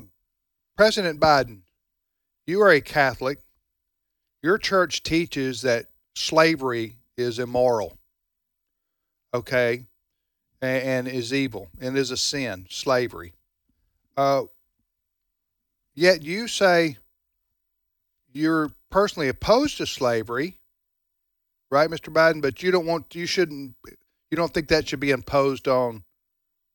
President 0.78 1.20
Biden, 1.20 1.62
you 2.46 2.62
are 2.62 2.70
a 2.70 2.80
Catholic. 2.82 3.40
Your 4.44 4.58
church 4.58 5.04
teaches 5.04 5.62
that 5.62 5.88
slavery 6.16 6.98
is 7.18 7.40
immoral, 7.40 7.98
okay, 9.34 9.86
and, 10.62 11.08
and 11.08 11.08
is 11.08 11.34
evil 11.34 11.70
and 11.80 11.98
is 11.98 12.12
a 12.12 12.18
sin, 12.18 12.66
slavery. 12.70 13.34
Uh, 14.18 14.44
yet 15.94 16.24
you 16.24 16.48
say 16.48 16.98
you're 18.34 18.72
personally 18.90 19.30
opposed 19.30 19.78
to 19.78 19.86
slavery, 19.86 20.58
right, 21.70 21.90
Mr. 21.90 22.12
Biden? 22.12 22.42
But 22.42 22.64
you 22.64 22.72
don't 22.72 22.86
want, 22.86 23.14
you 23.14 23.26
shouldn't, 23.26 23.76
you 24.30 24.38
don't 24.38 24.54
think 24.54 24.70
that 24.70 24.88
should 24.88 25.00
be 25.00 25.12
imposed 25.12 25.68
on 25.68 26.04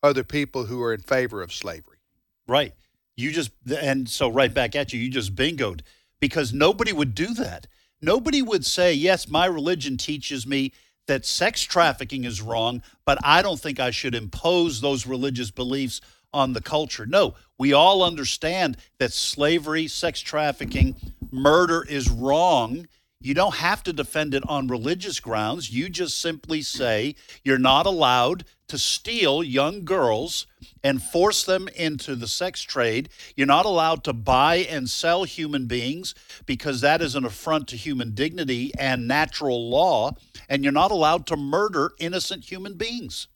other 0.03 0.25
people 0.25 0.67
who 0.67 0.83
are 0.83 0.95
in 0.95 1.01
favor 1.01 1.43
of 1.43 1.53
slavery. 1.53 1.99
Right. 2.47 2.73
You 3.17 3.33
just 3.33 3.51
and 3.81 4.09
so 4.09 4.29
right 4.29 4.53
back 4.53 4.77
at 4.77 4.93
you. 4.93 5.01
You 5.01 5.11
just 5.11 5.35
bingoed 5.35 5.81
because 6.21 6.53
nobody 6.53 6.93
would 6.93 7.14
do 7.14 7.35
that. 7.35 7.67
Nobody 8.01 8.43
would 8.43 8.64
say, 8.64 8.93
"Yes, 8.93 9.29
my 9.29 9.47
religion 9.47 9.97
teaches 9.97 10.47
me 10.47 10.73
that 11.07 11.25
sex 11.25 11.62
trafficking 11.62 12.25
is 12.25 12.43
wrong, 12.43 12.83
but 13.05 13.19
I 13.23 13.43
don't 13.43 13.61
think 13.61 13.81
I 13.81 13.91
should 13.91 14.14
impose 14.14 14.81
those 14.81 15.07
religious 15.07 15.51
beliefs 15.51 16.01
on 16.33 16.53
the 16.53 16.61
culture." 16.61 17.07
No, 17.07 17.35
we 17.59 17.73
all 17.73 18.03
understand 18.03 18.77
that 18.99 19.12
slavery, 19.12 19.89
sex 19.89 20.21
trafficking, 20.21 20.97
murder 21.31 21.83
is 21.83 22.09
wrong. 22.09 22.87
You 23.21 23.33
don't 23.33 23.57
have 23.57 23.83
to 23.85 23.93
defend 23.93 24.35
it 24.35 24.43
on 24.47 24.69
religious 24.69 25.21
grounds. 25.21 25.73
You 25.73 25.89
just 25.89 26.21
simply 26.21 26.61
say 26.61 27.14
you're 27.43 27.59
not 27.59 27.87
allowed 27.87 28.45
to 28.69 28.79
steal 28.79 29.43
young 29.43 29.85
girls 29.85 30.47
and 30.85 31.03
force 31.03 31.43
them 31.43 31.67
into 31.69 32.14
the 32.14 32.29
sex 32.29 32.61
trade. 32.62 33.09
You're 33.35 33.47
not 33.47 33.64
allowed 33.64 34.05
to 34.05 34.12
buy 34.12 34.57
and 34.57 34.91
sell 34.91 35.25
human 35.25 35.67
beings 35.67 36.14
because 36.45 36.83
that 36.83 37.01
is 37.01 37.14
an 37.14 37.25
affront 37.25 37.69
to 37.69 37.77
human 37.77 38.14
dignity 38.14 38.73
and 38.79 39.09
natural 39.09 39.71
law. 39.71 40.12
And 40.49 40.62
you're 40.62 40.73
not 40.73 40.91
allowed 40.91 41.27
to 41.29 41.37
murder 41.37 41.93
innocent 41.99 42.45
human 42.51 42.75
beings, 42.75 43.29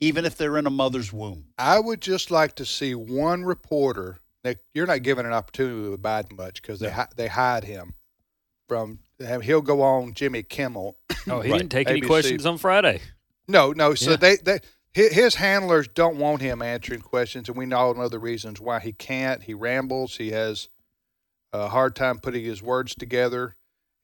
even 0.00 0.24
if 0.24 0.36
they're 0.36 0.58
in 0.58 0.66
a 0.66 0.70
mother's 0.70 1.12
womb. 1.12 1.44
I 1.58 1.78
would 1.78 2.00
just 2.00 2.30
like 2.30 2.56
to 2.56 2.64
see 2.64 2.94
one 2.94 3.44
reporter. 3.44 4.18
That 4.42 4.58
you're 4.74 4.88
not 4.88 5.04
given 5.04 5.24
an 5.24 5.32
opportunity 5.32 5.88
with 5.88 6.02
Biden 6.02 6.36
much 6.36 6.60
because 6.60 6.80
they 6.80 6.90
hi- 6.90 7.06
they 7.14 7.28
hide 7.28 7.62
him 7.62 7.94
from. 8.72 8.98
He'll 9.42 9.60
go 9.62 9.82
on 9.82 10.14
Jimmy 10.14 10.42
Kimmel. 10.42 10.96
Oh, 11.28 11.40
he 11.40 11.52
Right. 11.52 11.58
didn't 11.58 11.70
take 11.70 11.88
any 11.88 12.00
questions 12.00 12.44
on 12.46 12.58
Friday. 12.58 13.00
No, 13.46 13.70
no. 13.72 13.94
So 13.94 14.10
Yeah. 14.12 14.16
they, 14.16 14.36
they 14.36 14.58
his 14.92 15.36
handlers 15.36 15.86
don't 15.86 16.16
want 16.16 16.42
him 16.42 16.60
answering 16.60 17.00
questions, 17.00 17.48
and 17.48 17.56
we 17.56 17.70
all 17.72 17.94
know 17.94 18.08
the 18.08 18.18
reasons 18.18 18.60
why 18.60 18.80
he 18.80 18.92
can't. 18.92 19.44
He 19.44 19.54
rambles. 19.54 20.16
He 20.16 20.32
has 20.32 20.68
a 21.52 21.68
hard 21.68 21.94
time 21.94 22.18
putting 22.18 22.44
his 22.44 22.60
words 22.60 22.94
together, 22.96 23.54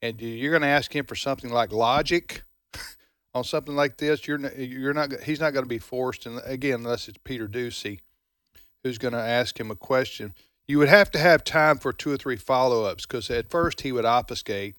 and 0.01 0.21
you- 0.21 0.29
you're 0.29 0.51
going 0.51 0.61
to 0.61 0.67
ask 0.69 0.95
him 0.95 1.05
for 1.05 1.15
something 1.15 1.49
like 1.51 1.73
logic 1.73 2.43
on 3.33 3.43
something 3.43 3.75
like 3.75 3.97
this. 3.97 4.25
You're 4.25 4.39
you're 4.55 4.93
not. 4.93 5.11
He's 5.23 5.41
not 5.41 5.51
going 5.51 5.65
to 5.65 5.69
be 5.69 5.77
forced, 5.79 6.25
and 6.25 6.39
again, 6.45 6.75
unless 6.75 7.07
it's 7.09 7.19
Peter 7.25 7.47
Doocy, 7.49 7.99
who's 8.83 8.97
going 8.97 9.13
to 9.13 9.19
ask 9.19 9.59
him 9.59 9.71
a 9.71 9.75
question. 9.75 10.33
You 10.69 10.77
would 10.77 10.87
have 10.87 11.09
to 11.11 11.17
have 11.17 11.43
time 11.43 11.79
for 11.79 11.91
two 11.91 12.11
or 12.11 12.17
three 12.17 12.35
follow 12.35 12.83
ups 12.83 13.07
because 13.07 13.31
at 13.31 13.49
first 13.49 13.81
he 13.81 13.91
would 13.91 14.05
obfuscate, 14.05 14.75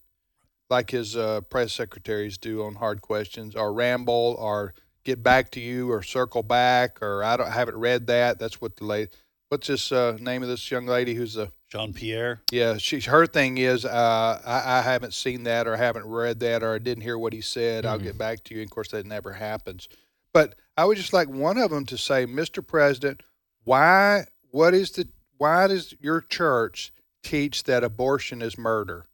like 0.69 0.93
his 0.93 1.17
uh, 1.17 1.41
press 1.41 1.73
secretaries 1.73 2.39
do 2.39 2.63
on 2.63 2.77
hard 2.77 3.03
questions, 3.03 3.57
or 3.57 3.73
ramble, 3.73 4.37
or 4.39 4.73
get 5.03 5.25
back 5.25 5.51
to 5.51 5.61
you, 5.61 5.91
or 5.91 6.05
circle 6.05 6.45
back, 6.45 7.03
or 7.03 7.25
I 7.25 7.37
don't 7.37 7.49
I 7.49 7.51
haven't 7.51 7.77
read 7.77 8.07
that. 8.07 8.39
That's 8.39 8.61
what 8.61 8.77
the 8.77 8.85
lady. 8.85 9.11
What's 9.49 9.67
this 9.67 9.91
uh, 9.91 10.17
name 10.21 10.45
of 10.45 10.49
this 10.49 10.71
young 10.71 10.87
lady 10.87 11.15
who's 11.15 11.37
a 11.37 11.51
Jean 11.69 11.93
Pierre. 11.93 12.41
yeah, 12.53 12.77
she 12.79 13.01
her 13.01 13.27
thing 13.27 13.59
is 13.59 13.85
uh, 13.85 14.41
I, 14.47 14.79
I 14.79 14.83
haven't 14.83 15.13
seen 15.13 15.43
that 15.43 15.67
or 15.67 15.77
haven't 15.77 16.07
read 16.07 16.39
that 16.39 16.63
or 16.63 16.73
I 16.73 16.79
didn't 16.79 17.03
hear 17.03 17.19
what 17.19 17.33
he 17.33 17.41
said. 17.41 17.85
I'll 17.85 17.99
get 17.99 18.17
back 18.17 18.45
to 18.45 18.55
you. 18.55 18.61
And 18.61 18.71
of 18.71 18.73
course, 18.73 18.93
that 18.93 19.07
never 19.07 19.33
happens. 19.33 19.89
But 20.33 20.55
I 20.77 20.85
would 20.85 20.99
just 20.99 21.13
like 21.13 21.29
one 21.29 21.59
of 21.59 21.71
them 21.71 21.85
to 21.87 21.99
say, 21.99 22.27
Mr. 22.27 22.65
President, 22.65 23.25
why? 23.65 24.27
What 24.53 24.73
is 24.73 24.93
the? 24.93 25.09
Why 25.41 25.69
does 25.69 25.95
your 26.01 26.21
church 26.21 26.93
teach 27.23 27.65
that 27.65 27.83
abortion 27.83 28.43
is 28.43 28.59
murder? 28.59 29.07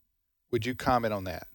Would 0.50 0.66
you 0.66 0.74
comment 0.74 1.14
on 1.14 1.22
that? 1.22 1.46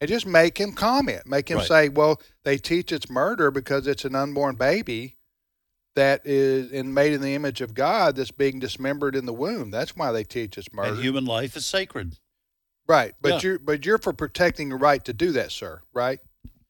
And 0.00 0.08
just 0.08 0.26
make 0.26 0.58
him 0.58 0.74
comment. 0.74 1.26
Make 1.26 1.50
him 1.50 1.58
Right. 1.58 1.66
say, 1.66 1.88
well, 1.88 2.22
they 2.44 2.56
teach 2.56 2.92
it's 2.92 3.10
murder 3.10 3.50
because 3.50 3.88
it's 3.88 4.04
an 4.04 4.14
unborn 4.14 4.54
baby 4.54 5.16
that 5.96 6.20
is 6.24 6.70
in, 6.70 6.94
made 6.94 7.12
in 7.14 7.20
the 7.20 7.34
image 7.34 7.60
of 7.60 7.74
God 7.74 8.14
that's 8.14 8.30
being 8.30 8.60
dismembered 8.60 9.16
in 9.16 9.26
the 9.26 9.32
womb. 9.32 9.72
That's 9.72 9.96
why 9.96 10.12
they 10.12 10.22
teach 10.22 10.56
it's 10.56 10.72
murder. 10.72 10.90
And 10.94 11.02
human 11.02 11.24
life 11.24 11.56
is 11.56 11.66
sacred. 11.66 12.16
Right, 12.86 13.16
but 13.20 13.28
Yeah. 13.28 13.40
you're 13.42 13.58
but 13.58 13.84
you're 13.84 13.98
for 13.98 14.12
protecting 14.12 14.68
the 14.68 14.76
right 14.76 15.04
to 15.04 15.12
do 15.12 15.32
that, 15.32 15.50
sir. 15.50 15.82
Right? 15.92 16.20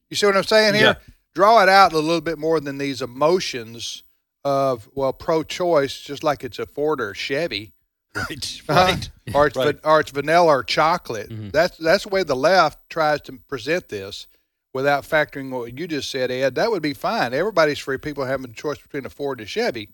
You 0.09 0.15
see 0.15 0.25
what 0.25 0.35
I'm 0.35 0.43
saying 0.43 0.73
here? 0.73 0.83
Yeah. 0.83 1.13
Draw 1.35 1.61
it 1.61 1.69
out 1.69 1.93
a 1.93 1.99
little 1.99 2.19
bit 2.21 2.39
more 2.39 2.59
than 2.59 2.79
these 2.79 2.99
emotions 2.99 4.01
of 4.45 4.89
well, 4.93 5.13
pro-choice, 5.13 5.99
just 6.01 6.23
like 6.23 6.43
it's 6.43 6.59
a 6.59 6.65
Ford 6.65 6.99
or 7.01 7.11
a 7.11 7.15
Chevy, 7.15 7.73
Right. 8.15 8.59
uh, 8.69 8.97
or 9.33 9.47
it's 9.47 9.55
Right. 9.57 9.75
va- 9.75 9.87
or 9.89 9.99
it's 9.99 10.11
vanilla 10.11 10.47
or 10.47 10.63
chocolate. 10.63 11.27
That's 11.51 11.77
that's 11.77 12.03
the 12.03 12.09
way 12.09 12.23
the 12.23 12.35
left 12.35 12.89
tries 12.89 13.21
to 13.21 13.33
present 13.47 13.89
this 13.89 14.27
without 14.73 15.03
factoring 15.03 15.49
what 15.51 15.77
you 15.77 15.87
just 15.87 16.09
said, 16.09 16.31
Ed. 16.31 16.55
That 16.55 16.71
would 16.71 16.81
be 16.81 16.93
fine. 16.93 17.33
Everybody's 17.33 17.79
free. 17.79 17.97
People 17.97 18.25
having 18.25 18.49
a 18.49 18.53
choice 18.53 18.79
between 18.79 19.05
a 19.05 19.09
Ford 19.09 19.39
and 19.39 19.45
a 19.45 19.49
Chevy. 19.49 19.89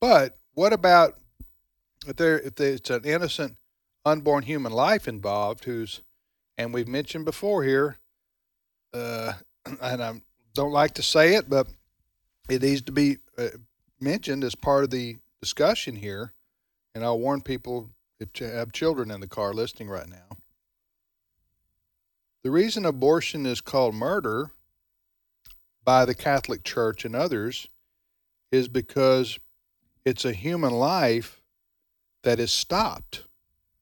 But 0.00 0.38
what 0.54 0.72
about 0.72 1.18
if 2.06 2.16
there 2.16 2.38
if 2.38 2.54
there, 2.56 2.72
it's 2.74 2.90
an 2.90 3.04
innocent 3.04 3.56
unborn 4.04 4.44
human 4.44 4.72
life 4.72 5.06
involved 5.08 5.64
who's 5.64 6.00
and 6.56 6.72
we've 6.72 6.88
mentioned 6.88 7.24
before 7.24 7.62
here 7.64 7.98
uh, 8.94 9.32
and 9.82 10.02
I 10.02 10.20
don't 10.54 10.72
like 10.72 10.94
to 10.94 11.02
say 11.02 11.34
it 11.34 11.50
but 11.50 11.66
it 12.48 12.62
needs 12.62 12.82
to 12.82 12.92
be 12.92 13.18
uh, 13.38 13.48
mentioned 14.00 14.44
as 14.44 14.54
part 14.54 14.84
of 14.84 14.90
the 14.90 15.16
discussion 15.40 15.96
here 15.96 16.32
and 16.94 17.04
I'll 17.04 17.18
warn 17.18 17.40
people 17.40 17.90
if 18.20 18.28
you 18.40 18.46
have 18.46 18.72
children 18.72 19.10
in 19.10 19.20
the 19.20 19.28
car 19.28 19.52
listening 19.52 19.88
right 19.88 20.08
now 20.08 20.36
the 22.42 22.50
reason 22.50 22.84
abortion 22.84 23.46
is 23.46 23.60
called 23.60 23.94
murder 23.94 24.50
by 25.84 26.04
the 26.04 26.14
Catholic 26.14 26.64
Church 26.64 27.04
and 27.04 27.16
others 27.16 27.66
is 28.52 28.68
because 28.68 29.38
it's 30.04 30.24
a 30.24 30.32
human 30.32 30.72
life 30.72 31.40
that 32.22 32.38
is 32.38 32.52
stopped. 32.52 33.24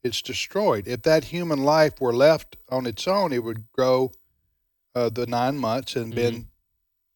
It's 0.02 0.22
destroyed. 0.22 0.86
If 0.86 1.02
that 1.02 1.24
human 1.24 1.64
life 1.64 2.00
were 2.00 2.12
left 2.12 2.56
on 2.68 2.86
its 2.86 3.08
own, 3.08 3.32
it 3.32 3.42
would 3.42 3.70
grow 3.72 4.12
uh, 4.94 5.08
the 5.08 5.26
nine 5.26 5.58
months 5.58 5.96
and 5.96 6.12
then 6.12 6.46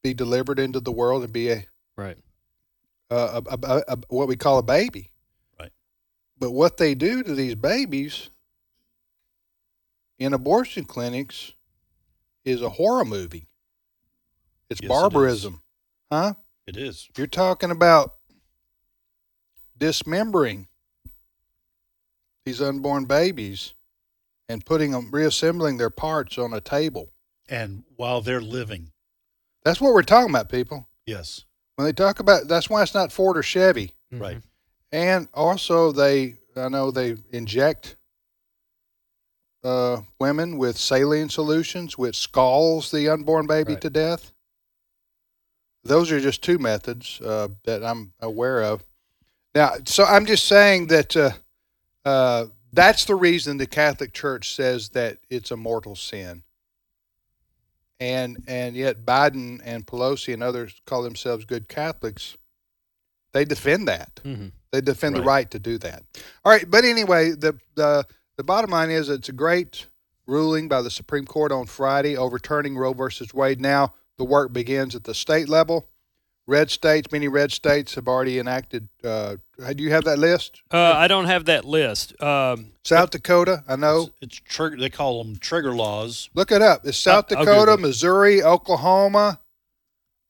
be 0.03 0.13
delivered 0.13 0.59
into 0.59 0.81
the 0.81 0.93
world 0.93 1.23
and 1.23 1.33
be 1.33 1.51
a, 1.51 1.67
Right. 1.97 2.19
A, 3.11 3.43
a, 3.47 3.59
a, 3.63 3.83
a 3.89 3.99
what 4.09 4.29
we 4.29 4.37
call 4.37 4.59
a 4.59 4.63
baby. 4.63 5.13
Right. 5.59 5.73
But 6.39 6.53
what 6.53 6.77
they 6.77 6.95
do 6.95 7.23
to 7.23 7.35
these 7.35 7.55
babies 7.55 8.31
in 10.19 10.33
abortion 10.33 10.85
clinics 10.85 11.53
is 12.45 12.63
a 12.63 12.69
horror 12.71 13.05
movie. 13.05 13.49
It's 14.69 14.81
Yes, 14.81 14.89
it 14.91 14.95
is. 14.95 15.01
barbarism, 15.01 15.63
huh? 16.13 16.35
It 16.67 16.77
is. 16.77 17.09
You're 17.17 17.27
talking 17.27 17.71
about 17.71 18.15
dismembering 19.77 20.69
these 22.45 22.61
unborn 22.61 23.05
babies 23.07 23.75
and 24.49 24.65
putting 24.65 24.93
them, 24.93 25.11
reassembling 25.11 25.79
their 25.79 25.91
parts 25.91 26.39
on 26.39 26.53
a 26.53 26.61
table. 26.61 27.11
And 27.49 27.85
while 27.97 28.21
they're 28.21 28.41
living, 28.41 28.93
That's 29.65 29.81
what 29.81 29.93
we're 29.93 30.03
talking 30.03 30.31
about, 30.31 30.49
people. 30.49 30.89
yes. 31.07 31.45
When 31.81 31.87
they 31.87 31.93
talk 31.95 32.21
about, 32.21 32.47
that's 32.47 32.69
why 32.69 32.83
it's 32.83 32.93
not 32.93 33.11
Ford 33.11 33.39
or 33.39 33.43
Chevy. 33.43 33.95
Right. 34.13 34.43
And 34.93 35.29
also, 35.33 35.93
they, 35.93 36.35
I 36.55 36.69
know 36.69 36.91
they 36.91 37.17
inject 37.33 37.97
uh, 39.65 40.03
women 40.19 40.59
with 40.59 40.77
saline 40.77 41.31
solutions, 41.31 41.97
which 41.97 42.19
scalds 42.19 42.91
the 42.91 43.09
unborn 43.09 43.47
baby 43.47 43.73
Right. 43.73 43.81
to 43.81 43.89
death. 43.89 44.35
Those 45.83 46.13
are 46.13 46.21
just 46.21 46.43
two 46.43 46.59
methods 46.59 47.19
uh, 47.23 47.49
that 47.65 47.83
I'm 47.83 48.13
aware 48.21 48.63
of. 48.63 48.85
Now, 49.55 49.77
so 49.87 50.05
I'm 50.05 50.27
just 50.27 50.47
saying 50.47 50.89
that 50.89 51.17
uh, 51.17 51.31
uh, 52.05 52.47
that's 52.75 53.07
the 53.07 53.15
reason 53.15 53.57
the 53.57 53.67
Catholic 53.67 54.13
Church 54.13 54.55
says 54.55 54.91
that 54.91 55.17
it's 55.31 55.51
a 55.51 55.57
mortal 55.57 55.97
sin. 55.97 56.43
And 58.01 58.43
and 58.49 58.75
yet 58.75 59.05
Biden 59.05 59.61
and 59.63 59.87
Pelosi 59.87 60.33
and 60.33 60.43
others 60.43 60.81
call 60.87 61.03
themselves 61.03 61.45
good 61.45 61.69
Catholics. 61.69 62.37
They 63.33 63.45
defend 63.45 63.87
that. 63.89 64.21
Mm-hmm. 64.25 64.49
They 64.73 64.81
defend 64.81 65.15
the 65.17 65.21
Right. 65.21 65.27
right 65.27 65.51
to 65.51 65.59
do 65.59 65.79
that. 65.79 66.03
All 66.45 66.51
right, 66.53 66.69
but 66.69 66.85
anyway, 66.85 67.31
the 67.33 67.59
the 67.75 68.07
the 68.37 68.45
bottom 68.45 68.71
line 68.71 68.91
is 68.91 69.09
it's 69.11 69.29
a 69.29 69.33
great 69.33 69.87
ruling 70.27 70.67
by 70.69 70.81
the 70.81 70.91
Supreme 70.91 71.27
Court 71.27 71.53
on 71.53 71.67
Friday 71.67 72.17
overturning 72.17 72.77
Roe 72.79 72.93
versus 72.95 73.35
Wade. 73.35 73.61
Now 73.61 73.93
the 74.17 74.25
work 74.25 74.53
begins 74.53 74.95
at 74.95 75.05
the 75.05 75.15
state 75.15 75.49
level. 75.49 75.87
Red 76.47 76.71
states, 76.71 77.13
many 77.13 77.29
red 77.29 77.53
states 77.53 77.95
have 77.95 78.09
already 78.09 78.39
enacted. 78.39 78.89
Uh, 79.05 79.37
do 79.75 79.83
you 79.85 79.91
have 79.93 80.05
that 80.05 80.19
list? 80.19 80.63
Uh, 80.73 80.79
I 80.97 81.07
don't 81.07 81.27
have 81.27 81.45
that 81.45 81.65
list. 81.65 82.21
Um, 82.21 82.73
South 82.85 83.11
Dakota, 83.11 83.63
I 83.69 83.77
know. 83.77 84.11
It's, 84.21 84.39
it's 84.39 84.41
trigger. 84.53 84.77
They 84.77 84.91
call 84.91 85.23
them 85.23 85.37
trigger 85.37 85.73
laws. 85.75 86.29
Look 86.35 86.51
it 86.51 86.61
up. 86.63 86.85
It's 86.85 86.99
South 86.99 87.27
I'll- 87.31 87.39
I'll 87.39 87.45
Dakota, 87.45 87.77
Missouri, 87.77 88.43
Oklahoma. 88.43 89.41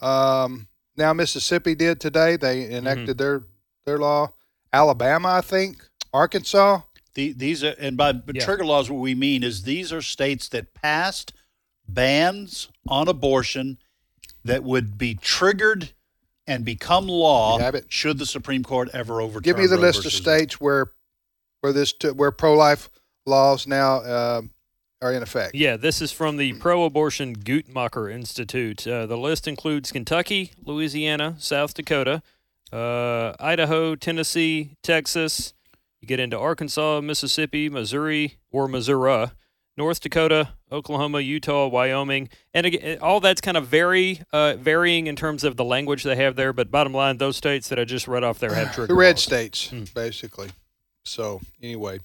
Um, 0.01 0.69
now 0.97 1.13
Mississippi 1.15 1.75
did 1.75 2.01
today. 2.01 2.37
They 2.37 2.71
enacted 2.71 3.17
their 3.17 3.45
their 3.87 3.99
law. 3.99 4.33
Alabama, 4.73 5.29
I 5.29 5.41
think. 5.41 5.83
Arkansas. 6.13 6.83
The, 7.15 7.33
these 7.33 7.65
are, 7.65 7.75
and 7.79 7.97
by 7.97 8.13
Yeah. 8.33 8.45
trigger 8.45 8.65
laws, 8.65 8.91
what 8.91 9.01
we 9.01 9.15
mean 9.15 9.43
is 9.43 9.63
these 9.63 9.93
are 9.93 10.03
states 10.03 10.49
that 10.49 10.75
passed 10.75 11.33
bans 11.89 12.69
on 12.87 13.09
abortion 13.09 13.79
that 14.45 14.63
would 14.65 14.97
be 14.99 15.15
triggered 15.15 15.93
and 16.51 16.65
become 16.65 17.07
law 17.07 17.57
You 17.59 17.63
have 17.65 17.75
it. 17.75 17.87
should 17.89 18.19
the 18.19 18.27
Supreme 18.27 18.63
Court 18.65 18.91
ever 18.93 19.21
overturn. 19.21 19.43
Give 19.43 19.57
me 19.59 19.67
the 19.67 19.77
Roe 19.77 19.83
list 19.83 19.99
of 20.01 20.05
versus 20.05 20.21
states 20.21 20.61
where 20.61 20.91
where 21.61 21.73
this 21.73 21.93
t- 21.93 22.09
where 22.11 22.31
pro 22.33 22.55
life 22.55 22.91
laws 23.27 23.67
now 23.67 24.03
um 24.05 24.51
are 25.03 25.13
in 25.13 25.23
effect. 25.23 25.55
yeah, 25.55 25.77
this 25.79 26.03
is 26.03 26.13
from 26.13 26.37
the 26.37 26.53
Pro 26.55 26.85
Abortion 26.85 27.35
Guttmacher 27.35 28.13
Institute. 28.13 28.87
Uh, 28.87 29.07
the 29.07 29.17
list 29.17 29.49
includes 29.49 29.91
Kentucky, 29.93 30.53
Louisiana, 30.63 31.37
South 31.39 31.73
Dakota, 31.73 32.23
uh, 32.71 33.33
Idaho, 33.41 33.95
Tennessee, 33.95 34.77
Texas. 34.83 35.55
You 36.03 36.09
get 36.09 36.21
into 36.21 36.39
Arkansas, 36.39 37.01
Mississippi, 37.01 37.71
Missouri, 37.71 38.37
or 38.51 38.69
Missouri, 38.69 39.31
North 39.77 40.01
Dakota, 40.01 40.51
Oklahoma, 40.71 41.21
Utah, 41.21 41.67
Wyoming, 41.69 42.29
and 42.53 42.67
again, 42.67 42.99
all 43.01 43.21
that's 43.21 43.41
kind 43.41 43.57
of 43.57 43.67
very 43.67 44.21
uh, 44.33 44.55
varying 44.59 45.07
in 45.07 45.17
terms 45.17 45.43
of 45.45 45.57
the 45.57 45.65
language 45.65 46.03
they 46.03 46.17
have 46.17 46.37
there. 46.37 46.53
But 46.53 46.71
bottom 46.71 46.93
line, 46.93 47.17
those 47.19 47.37
states 47.37 47.69
that 47.69 47.79
I 47.79 47.85
just 47.85 48.07
read 48.09 48.23
off 48.25 48.39
there 48.39 48.53
have 48.55 48.69
trigger 48.75 48.89
The 48.89 48.95
red 48.95 49.17
laws. 49.17 49.23
states, 49.23 49.69
basically. 49.95 50.51
So 51.05 51.41
anyway, 51.63 52.01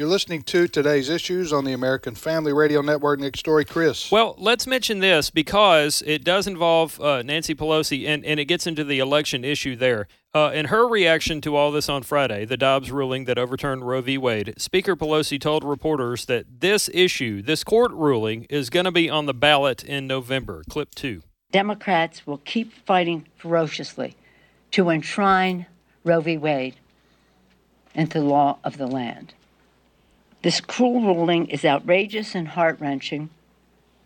you're 0.00 0.08
listening 0.08 0.40
to 0.40 0.66
today's 0.66 1.10
issues 1.10 1.52
on 1.52 1.66
the 1.66 1.74
American 1.74 2.14
Family 2.14 2.54
Radio 2.54 2.80
Network. 2.80 3.20
Next 3.20 3.38
story, 3.40 3.66
Chris. 3.66 4.10
Well, 4.10 4.34
let's 4.38 4.66
mention 4.66 5.00
this 5.00 5.28
because 5.28 6.02
it 6.06 6.24
does 6.24 6.46
involve 6.46 6.98
uh, 7.02 7.20
Nancy 7.20 7.54
Pelosi 7.54 8.08
and, 8.08 8.24
and 8.24 8.40
it 8.40 8.46
gets 8.46 8.66
into 8.66 8.82
the 8.82 8.98
election 8.98 9.44
issue 9.44 9.76
there. 9.76 10.08
Uh, 10.34 10.52
in 10.54 10.66
her 10.66 10.88
reaction 10.88 11.42
to 11.42 11.54
all 11.54 11.70
this 11.70 11.90
on 11.90 12.02
Friday, 12.02 12.46
the 12.46 12.56
Dobbs 12.56 12.90
ruling 12.90 13.26
that 13.26 13.36
overturned 13.36 13.86
Roe 13.86 14.00
v. 14.00 14.16
Wade, 14.16 14.54
Speaker 14.56 14.96
Pelosi 14.96 15.38
told 15.38 15.64
reporters 15.64 16.24
that 16.24 16.46
this 16.60 16.88
issue, 16.94 17.42
this 17.42 17.62
court 17.62 17.92
ruling, 17.92 18.44
is 18.44 18.70
going 18.70 18.86
to 18.86 18.90
be 18.90 19.10
on 19.10 19.26
the 19.26 19.34
ballot 19.34 19.84
in 19.84 20.06
November. 20.06 20.62
Clip 20.70 20.94
two. 20.94 21.20
Democrats 21.52 22.26
will 22.26 22.38
keep 22.38 22.72
fighting 22.86 23.26
ferociously 23.36 24.16
to 24.70 24.88
enshrine 24.88 25.66
Roe 26.04 26.22
v. 26.22 26.38
Wade 26.38 26.76
into 27.94 28.18
the 28.18 28.24
law 28.24 28.56
of 28.64 28.78
the 28.78 28.86
land. 28.86 29.34
This 30.42 30.60
cruel 30.60 31.02
ruling 31.02 31.46
is 31.48 31.64
outrageous 31.64 32.34
and 32.34 32.48
heart 32.48 32.80
wrenching, 32.80 33.30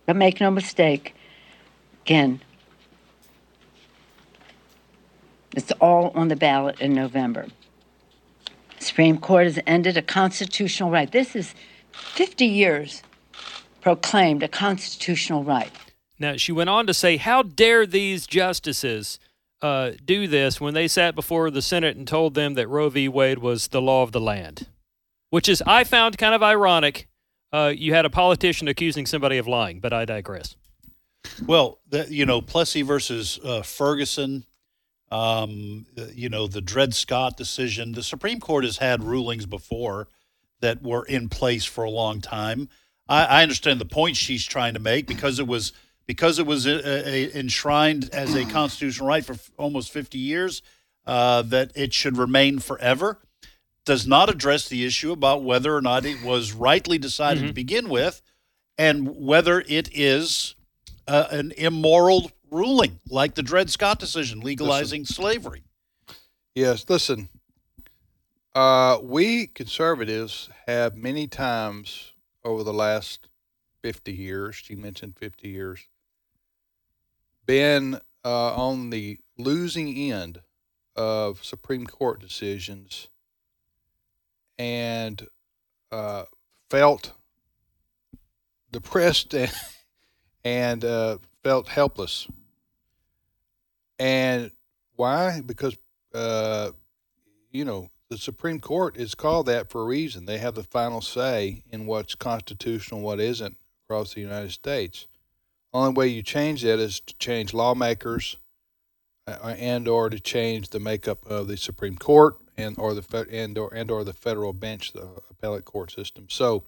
but 0.07 0.17
make 0.17 0.41
no 0.41 0.51
mistake, 0.51 1.15
again, 2.05 2.41
it's 5.55 5.71
all 5.73 6.11
on 6.15 6.29
the 6.29 6.37
ballot 6.37 6.81
in 6.81 6.93
November. 6.93 7.47
Supreme 8.81 9.19
Court 9.19 9.45
has 9.45 9.59
ended 9.67 9.97
a 9.97 10.03
constitutional 10.03 10.91
right. 10.91 11.11
This 11.11 11.37
is 11.37 11.55
50 11.93 12.45
years 12.45 13.03
proclaimed 13.81 14.43
a 14.43 14.49
constitutional 14.49 15.45
right. 15.45 15.71
Now, 16.19 16.37
she 16.37 16.53
went 16.53 16.71
on 16.71 16.87
to 16.87 16.95
say, 16.95 17.17
How 17.17 17.43
dare 17.43 17.87
these 17.87 18.27
justices 18.27 19.21
uh, 19.63 19.93
do 20.05 20.27
this 20.27 20.61
when 20.61 20.75
they 20.75 20.89
sat 20.89 21.15
before 21.15 21.51
the 21.51 21.63
Senate 21.63 21.97
and 21.97 22.07
told 22.07 22.35
them 22.35 22.55
that 22.55 22.69
Roe 22.69 22.89
v. 22.89 23.09
Wade 23.09 23.39
was 23.39 23.69
the 23.69 23.81
law 23.81 24.03
of 24.03 24.13
the 24.13 24.21
land? 24.21 24.67
Which 25.35 25.49
is, 25.49 25.65
I 25.67 25.83
found 25.83 26.17
kind 26.17 26.33
of 26.33 26.45
ironic. 26.45 27.09
Uh, 27.53 27.73
you 27.77 27.93
had 27.93 28.05
a 28.05 28.11
politician 28.11 28.69
accusing 28.69 29.05
somebody 29.05 29.37
of 29.37 29.49
lying, 29.49 29.81
but 29.81 29.93
I 29.93 30.05
digress. 30.05 30.55
Well, 31.45 31.81
the, 31.89 32.07
you 32.09 32.25
know, 32.25 32.41
Plessy 32.41 32.83
versus 32.83 33.41
uh, 33.45 33.63
Ferguson, 33.63 34.45
um, 35.11 35.87
you 36.15 36.29
know, 36.29 36.47
the 36.47 36.61
Dred 36.61 36.95
Scott 36.95 37.37
decision. 37.37 37.95
The 37.95 38.03
Supreme 38.05 38.39
Court 38.39 38.63
has 38.63 38.77
had 38.77 39.03
rulings 39.03 39.45
before 39.45 40.07
that 40.61 40.85
were 40.85 41.05
in 41.05 41.29
place 41.29 41.65
for 41.65 41.83
a 41.83 41.91
long 41.91 42.21
time. 42.21 42.69
I, 43.09 43.25
I 43.25 43.43
understand 43.43 43.81
the 43.81 43.87
point 43.87 44.15
she's 44.15 44.47
trying 44.47 44.75
to 44.75 44.81
make 44.81 45.09
because 45.09 45.41
it 45.41 45.49
was 45.49 45.73
because 46.07 46.39
it 46.39 46.47
was 46.47 46.65
a, 46.65 47.09
a, 47.09 47.37
enshrined 47.37 48.09
as 48.13 48.37
a 48.37 48.45
constitutional 48.45 49.09
right 49.09 49.25
for 49.25 49.33
f- 49.33 49.51
almost 49.59 49.91
50 49.91 50.17
years 50.17 50.63
uh, 51.09 51.43
that 51.43 51.73
it 51.75 51.93
should 51.93 52.19
remain 52.19 52.61
forever. 52.61 53.19
Does 53.85 54.07
not 54.07 54.31
address 54.31 54.69
the 54.69 54.85
issue 54.87 55.13
about 55.13 55.43
whether 55.45 55.75
or 55.77 55.83
not 55.83 56.05
it 56.07 56.23
was 56.23 56.53
rightly 56.53 56.99
decided 56.99 57.39
Mm-hmm. 57.41 57.49
to 57.49 57.53
begin 57.55 57.89
with, 57.89 58.23
and 58.79 59.15
whether 59.17 59.61
it 59.69 59.89
is 59.93 60.55
uh, 61.07 61.27
an 61.31 61.53
immoral 61.57 62.31
ruling 62.51 63.01
like 63.09 63.35
the 63.35 63.43
Dred 63.43 63.69
Scott 63.71 63.99
decision 63.99 64.41
legalizing 64.41 65.05
slavery. 65.05 65.65
Yes, 66.55 66.85
listen. 66.89 67.29
Uh, 68.55 68.99
we 69.03 69.49
conservatives 69.49 70.49
have 70.67 70.97
many 70.97 71.27
times 71.27 72.13
over 72.45 72.63
the 72.63 72.73
last 72.73 73.29
50 73.83 74.13
years, 74.13 74.55
she 74.55 74.77
mentioned 74.77 75.17
50 75.19 75.49
years, 75.49 75.89
been 77.45 77.97
uh, 78.25 78.55
on 78.55 78.91
the 78.91 79.19
losing 79.37 79.95
end 79.97 80.41
of 80.97 81.45
Supreme 81.45 81.87
Court 81.87 82.21
decisions 82.21 83.09
and 84.59 85.27
uh, 85.91 86.25
felt 86.71 87.13
depressed 88.71 89.35
and, 89.35 89.53
and 90.45 90.85
uh, 90.85 91.19
felt 91.43 91.69
helpless. 91.69 92.29
And 93.99 94.51
why? 94.97 95.41
Because, 95.41 95.77
uh, 96.15 96.71
you 97.51 97.65
know, 97.65 97.89
the 98.11 98.19
Supreme 98.19 98.61
Court 98.61 98.97
is 98.97 99.15
called 99.15 99.47
that 99.47 99.71
for 99.71 99.83
a 99.83 99.87
reason. 99.87 100.27
They 100.27 100.39
have 100.39 100.55
the 100.55 100.63
final 100.63 101.01
say 101.01 101.63
in 101.71 101.87
what's 101.87 102.15
constitutional 102.15 103.01
what 103.01 103.21
isn't 103.21 103.57
across 103.85 104.15
the 104.15 104.21
United 104.21 104.53
States. 104.53 105.07
Only 105.73 105.95
way 105.95 106.09
you 106.09 106.23
change 106.23 106.63
that 106.63 106.79
is 106.79 107.01
to 107.01 107.15
change 107.19 107.55
lawmakers 107.55 108.37
uh, 109.27 109.55
and 109.59 109.89
or 109.89 110.11
to 110.11 110.21
change 110.21 110.71
the 110.71 110.81
makeup 110.81 111.27
of 111.27 111.49
the 111.49 111.57
Supreme 111.57 111.97
Court 111.97 112.37
and 112.57 112.79
or 112.79 112.95
the 112.95 113.27
and 113.31 113.57
or 113.59 113.73
and 113.75 113.91
or 113.91 114.05
the 114.05 114.13
federal 114.13 114.53
bench, 114.53 114.93
the 114.93 115.09
appellate 115.31 115.65
court 115.65 115.91
system. 115.91 116.27
So 116.29 116.65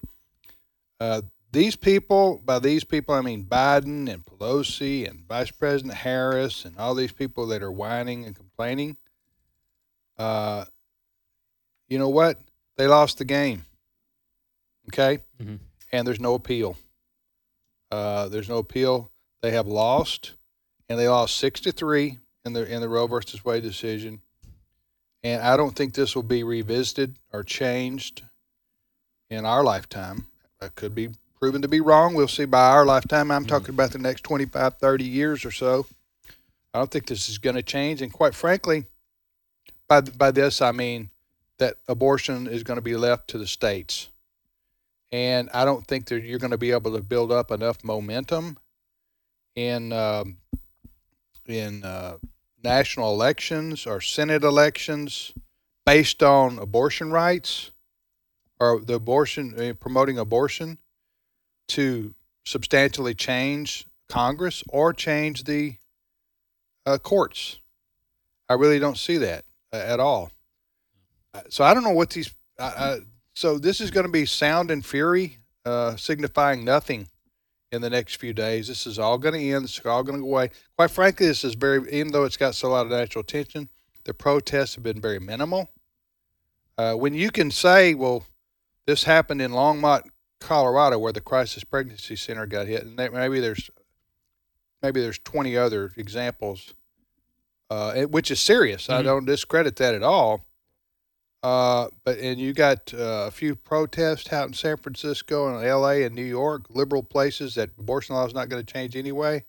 uh, 0.99 1.21
these 1.51 1.75
people, 1.75 2.41
by 2.43 2.59
these 2.59 2.83
people, 2.83 3.15
I 3.15 3.21
mean 3.21 3.45
Biden 3.45 4.11
and 4.11 4.25
Pelosi 4.25 5.09
and 5.09 5.25
Vice 5.27 5.51
President 5.51 5.93
Harris 5.93 6.65
and 6.65 6.77
all 6.77 6.93
these 6.95 7.11
people 7.13 7.47
that 7.47 7.63
are 7.63 7.71
whining 7.71 8.25
and 8.25 8.35
complaining. 8.35 8.97
Uh, 10.17 10.65
you 11.87 11.97
know 11.97 12.09
what? 12.09 12.41
They 12.75 12.87
lost 12.87 13.17
the 13.17 13.25
game. 13.25 13.65
Okay, 14.89 15.19
Mhm. 15.39 15.59
and 15.91 16.07
there's 16.07 16.19
no 16.19 16.33
appeal. 16.33 16.77
Uh, 17.91 18.27
there's 18.29 18.49
no 18.49 18.57
appeal. 18.57 19.11
They 19.41 19.51
have 19.51 19.67
lost, 19.67 20.33
and 20.89 20.97
they 20.97 21.07
lost 21.07 21.37
six 21.37 21.59
to 21.61 21.71
three 21.71 22.19
in 22.45 22.53
the 22.53 22.65
in 22.71 22.81
the 22.81 22.89
Roe 22.89 23.07
versus 23.07 23.43
Wade 23.45 23.63
decision. 23.63 24.21
And 25.27 25.41
I 25.41 25.57
don't 25.57 25.75
think 25.75 25.93
this 25.93 26.15
will 26.15 26.23
be 26.23 26.43
revisited 26.43 27.17
or 27.33 27.43
changed 27.43 28.23
in 29.29 29.45
our 29.45 29.61
lifetime. 29.61 30.27
That 30.61 30.75
could 30.75 30.95
be 30.95 31.09
proven 31.37 31.61
to 31.63 31.67
be 31.67 31.81
wrong. 31.81 32.13
We'll 32.13 32.29
see 32.29 32.45
by 32.45 32.69
our 32.69 32.85
lifetime. 32.85 33.29
I'm 33.29 33.43
talking 33.43 33.71
about 33.71 33.91
the 33.91 33.97
next 33.97 34.23
25, 34.23 34.77
30 34.77 35.03
years 35.03 35.43
or 35.43 35.51
so. 35.51 35.85
I 36.73 36.77
don't 36.77 36.89
think 36.89 37.07
this 37.07 37.27
is 37.27 37.39
going 37.39 37.57
to 37.57 37.61
change. 37.61 38.01
And 38.01 38.13
quite 38.13 38.35
frankly, 38.35 38.85
by 39.89 39.99
by 39.99 40.31
this 40.31 40.61
I 40.61 40.71
mean 40.71 41.09
that 41.57 41.75
abortion 41.89 42.47
is 42.47 42.63
going 42.63 42.77
to 42.77 42.81
be 42.81 42.95
left 42.95 43.27
to 43.31 43.37
the 43.37 43.47
states. 43.47 44.07
And 45.11 45.49
I 45.53 45.65
don't 45.65 45.85
think 45.85 46.05
that 46.05 46.23
you're 46.23 46.39
going 46.39 46.51
to 46.51 46.57
be 46.57 46.71
able 46.71 46.95
to 46.95 47.03
build 47.03 47.33
up 47.33 47.51
enough 47.51 47.83
momentum 47.83 48.57
in 49.57 49.91
um, 49.91 50.37
in 51.47 51.83
uh, 51.83 52.15
national 52.63 53.13
elections 53.13 53.85
or 53.85 54.01
Senate 54.01 54.43
elections 54.43 55.33
based 55.85 56.21
on 56.23 56.59
abortion 56.59 57.11
rights 57.11 57.71
or 58.59 58.79
the 58.79 58.95
abortion 58.95 59.53
uh, 59.59 59.73
promoting 59.73 60.17
abortion 60.17 60.77
to 61.67 62.13
substantially 62.45 63.13
change 63.13 63.85
Congress 64.09 64.63
or 64.69 64.93
change 64.93 65.43
the 65.43 65.75
uh, 66.85 66.97
courts. 66.97 67.59
I 68.49 68.53
really 68.53 68.79
don't 68.79 68.97
see 68.97 69.17
that 69.17 69.45
uh, 69.73 69.77
at 69.77 69.99
all. 69.99 70.31
Uh, 71.33 71.41
So 71.49 71.63
I 71.63 71.73
don't 71.73 71.83
know 71.83 71.91
what 71.91 72.09
these. 72.09 72.33
Uh, 72.57 72.73
uh, 72.75 72.97
so 73.35 73.59
this 73.59 73.81
is 73.81 73.91
going 73.91 74.05
to 74.05 74.11
be 74.11 74.25
sound 74.25 74.71
and 74.71 74.83
fury, 74.83 75.37
uh, 75.65 75.95
signifying 75.95 76.63
nothing 76.63 77.07
in 77.71 77.81
the 77.81 77.89
next 77.89 78.15
few 78.15 78.33
days. 78.33 78.67
This 78.67 78.87
is 78.87 78.97
all 78.99 79.17
going 79.17 79.33
to 79.33 79.49
end. 79.51 79.65
This 79.65 79.77
is 79.79 79.85
all 79.85 80.03
going 80.03 80.17
to 80.19 80.23
go 80.23 80.29
away. 80.29 80.51
Quite 80.77 80.91
frankly, 80.91 81.25
this 81.27 81.43
is 81.43 81.55
very. 81.55 81.79
Even 81.91 82.11
though 82.11 82.23
it's 82.23 82.37
got 82.37 82.55
so 82.55 82.69
lot 82.69 82.85
of 82.85 82.91
national 82.91 83.21
attention, 83.21 83.69
the 84.05 84.13
protests 84.13 84.75
have 84.75 84.83
been 84.83 85.01
very 85.01 85.19
minimal. 85.19 85.69
Uh, 86.77 86.93
when 86.93 87.13
you 87.13 87.31
can 87.31 87.51
say, 87.51 87.93
"Well, 87.93 88.25
this 88.85 89.03
happened 89.03 89.41
in 89.41 89.51
Longmont, 89.51 90.03
Colorado, 90.39 90.99
where 90.99 91.13
the 91.13 91.21
crisis 91.21 91.63
pregnancy 91.63 92.15
center 92.15 92.45
got 92.45 92.67
hit," 92.67 92.83
and 92.83 92.95
maybe 92.95 93.39
there's 93.39 93.69
maybe 94.81 95.01
there's 95.01 95.19
20 95.19 95.57
other 95.57 95.91
examples, 95.97 96.73
uh, 97.69 98.03
which 98.03 98.29
is 98.29 98.39
serious. 98.39 98.89
I 98.89 99.01
Mhm. 99.01 99.05
don't 99.05 99.25
discredit 99.25 99.75
that 99.77 99.95
at 99.95 100.03
all. 100.03 100.45
Uh, 101.43 101.87
but 102.03 102.17
and 102.17 102.39
you 102.39 102.51
got 102.51 102.93
uh, 102.93 103.25
a 103.27 103.31
few 103.31 103.55
protests 103.55 104.33
out 104.33 104.47
in 104.47 104.53
San 104.53 104.77
Francisco 104.77 105.47
and 105.55 105.65
L.A. 105.65 106.03
and 106.03 106.15
New 106.15 106.23
York, 106.23 106.65
liberal 106.69 107.03
places 107.03 107.55
that 107.55 107.69
abortion 107.77 108.15
law 108.15 108.25
is 108.25 108.33
not 108.33 108.49
going 108.49 108.63
to 108.63 108.73
change 108.73 108.95
anyway. 108.95 109.43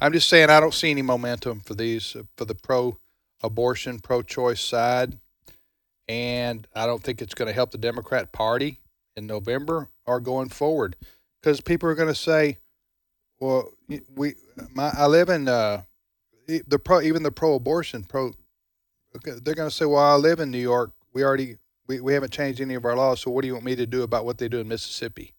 I'm 0.00 0.12
just 0.12 0.28
saying 0.28 0.50
I 0.50 0.60
don't 0.60 0.74
see 0.74 0.90
any 0.90 1.02
momentum 1.02 1.60
for 1.60 1.74
these 1.74 2.16
for 2.36 2.44
the 2.44 2.54
pro-abortion, 2.54 3.98
pro-choice 4.00 4.60
side, 4.60 5.18
and 6.06 6.66
I 6.74 6.86
don't 6.86 7.02
think 7.02 7.20
it's 7.20 7.34
going 7.34 7.48
to 7.48 7.54
help 7.54 7.70
the 7.70 7.78
Democrat 7.78 8.30
Party 8.30 8.80
in 9.16 9.26
November 9.26 9.88
or 10.06 10.20
going 10.20 10.50
forward 10.50 10.94
because 11.40 11.60
people 11.60 11.88
are 11.88 11.94
going 11.94 12.08
to 12.08 12.14
say, 12.14 12.58
"Well, 13.40 13.72
we 14.14 14.34
my 14.74 14.92
I 14.96 15.06
live 15.06 15.30
in 15.30 15.48
uh, 15.48 15.82
the 16.46 16.78
pro 16.78 17.00
even 17.00 17.22
the 17.22 17.32
pro-abortion 17.32 18.04
pro." 18.04 18.32
okay, 19.16 19.32
They're 19.42 19.54
going 19.54 19.70
to 19.70 19.74
say, 19.74 19.86
"Well, 19.86 20.04
I 20.04 20.14
live 20.14 20.38
in 20.38 20.50
New 20.50 20.58
York. 20.58 20.92
We 21.18 21.24
already 21.24 21.56
we, 21.88 22.00
we 22.00 22.12
haven't 22.14 22.32
changed 22.32 22.60
any 22.60 22.74
of 22.74 22.84
our 22.84 22.94
laws. 22.94 23.20
So 23.20 23.30
what 23.32 23.42
do 23.42 23.48
you 23.48 23.54
want 23.54 23.64
me 23.64 23.74
to 23.74 23.86
do 23.86 24.04
about 24.04 24.24
what 24.24 24.38
they 24.38 24.46
do 24.48 24.60
in 24.60 24.68
Mississippi?" 24.68 25.34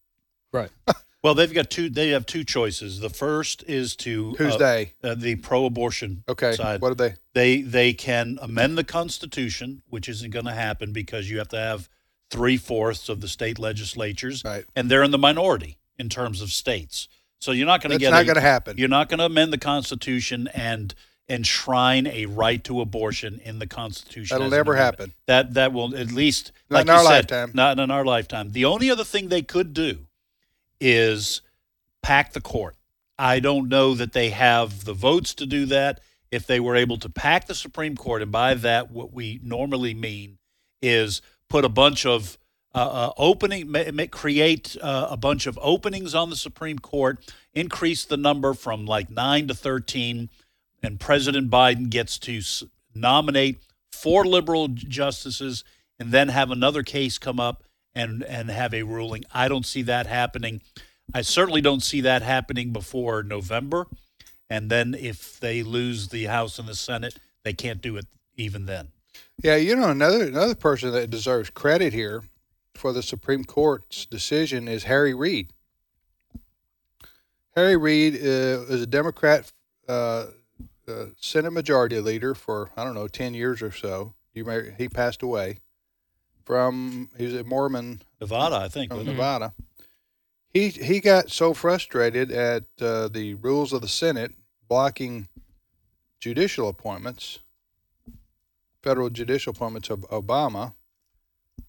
Right. 0.52 0.70
Well, 1.22 1.34
they've 1.34 1.52
got 1.52 1.68
two. 1.68 1.90
They 1.90 2.08
have 2.10 2.24
two 2.24 2.44
choices. 2.44 3.00
The 3.00 3.10
first 3.10 3.62
is 3.68 3.94
to 3.96 4.32
Who's 4.38 4.54
uh, 4.54 4.56
they? 4.56 4.94
Uh, 5.04 5.14
the 5.14 5.34
pro-abortion 5.36 6.24
Okay, 6.26 6.52
side. 6.54 6.80
what 6.80 6.92
are 6.92 6.94
they? 6.94 7.14
They 7.34 7.60
they 7.60 7.92
can 7.92 8.38
amend 8.40 8.78
the 8.78 8.84
Constitution, 8.84 9.82
which 9.90 10.08
isn't 10.08 10.30
going 10.30 10.46
to 10.46 10.54
happen 10.54 10.94
because 10.94 11.28
you 11.30 11.36
have 11.36 11.48
to 11.48 11.58
have 11.58 11.90
three 12.30 12.56
fourths 12.56 13.10
of 13.10 13.20
the 13.20 13.28
state 13.28 13.58
legislatures, 13.58 14.42
Right. 14.46 14.64
and 14.74 14.90
they're 14.90 15.02
in 15.02 15.10
the 15.10 15.18
minority 15.18 15.76
in 15.98 16.08
terms 16.08 16.40
of 16.40 16.52
states. 16.52 17.06
So 17.38 17.52
you're 17.52 17.66
not 17.66 17.82
going 17.82 17.90
to 17.90 17.96
That's 17.98 18.10
get. 18.10 18.16
not 18.16 18.26
gonna 18.26 18.40
happen. 18.40 18.78
You're 18.78 18.88
not 18.88 19.10
going 19.10 19.18
to 19.18 19.26
amend 19.26 19.52
the 19.52 19.58
Constitution 19.58 20.48
and 20.54 20.94
enshrine 21.30 22.06
a 22.06 22.26
right 22.26 22.62
to 22.64 22.80
abortion 22.80 23.40
in 23.44 23.58
the 23.58 23.66
Constitution. 23.66 24.34
That'll 24.34 24.50
never 24.50 24.76
happen. 24.76 25.14
That 25.26 25.54
that 25.54 25.72
will 25.72 25.96
at 25.96 26.12
least 26.12 26.52
Not 26.68 26.76
like 26.76 26.82
in 26.86 26.88
you 26.88 26.94
our 26.94 27.04
said, 27.04 27.30
lifetime. 27.30 27.50
Not 27.54 27.78
in 27.78 27.90
our 27.90 28.04
lifetime. 28.04 28.52
The 28.52 28.64
only 28.64 28.90
other 28.90 29.04
thing 29.04 29.28
they 29.28 29.42
could 29.42 29.72
do 29.72 30.00
is 30.80 31.40
pack 32.02 32.32
the 32.32 32.40
court. 32.40 32.76
I 33.18 33.40
don't 33.40 33.68
know 33.68 33.94
that 33.94 34.12
they 34.12 34.30
have 34.30 34.84
the 34.84 34.94
votes 34.94 35.34
to 35.34 35.46
do 35.46 35.66
that. 35.66 36.00
If 36.30 36.46
they 36.46 36.60
were 36.60 36.76
able 36.76 36.96
to 36.98 37.08
pack 37.08 37.46
the 37.46 37.54
Supreme 37.54 37.96
Court, 37.96 38.22
and 38.22 38.30
by 38.30 38.54
that, 38.54 38.90
what 38.92 39.12
we 39.12 39.40
normally 39.42 39.94
mean 39.94 40.38
is 40.80 41.22
put 41.48 41.64
a 41.64 41.68
bunch 41.68 42.06
of 42.06 42.38
uh, 42.72 42.78
uh, 42.78 43.12
opening, 43.18 43.70
ma- 43.70 43.90
ma- 43.92 44.06
create 44.10 44.76
uh, 44.80 45.08
a 45.10 45.16
bunch 45.16 45.46
of 45.48 45.58
openings 45.60 46.14
on 46.14 46.30
the 46.30 46.36
Supreme 46.36 46.78
Court, 46.78 47.18
increase 47.52 48.04
the 48.04 48.16
number 48.16 48.54
from 48.54 48.86
like 48.86 49.10
nine 49.10 49.48
to 49.48 49.54
13, 49.54 50.30
and 50.82 51.00
President 51.00 51.50
Biden 51.50 51.90
gets 51.90 52.18
to 52.20 52.40
nominate 52.94 53.58
four 53.92 54.24
liberal 54.24 54.68
justices 54.68 55.64
and 55.98 56.12
then 56.12 56.28
have 56.28 56.50
another 56.50 56.82
case 56.82 57.18
come 57.18 57.38
up 57.38 57.62
and, 57.94 58.22
and 58.22 58.50
have 58.50 58.72
a 58.72 58.82
ruling. 58.82 59.24
I 59.32 59.48
don't 59.48 59.66
see 59.66 59.82
that 59.82 60.06
happening. 60.06 60.62
I 61.12 61.22
certainly 61.22 61.60
don't 61.60 61.82
see 61.82 62.00
that 62.02 62.22
happening 62.22 62.72
before 62.72 63.22
November. 63.22 63.86
And 64.48 64.70
then 64.70 64.94
if 64.94 65.38
they 65.38 65.62
lose 65.62 66.08
the 66.08 66.24
House 66.24 66.58
and 66.58 66.68
the 66.68 66.74
Senate, 66.74 67.18
they 67.44 67.52
can't 67.52 67.82
do 67.82 67.96
it 67.96 68.06
even 68.36 68.66
then. 68.66 68.88
Yeah, 69.42 69.56
you 69.56 69.76
know 69.76 69.88
another 69.88 70.24
another 70.24 70.54
person 70.54 70.92
that 70.92 71.10
deserves 71.10 71.50
credit 71.50 71.92
here 71.92 72.24
for 72.74 72.92
the 72.92 73.02
Supreme 73.02 73.44
Court's 73.44 74.04
decision 74.06 74.68
is 74.68 74.84
Harry 74.84 75.14
Reid. 75.14 75.52
Harry 77.56 77.76
Reid 77.76 78.14
uh, 78.14 78.68
is 78.68 78.82
a 78.82 78.86
Democrat 78.86 79.50
uh, 79.88 80.26
uh, 80.88 81.06
Senate 81.18 81.52
Majority 81.52 82.00
Leader 82.00 82.34
for 82.34 82.70
I 82.76 82.84
don't 82.84 82.94
know 82.94 83.08
ten 83.08 83.34
years 83.34 83.62
or 83.62 83.72
so. 83.72 84.14
You 84.34 84.44
may 84.44 84.74
he 84.76 84.88
passed 84.88 85.22
away 85.22 85.58
from 86.44 87.10
he's 87.16 87.34
a 87.34 87.44
Mormon 87.44 88.02
Nevada, 88.20 88.56
I 88.56 88.68
think. 88.68 88.92
from? 88.92 89.04
Nevada. 89.04 89.54
He 90.52 90.68
he 90.68 91.00
got 91.00 91.30
so 91.30 91.54
frustrated 91.54 92.30
at 92.30 92.64
uh, 92.80 93.08
the 93.08 93.34
rules 93.34 93.72
of 93.72 93.82
the 93.82 93.88
Senate 93.88 94.32
blocking 94.68 95.28
judicial 96.20 96.68
appointments, 96.68 97.40
federal 98.82 99.10
judicial 99.10 99.52
appointments 99.52 99.90
of 99.90 100.00
Obama, 100.10 100.74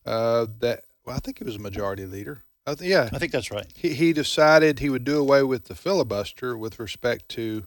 uh, 0.05 0.47
that 0.59 0.83
well, 1.05 1.15
I 1.15 1.19
think 1.19 1.39
he 1.39 1.43
was 1.43 1.55
a 1.55 1.59
majority 1.59 2.05
leader. 2.05 2.43
I 2.65 2.75
th- 2.75 2.89
yeah, 2.89 3.09
I 3.11 3.17
think 3.17 3.31
that's 3.31 3.51
right. 3.51 3.65
he 3.75 3.93
he 3.93 4.13
decided 4.13 4.79
he 4.79 4.89
would 4.89 5.03
do 5.03 5.19
away 5.19 5.43
with 5.43 5.65
the 5.65 5.75
filibuster 5.75 6.57
with 6.57 6.79
respect 6.79 7.29
to 7.29 7.65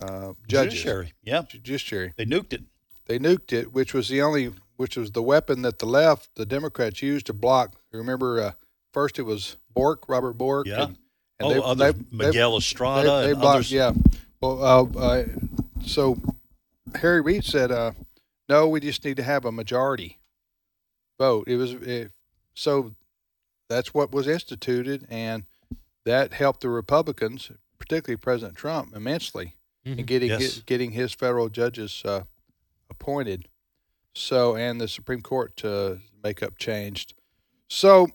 uh, 0.00 0.32
judges, 0.46 0.74
Judiciary. 0.74 1.12
Yeah. 1.22 1.42
judiciary. 1.48 2.14
They 2.16 2.24
nuked 2.26 2.52
it. 2.52 2.62
They 3.06 3.18
nuked 3.18 3.52
it, 3.52 3.72
which 3.72 3.94
was 3.94 4.08
the 4.08 4.20
only, 4.22 4.52
which 4.76 4.96
was 4.96 5.12
the 5.12 5.22
weapon 5.22 5.62
that 5.62 5.78
the 5.78 5.86
left, 5.86 6.30
the 6.36 6.46
Democrats, 6.46 7.02
used 7.02 7.26
to 7.26 7.32
block. 7.32 7.76
Remember, 7.92 8.40
uh, 8.40 8.52
first 8.92 9.18
it 9.18 9.22
was 9.22 9.56
Bork, 9.74 10.08
Robert 10.08 10.34
Bork. 10.34 10.66
Yeah. 10.66 10.84
And, 10.84 10.96
Oh, 11.40 11.60
others, 11.62 11.94
Miguel 12.10 12.56
Estrada 12.56 13.08
they, 13.08 13.26
they 13.26 13.30
and 13.32 13.40
blocked, 13.40 13.54
others. 13.56 13.72
Yeah. 13.72 13.92
Well, 14.40 14.62
uh, 14.62 14.98
uh, 14.98 15.24
so 15.86 16.18
Harry 16.96 17.20
Reid 17.20 17.44
said, 17.44 17.70
uh, 17.70 17.92
"No, 18.48 18.66
we 18.68 18.80
just 18.80 19.04
need 19.04 19.16
to 19.18 19.22
have 19.22 19.44
a 19.44 19.52
majority 19.52 20.18
vote." 21.16 21.46
It 21.46 21.54
was 21.56 21.74
it, 21.74 22.10
so 22.54 22.92
that's 23.68 23.94
what 23.94 24.10
was 24.10 24.26
instituted, 24.26 25.06
and 25.08 25.44
that 26.04 26.32
helped 26.32 26.62
the 26.62 26.70
Republicans, 26.70 27.52
particularly 27.78 28.16
President 28.16 28.56
Trump, 28.58 28.96
immensely 28.96 29.54
in 29.84 30.04
getting 30.04 30.28
Yes. 30.30 30.40
his, 30.40 30.62
getting 30.62 30.92
his 30.92 31.12
federal 31.14 31.48
judges 31.48 32.02
uh, 32.04 32.24
appointed. 32.90 33.48
So, 34.14 34.56
and 34.56 34.80
the 34.80 34.88
Supreme 34.88 35.22
Court 35.22 35.56
to 35.58 36.00
make 36.22 36.42
up 36.42 36.58
changed. 36.58 37.14
So, 37.68 38.08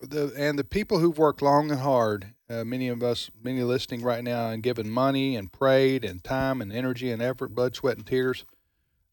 the 0.00 0.32
and 0.36 0.58
the 0.58 0.64
people 0.64 0.98
who've 0.98 1.16
worked 1.16 1.40
long 1.40 1.70
and 1.70 1.80
hard, 1.80 2.34
uh, 2.50 2.64
many 2.64 2.88
of 2.88 3.02
us, 3.02 3.30
many 3.42 3.62
listening 3.62 4.02
right 4.02 4.24
now, 4.24 4.50
and 4.50 4.62
given 4.62 4.90
money 4.90 5.36
and 5.36 5.52
prayed 5.52 6.04
and 6.04 6.22
time 6.22 6.60
and 6.60 6.72
energy 6.72 7.10
and 7.10 7.22
effort, 7.22 7.54
blood, 7.54 7.74
sweat, 7.74 7.96
and 7.96 8.06
tears 8.06 8.44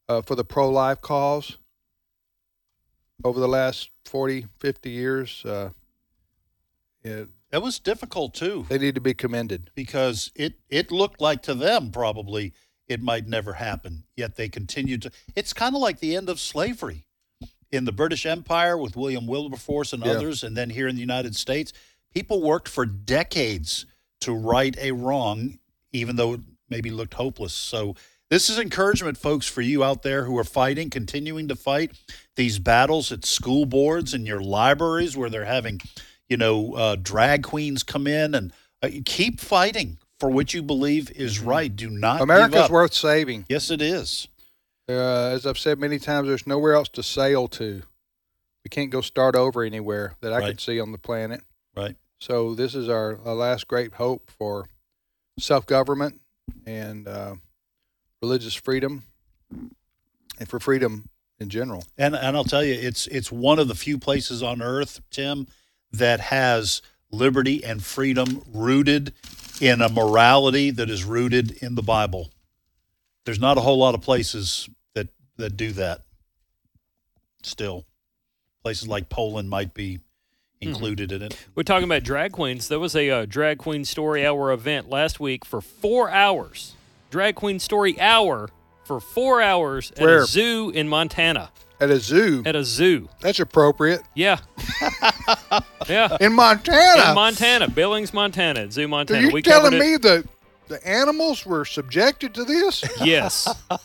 uh, 0.08 0.20
for 0.22 0.34
the 0.34 0.44
pro 0.44 0.68
life 0.68 1.00
cause 1.00 1.58
over 3.24 3.38
the 3.38 3.48
last 3.48 3.90
40, 4.04 4.46
50 4.58 4.90
years, 4.90 5.44
uh, 5.44 5.70
yeah, 7.04 7.24
That 7.52 7.62
was 7.62 7.78
difficult 7.78 8.34
too 8.34 8.66
they 8.68 8.78
need 8.78 8.94
to 8.96 9.00
be 9.00 9.14
commended. 9.14 9.70
because 9.74 10.32
it 10.34 10.54
it 10.68 10.90
looked 10.90 11.20
like 11.20 11.42
to 11.42 11.54
them 11.54 11.90
probably 11.92 12.52
it 12.88 13.00
might 13.02 13.26
never 13.28 13.52
happen. 13.54 14.04
Yet 14.16 14.36
they 14.36 14.48
continued 14.48 15.02
to. 15.02 15.12
It's 15.36 15.52
kind 15.52 15.74
of 15.74 15.80
like 15.80 16.00
the 16.00 16.16
end 16.16 16.28
of 16.28 16.40
slavery 16.40 17.04
in 17.70 17.84
the 17.84 17.92
British 17.92 18.26
Empire 18.26 18.76
with 18.76 18.96
William 18.96 19.26
Wilberforce 19.26 19.92
and 19.94 20.04
Yeah. 20.04 20.12
others, 20.12 20.42
and 20.42 20.56
then 20.56 20.70
here 20.70 20.88
in 20.88 20.94
the 20.96 21.00
United 21.00 21.34
States, 21.36 21.72
people 22.12 22.42
worked 22.42 22.68
for 22.68 22.84
decades 22.84 23.86
to 24.22 24.32
right 24.34 24.76
a 24.78 24.92
wrong, 24.92 25.58
even 25.92 26.16
though 26.16 26.34
it 26.34 26.40
maybe 26.68 26.90
looked 26.90 27.14
hopeless. 27.14 27.52
So. 27.54 27.94
This 28.30 28.48
is 28.48 28.58
encouragement, 28.58 29.18
folks, 29.18 29.46
for 29.46 29.60
you 29.60 29.84
out 29.84 30.02
there 30.02 30.24
who 30.24 30.38
are 30.38 30.44
fighting, 30.44 30.88
continuing 30.88 31.48
to 31.48 31.54
fight 31.54 31.92
these 32.34 32.58
battles 32.58 33.12
at 33.12 33.26
school 33.26 33.66
boards 33.66 34.14
and 34.14 34.26
your 34.26 34.40
libraries 34.40 35.14
where 35.14 35.28
they're 35.28 35.44
having, 35.44 35.82
you 36.32 36.38
know, 36.38 36.72
uh, 36.72 36.96
drag 36.96 37.42
queens 37.42 37.82
come 37.82 38.06
in 38.06 38.34
and 38.34 38.54
uh, 38.82 38.88
keep 39.04 39.38
fighting 39.38 39.98
for 40.18 40.30
what 40.30 40.54
you 40.54 40.62
believe 40.62 41.10
is 41.10 41.40
right. 41.40 41.76
Do 41.76 41.90
not 41.90 42.20
give 42.20 42.22
America's 42.22 42.70
worth 42.70 42.94
saving. 42.94 43.44
Yes, 43.50 43.70
it 43.70 43.82
is. 43.82 44.28
Uh, 44.88 45.26
as 45.28 45.44
I've 45.46 45.58
said 45.58 45.78
many 45.78 45.98
times, 45.98 46.28
there's 46.28 46.46
nowhere 46.46 46.72
else 46.72 46.88
to 46.90 47.02
sail 47.02 47.48
to. 47.48 47.82
We 48.64 48.70
can't 48.70 48.88
go 48.88 49.02
start 49.02 49.36
over 49.36 49.62
anywhere 49.62 50.14
that 50.22 50.32
I 50.32 50.38
Right. 50.38 50.46
could 50.52 50.60
see 50.60 50.80
on 50.80 50.90
the 50.90 50.96
planet. 50.96 51.42
Right. 51.76 51.96
So 52.18 52.54
this 52.54 52.74
is 52.74 52.88
our, 52.88 53.18
our 53.26 53.34
last 53.34 53.68
great 53.68 53.92
hope 53.92 54.30
for 54.30 54.64
self 55.38 55.66
government 55.66 56.18
and 56.64 57.06
uh, 57.06 57.34
religious 58.22 58.54
freedom, 58.54 59.02
and 60.38 60.48
for 60.48 60.58
freedom 60.58 61.10
in 61.40 61.50
general. 61.50 61.84
And 61.98 62.14
and 62.16 62.36
I'll 62.38 62.44
tell 62.44 62.64
you, 62.64 62.72
it's 62.72 63.06
it's 63.08 63.30
one 63.30 63.58
of 63.58 63.68
the 63.68 63.74
few 63.74 63.98
places 63.98 64.42
on 64.42 64.62
earth, 64.62 65.02
Tim, 65.10 65.46
that 65.92 66.20
has 66.20 66.82
liberty 67.10 67.62
and 67.62 67.82
freedom 67.82 68.42
rooted 68.52 69.12
in 69.60 69.80
a 69.80 69.88
morality 69.88 70.70
that 70.70 70.90
is 70.90 71.04
rooted 71.04 71.52
in 71.62 71.74
the 71.74 71.82
Bible. 71.82 72.30
There's 73.24 73.38
not 73.38 73.58
a 73.58 73.60
whole 73.60 73.78
lot 73.78 73.94
of 73.94 74.00
places 74.00 74.68
that 74.94 75.08
that 75.36 75.56
do 75.56 75.72
that. 75.72 76.02
Still, 77.42 77.84
places 78.62 78.88
like 78.88 79.08
Poland 79.08 79.50
might 79.50 79.74
be 79.74 80.00
included 80.60 81.12
in 81.12 81.22
it. 81.22 81.36
We're 81.54 81.64
talking 81.64 81.84
about 81.84 82.04
drag 82.04 82.32
queens. 82.32 82.68
There 82.68 82.80
was 82.80 82.94
a 82.94 83.10
uh, 83.10 83.26
drag 83.26 83.58
queen 83.58 83.84
story 83.84 84.26
hour 84.26 84.52
event 84.52 84.88
last 84.88 85.20
week 85.20 85.44
for 85.44 85.60
four 85.60 86.10
hours. 86.10 86.74
Drag 87.10 87.34
queen 87.34 87.58
story 87.58 88.00
hour 88.00 88.48
for 88.84 89.00
four 89.00 89.42
hours 89.42 89.92
at 89.96 90.08
a 90.08 90.24
zoo 90.24 90.70
in 90.70 90.88
Montana. 90.88 91.50
At 91.82 91.90
a 91.90 91.98
zoo, 91.98 92.42
At 92.46 92.54
a 92.54 92.64
zoo. 92.64 93.08
that's 93.20 93.40
appropriate. 93.40 94.02
Yeah. 94.14 94.38
yeah. 95.88 96.16
In 96.20 96.32
Montana, 96.32 97.08
In 97.08 97.14
Montana, 97.16 97.68
Billings, 97.68 98.14
Montana, 98.14 98.70
Zoo 98.70 98.84
are 98.84 98.88
Montana. 98.88 99.26
you 99.26 99.32
we 99.32 99.42
telling 99.42 99.78
me 99.78 99.96
the 99.96 100.24
the 100.68 100.86
animals 100.88 101.44
were 101.44 101.64
subjected 101.64 102.34
to 102.34 102.44
this? 102.44 102.84
Yes. 103.02 103.48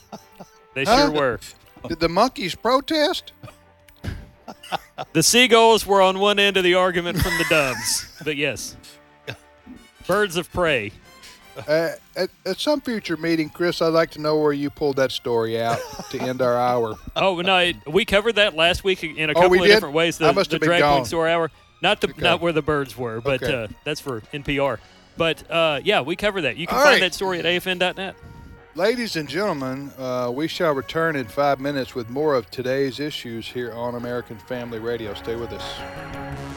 They 0.75 0.83
Huh? 0.85 1.07
sure 1.07 1.11
were. 1.11 1.39
Did 1.87 1.99
the 1.99 2.07
monkeys 2.09 2.53
protest? 2.53 3.33
The 5.13 5.23
seagulls 5.23 5.85
were 5.87 6.01
on 6.01 6.19
one 6.19 6.37
end 6.39 6.55
of 6.57 6.63
the 6.63 6.75
argument 6.75 7.17
from 7.19 7.35
the 7.39 7.45
doves. 7.49 8.05
But 8.23 8.35
yes. 8.37 8.75
Birds 10.07 10.37
of 10.37 10.51
prey. 10.51 10.91
Uh, 11.67 11.89
at, 12.15 12.29
at 12.45 12.59
some 12.59 12.79
future 12.81 13.17
meeting, 13.17 13.49
Chris, 13.49 13.81
I'd 13.81 13.87
like 13.87 14.11
to 14.11 14.21
know 14.21 14.37
where 14.39 14.53
you 14.53 14.69
pulled 14.69 14.97
that 14.97 15.11
story 15.11 15.59
out 15.59 15.79
to 16.11 16.19
end 16.21 16.41
our 16.41 16.55
hour. 16.57 16.95
Oh 17.15 17.41
no, 17.41 17.57
it, 17.57 17.75
we 17.91 18.05
covered 18.05 18.35
that 18.35 18.55
last 18.55 18.83
week 18.83 19.03
in 19.03 19.29
a 19.29 19.33
Oh, 19.33 19.41
couple 19.41 19.55
of 19.57 19.61
did? 19.63 19.67
different 19.73 19.95
ways. 19.95 20.21
I 20.21 20.27
The, 20.27 20.33
must 20.33 20.49
the 20.51 20.55
have 20.55 20.61
been 20.61 20.67
drag 20.69 20.81
queen 20.83 20.97
gone. 20.97 21.05
story 21.05 21.31
hour, 21.31 21.49
not 21.81 21.99
the 22.01 22.09
Okay. 22.09 22.21
not 22.21 22.41
where 22.41 22.53
the 22.53 22.61
birds 22.61 22.95
were, 22.97 23.21
but 23.21 23.41
Okay. 23.41 23.63
uh, 23.63 23.67
that's 23.83 23.99
for 23.99 24.21
NPR. 24.33 24.77
But 25.17 25.49
uh, 25.49 25.81
yeah, 25.83 26.01
we 26.01 26.15
cover 26.15 26.41
that. 26.41 26.57
You 26.57 26.67
can 26.67 26.77
All 26.77 26.83
find 26.83 26.93
right. 26.95 26.99
that 27.01 27.13
story 27.15 27.39
at 27.39 27.45
afn.net. 27.45 28.15
Ladies 28.75 29.15
and 29.15 29.27
gentlemen, 29.27 29.91
uh, 29.97 30.31
we 30.31 30.47
shall 30.47 30.73
return 30.75 31.15
in 31.15 31.25
five 31.25 31.59
minutes 31.59 31.95
with 31.95 32.11
more 32.11 32.35
of 32.35 32.51
today's 32.51 32.99
issues 32.99 33.47
here 33.47 33.73
on 33.73 33.95
American 33.95 34.37
Family 34.37 34.77
Radio. 34.77 35.15
Stay 35.15 35.35
with 35.35 35.51
us. 35.51 36.56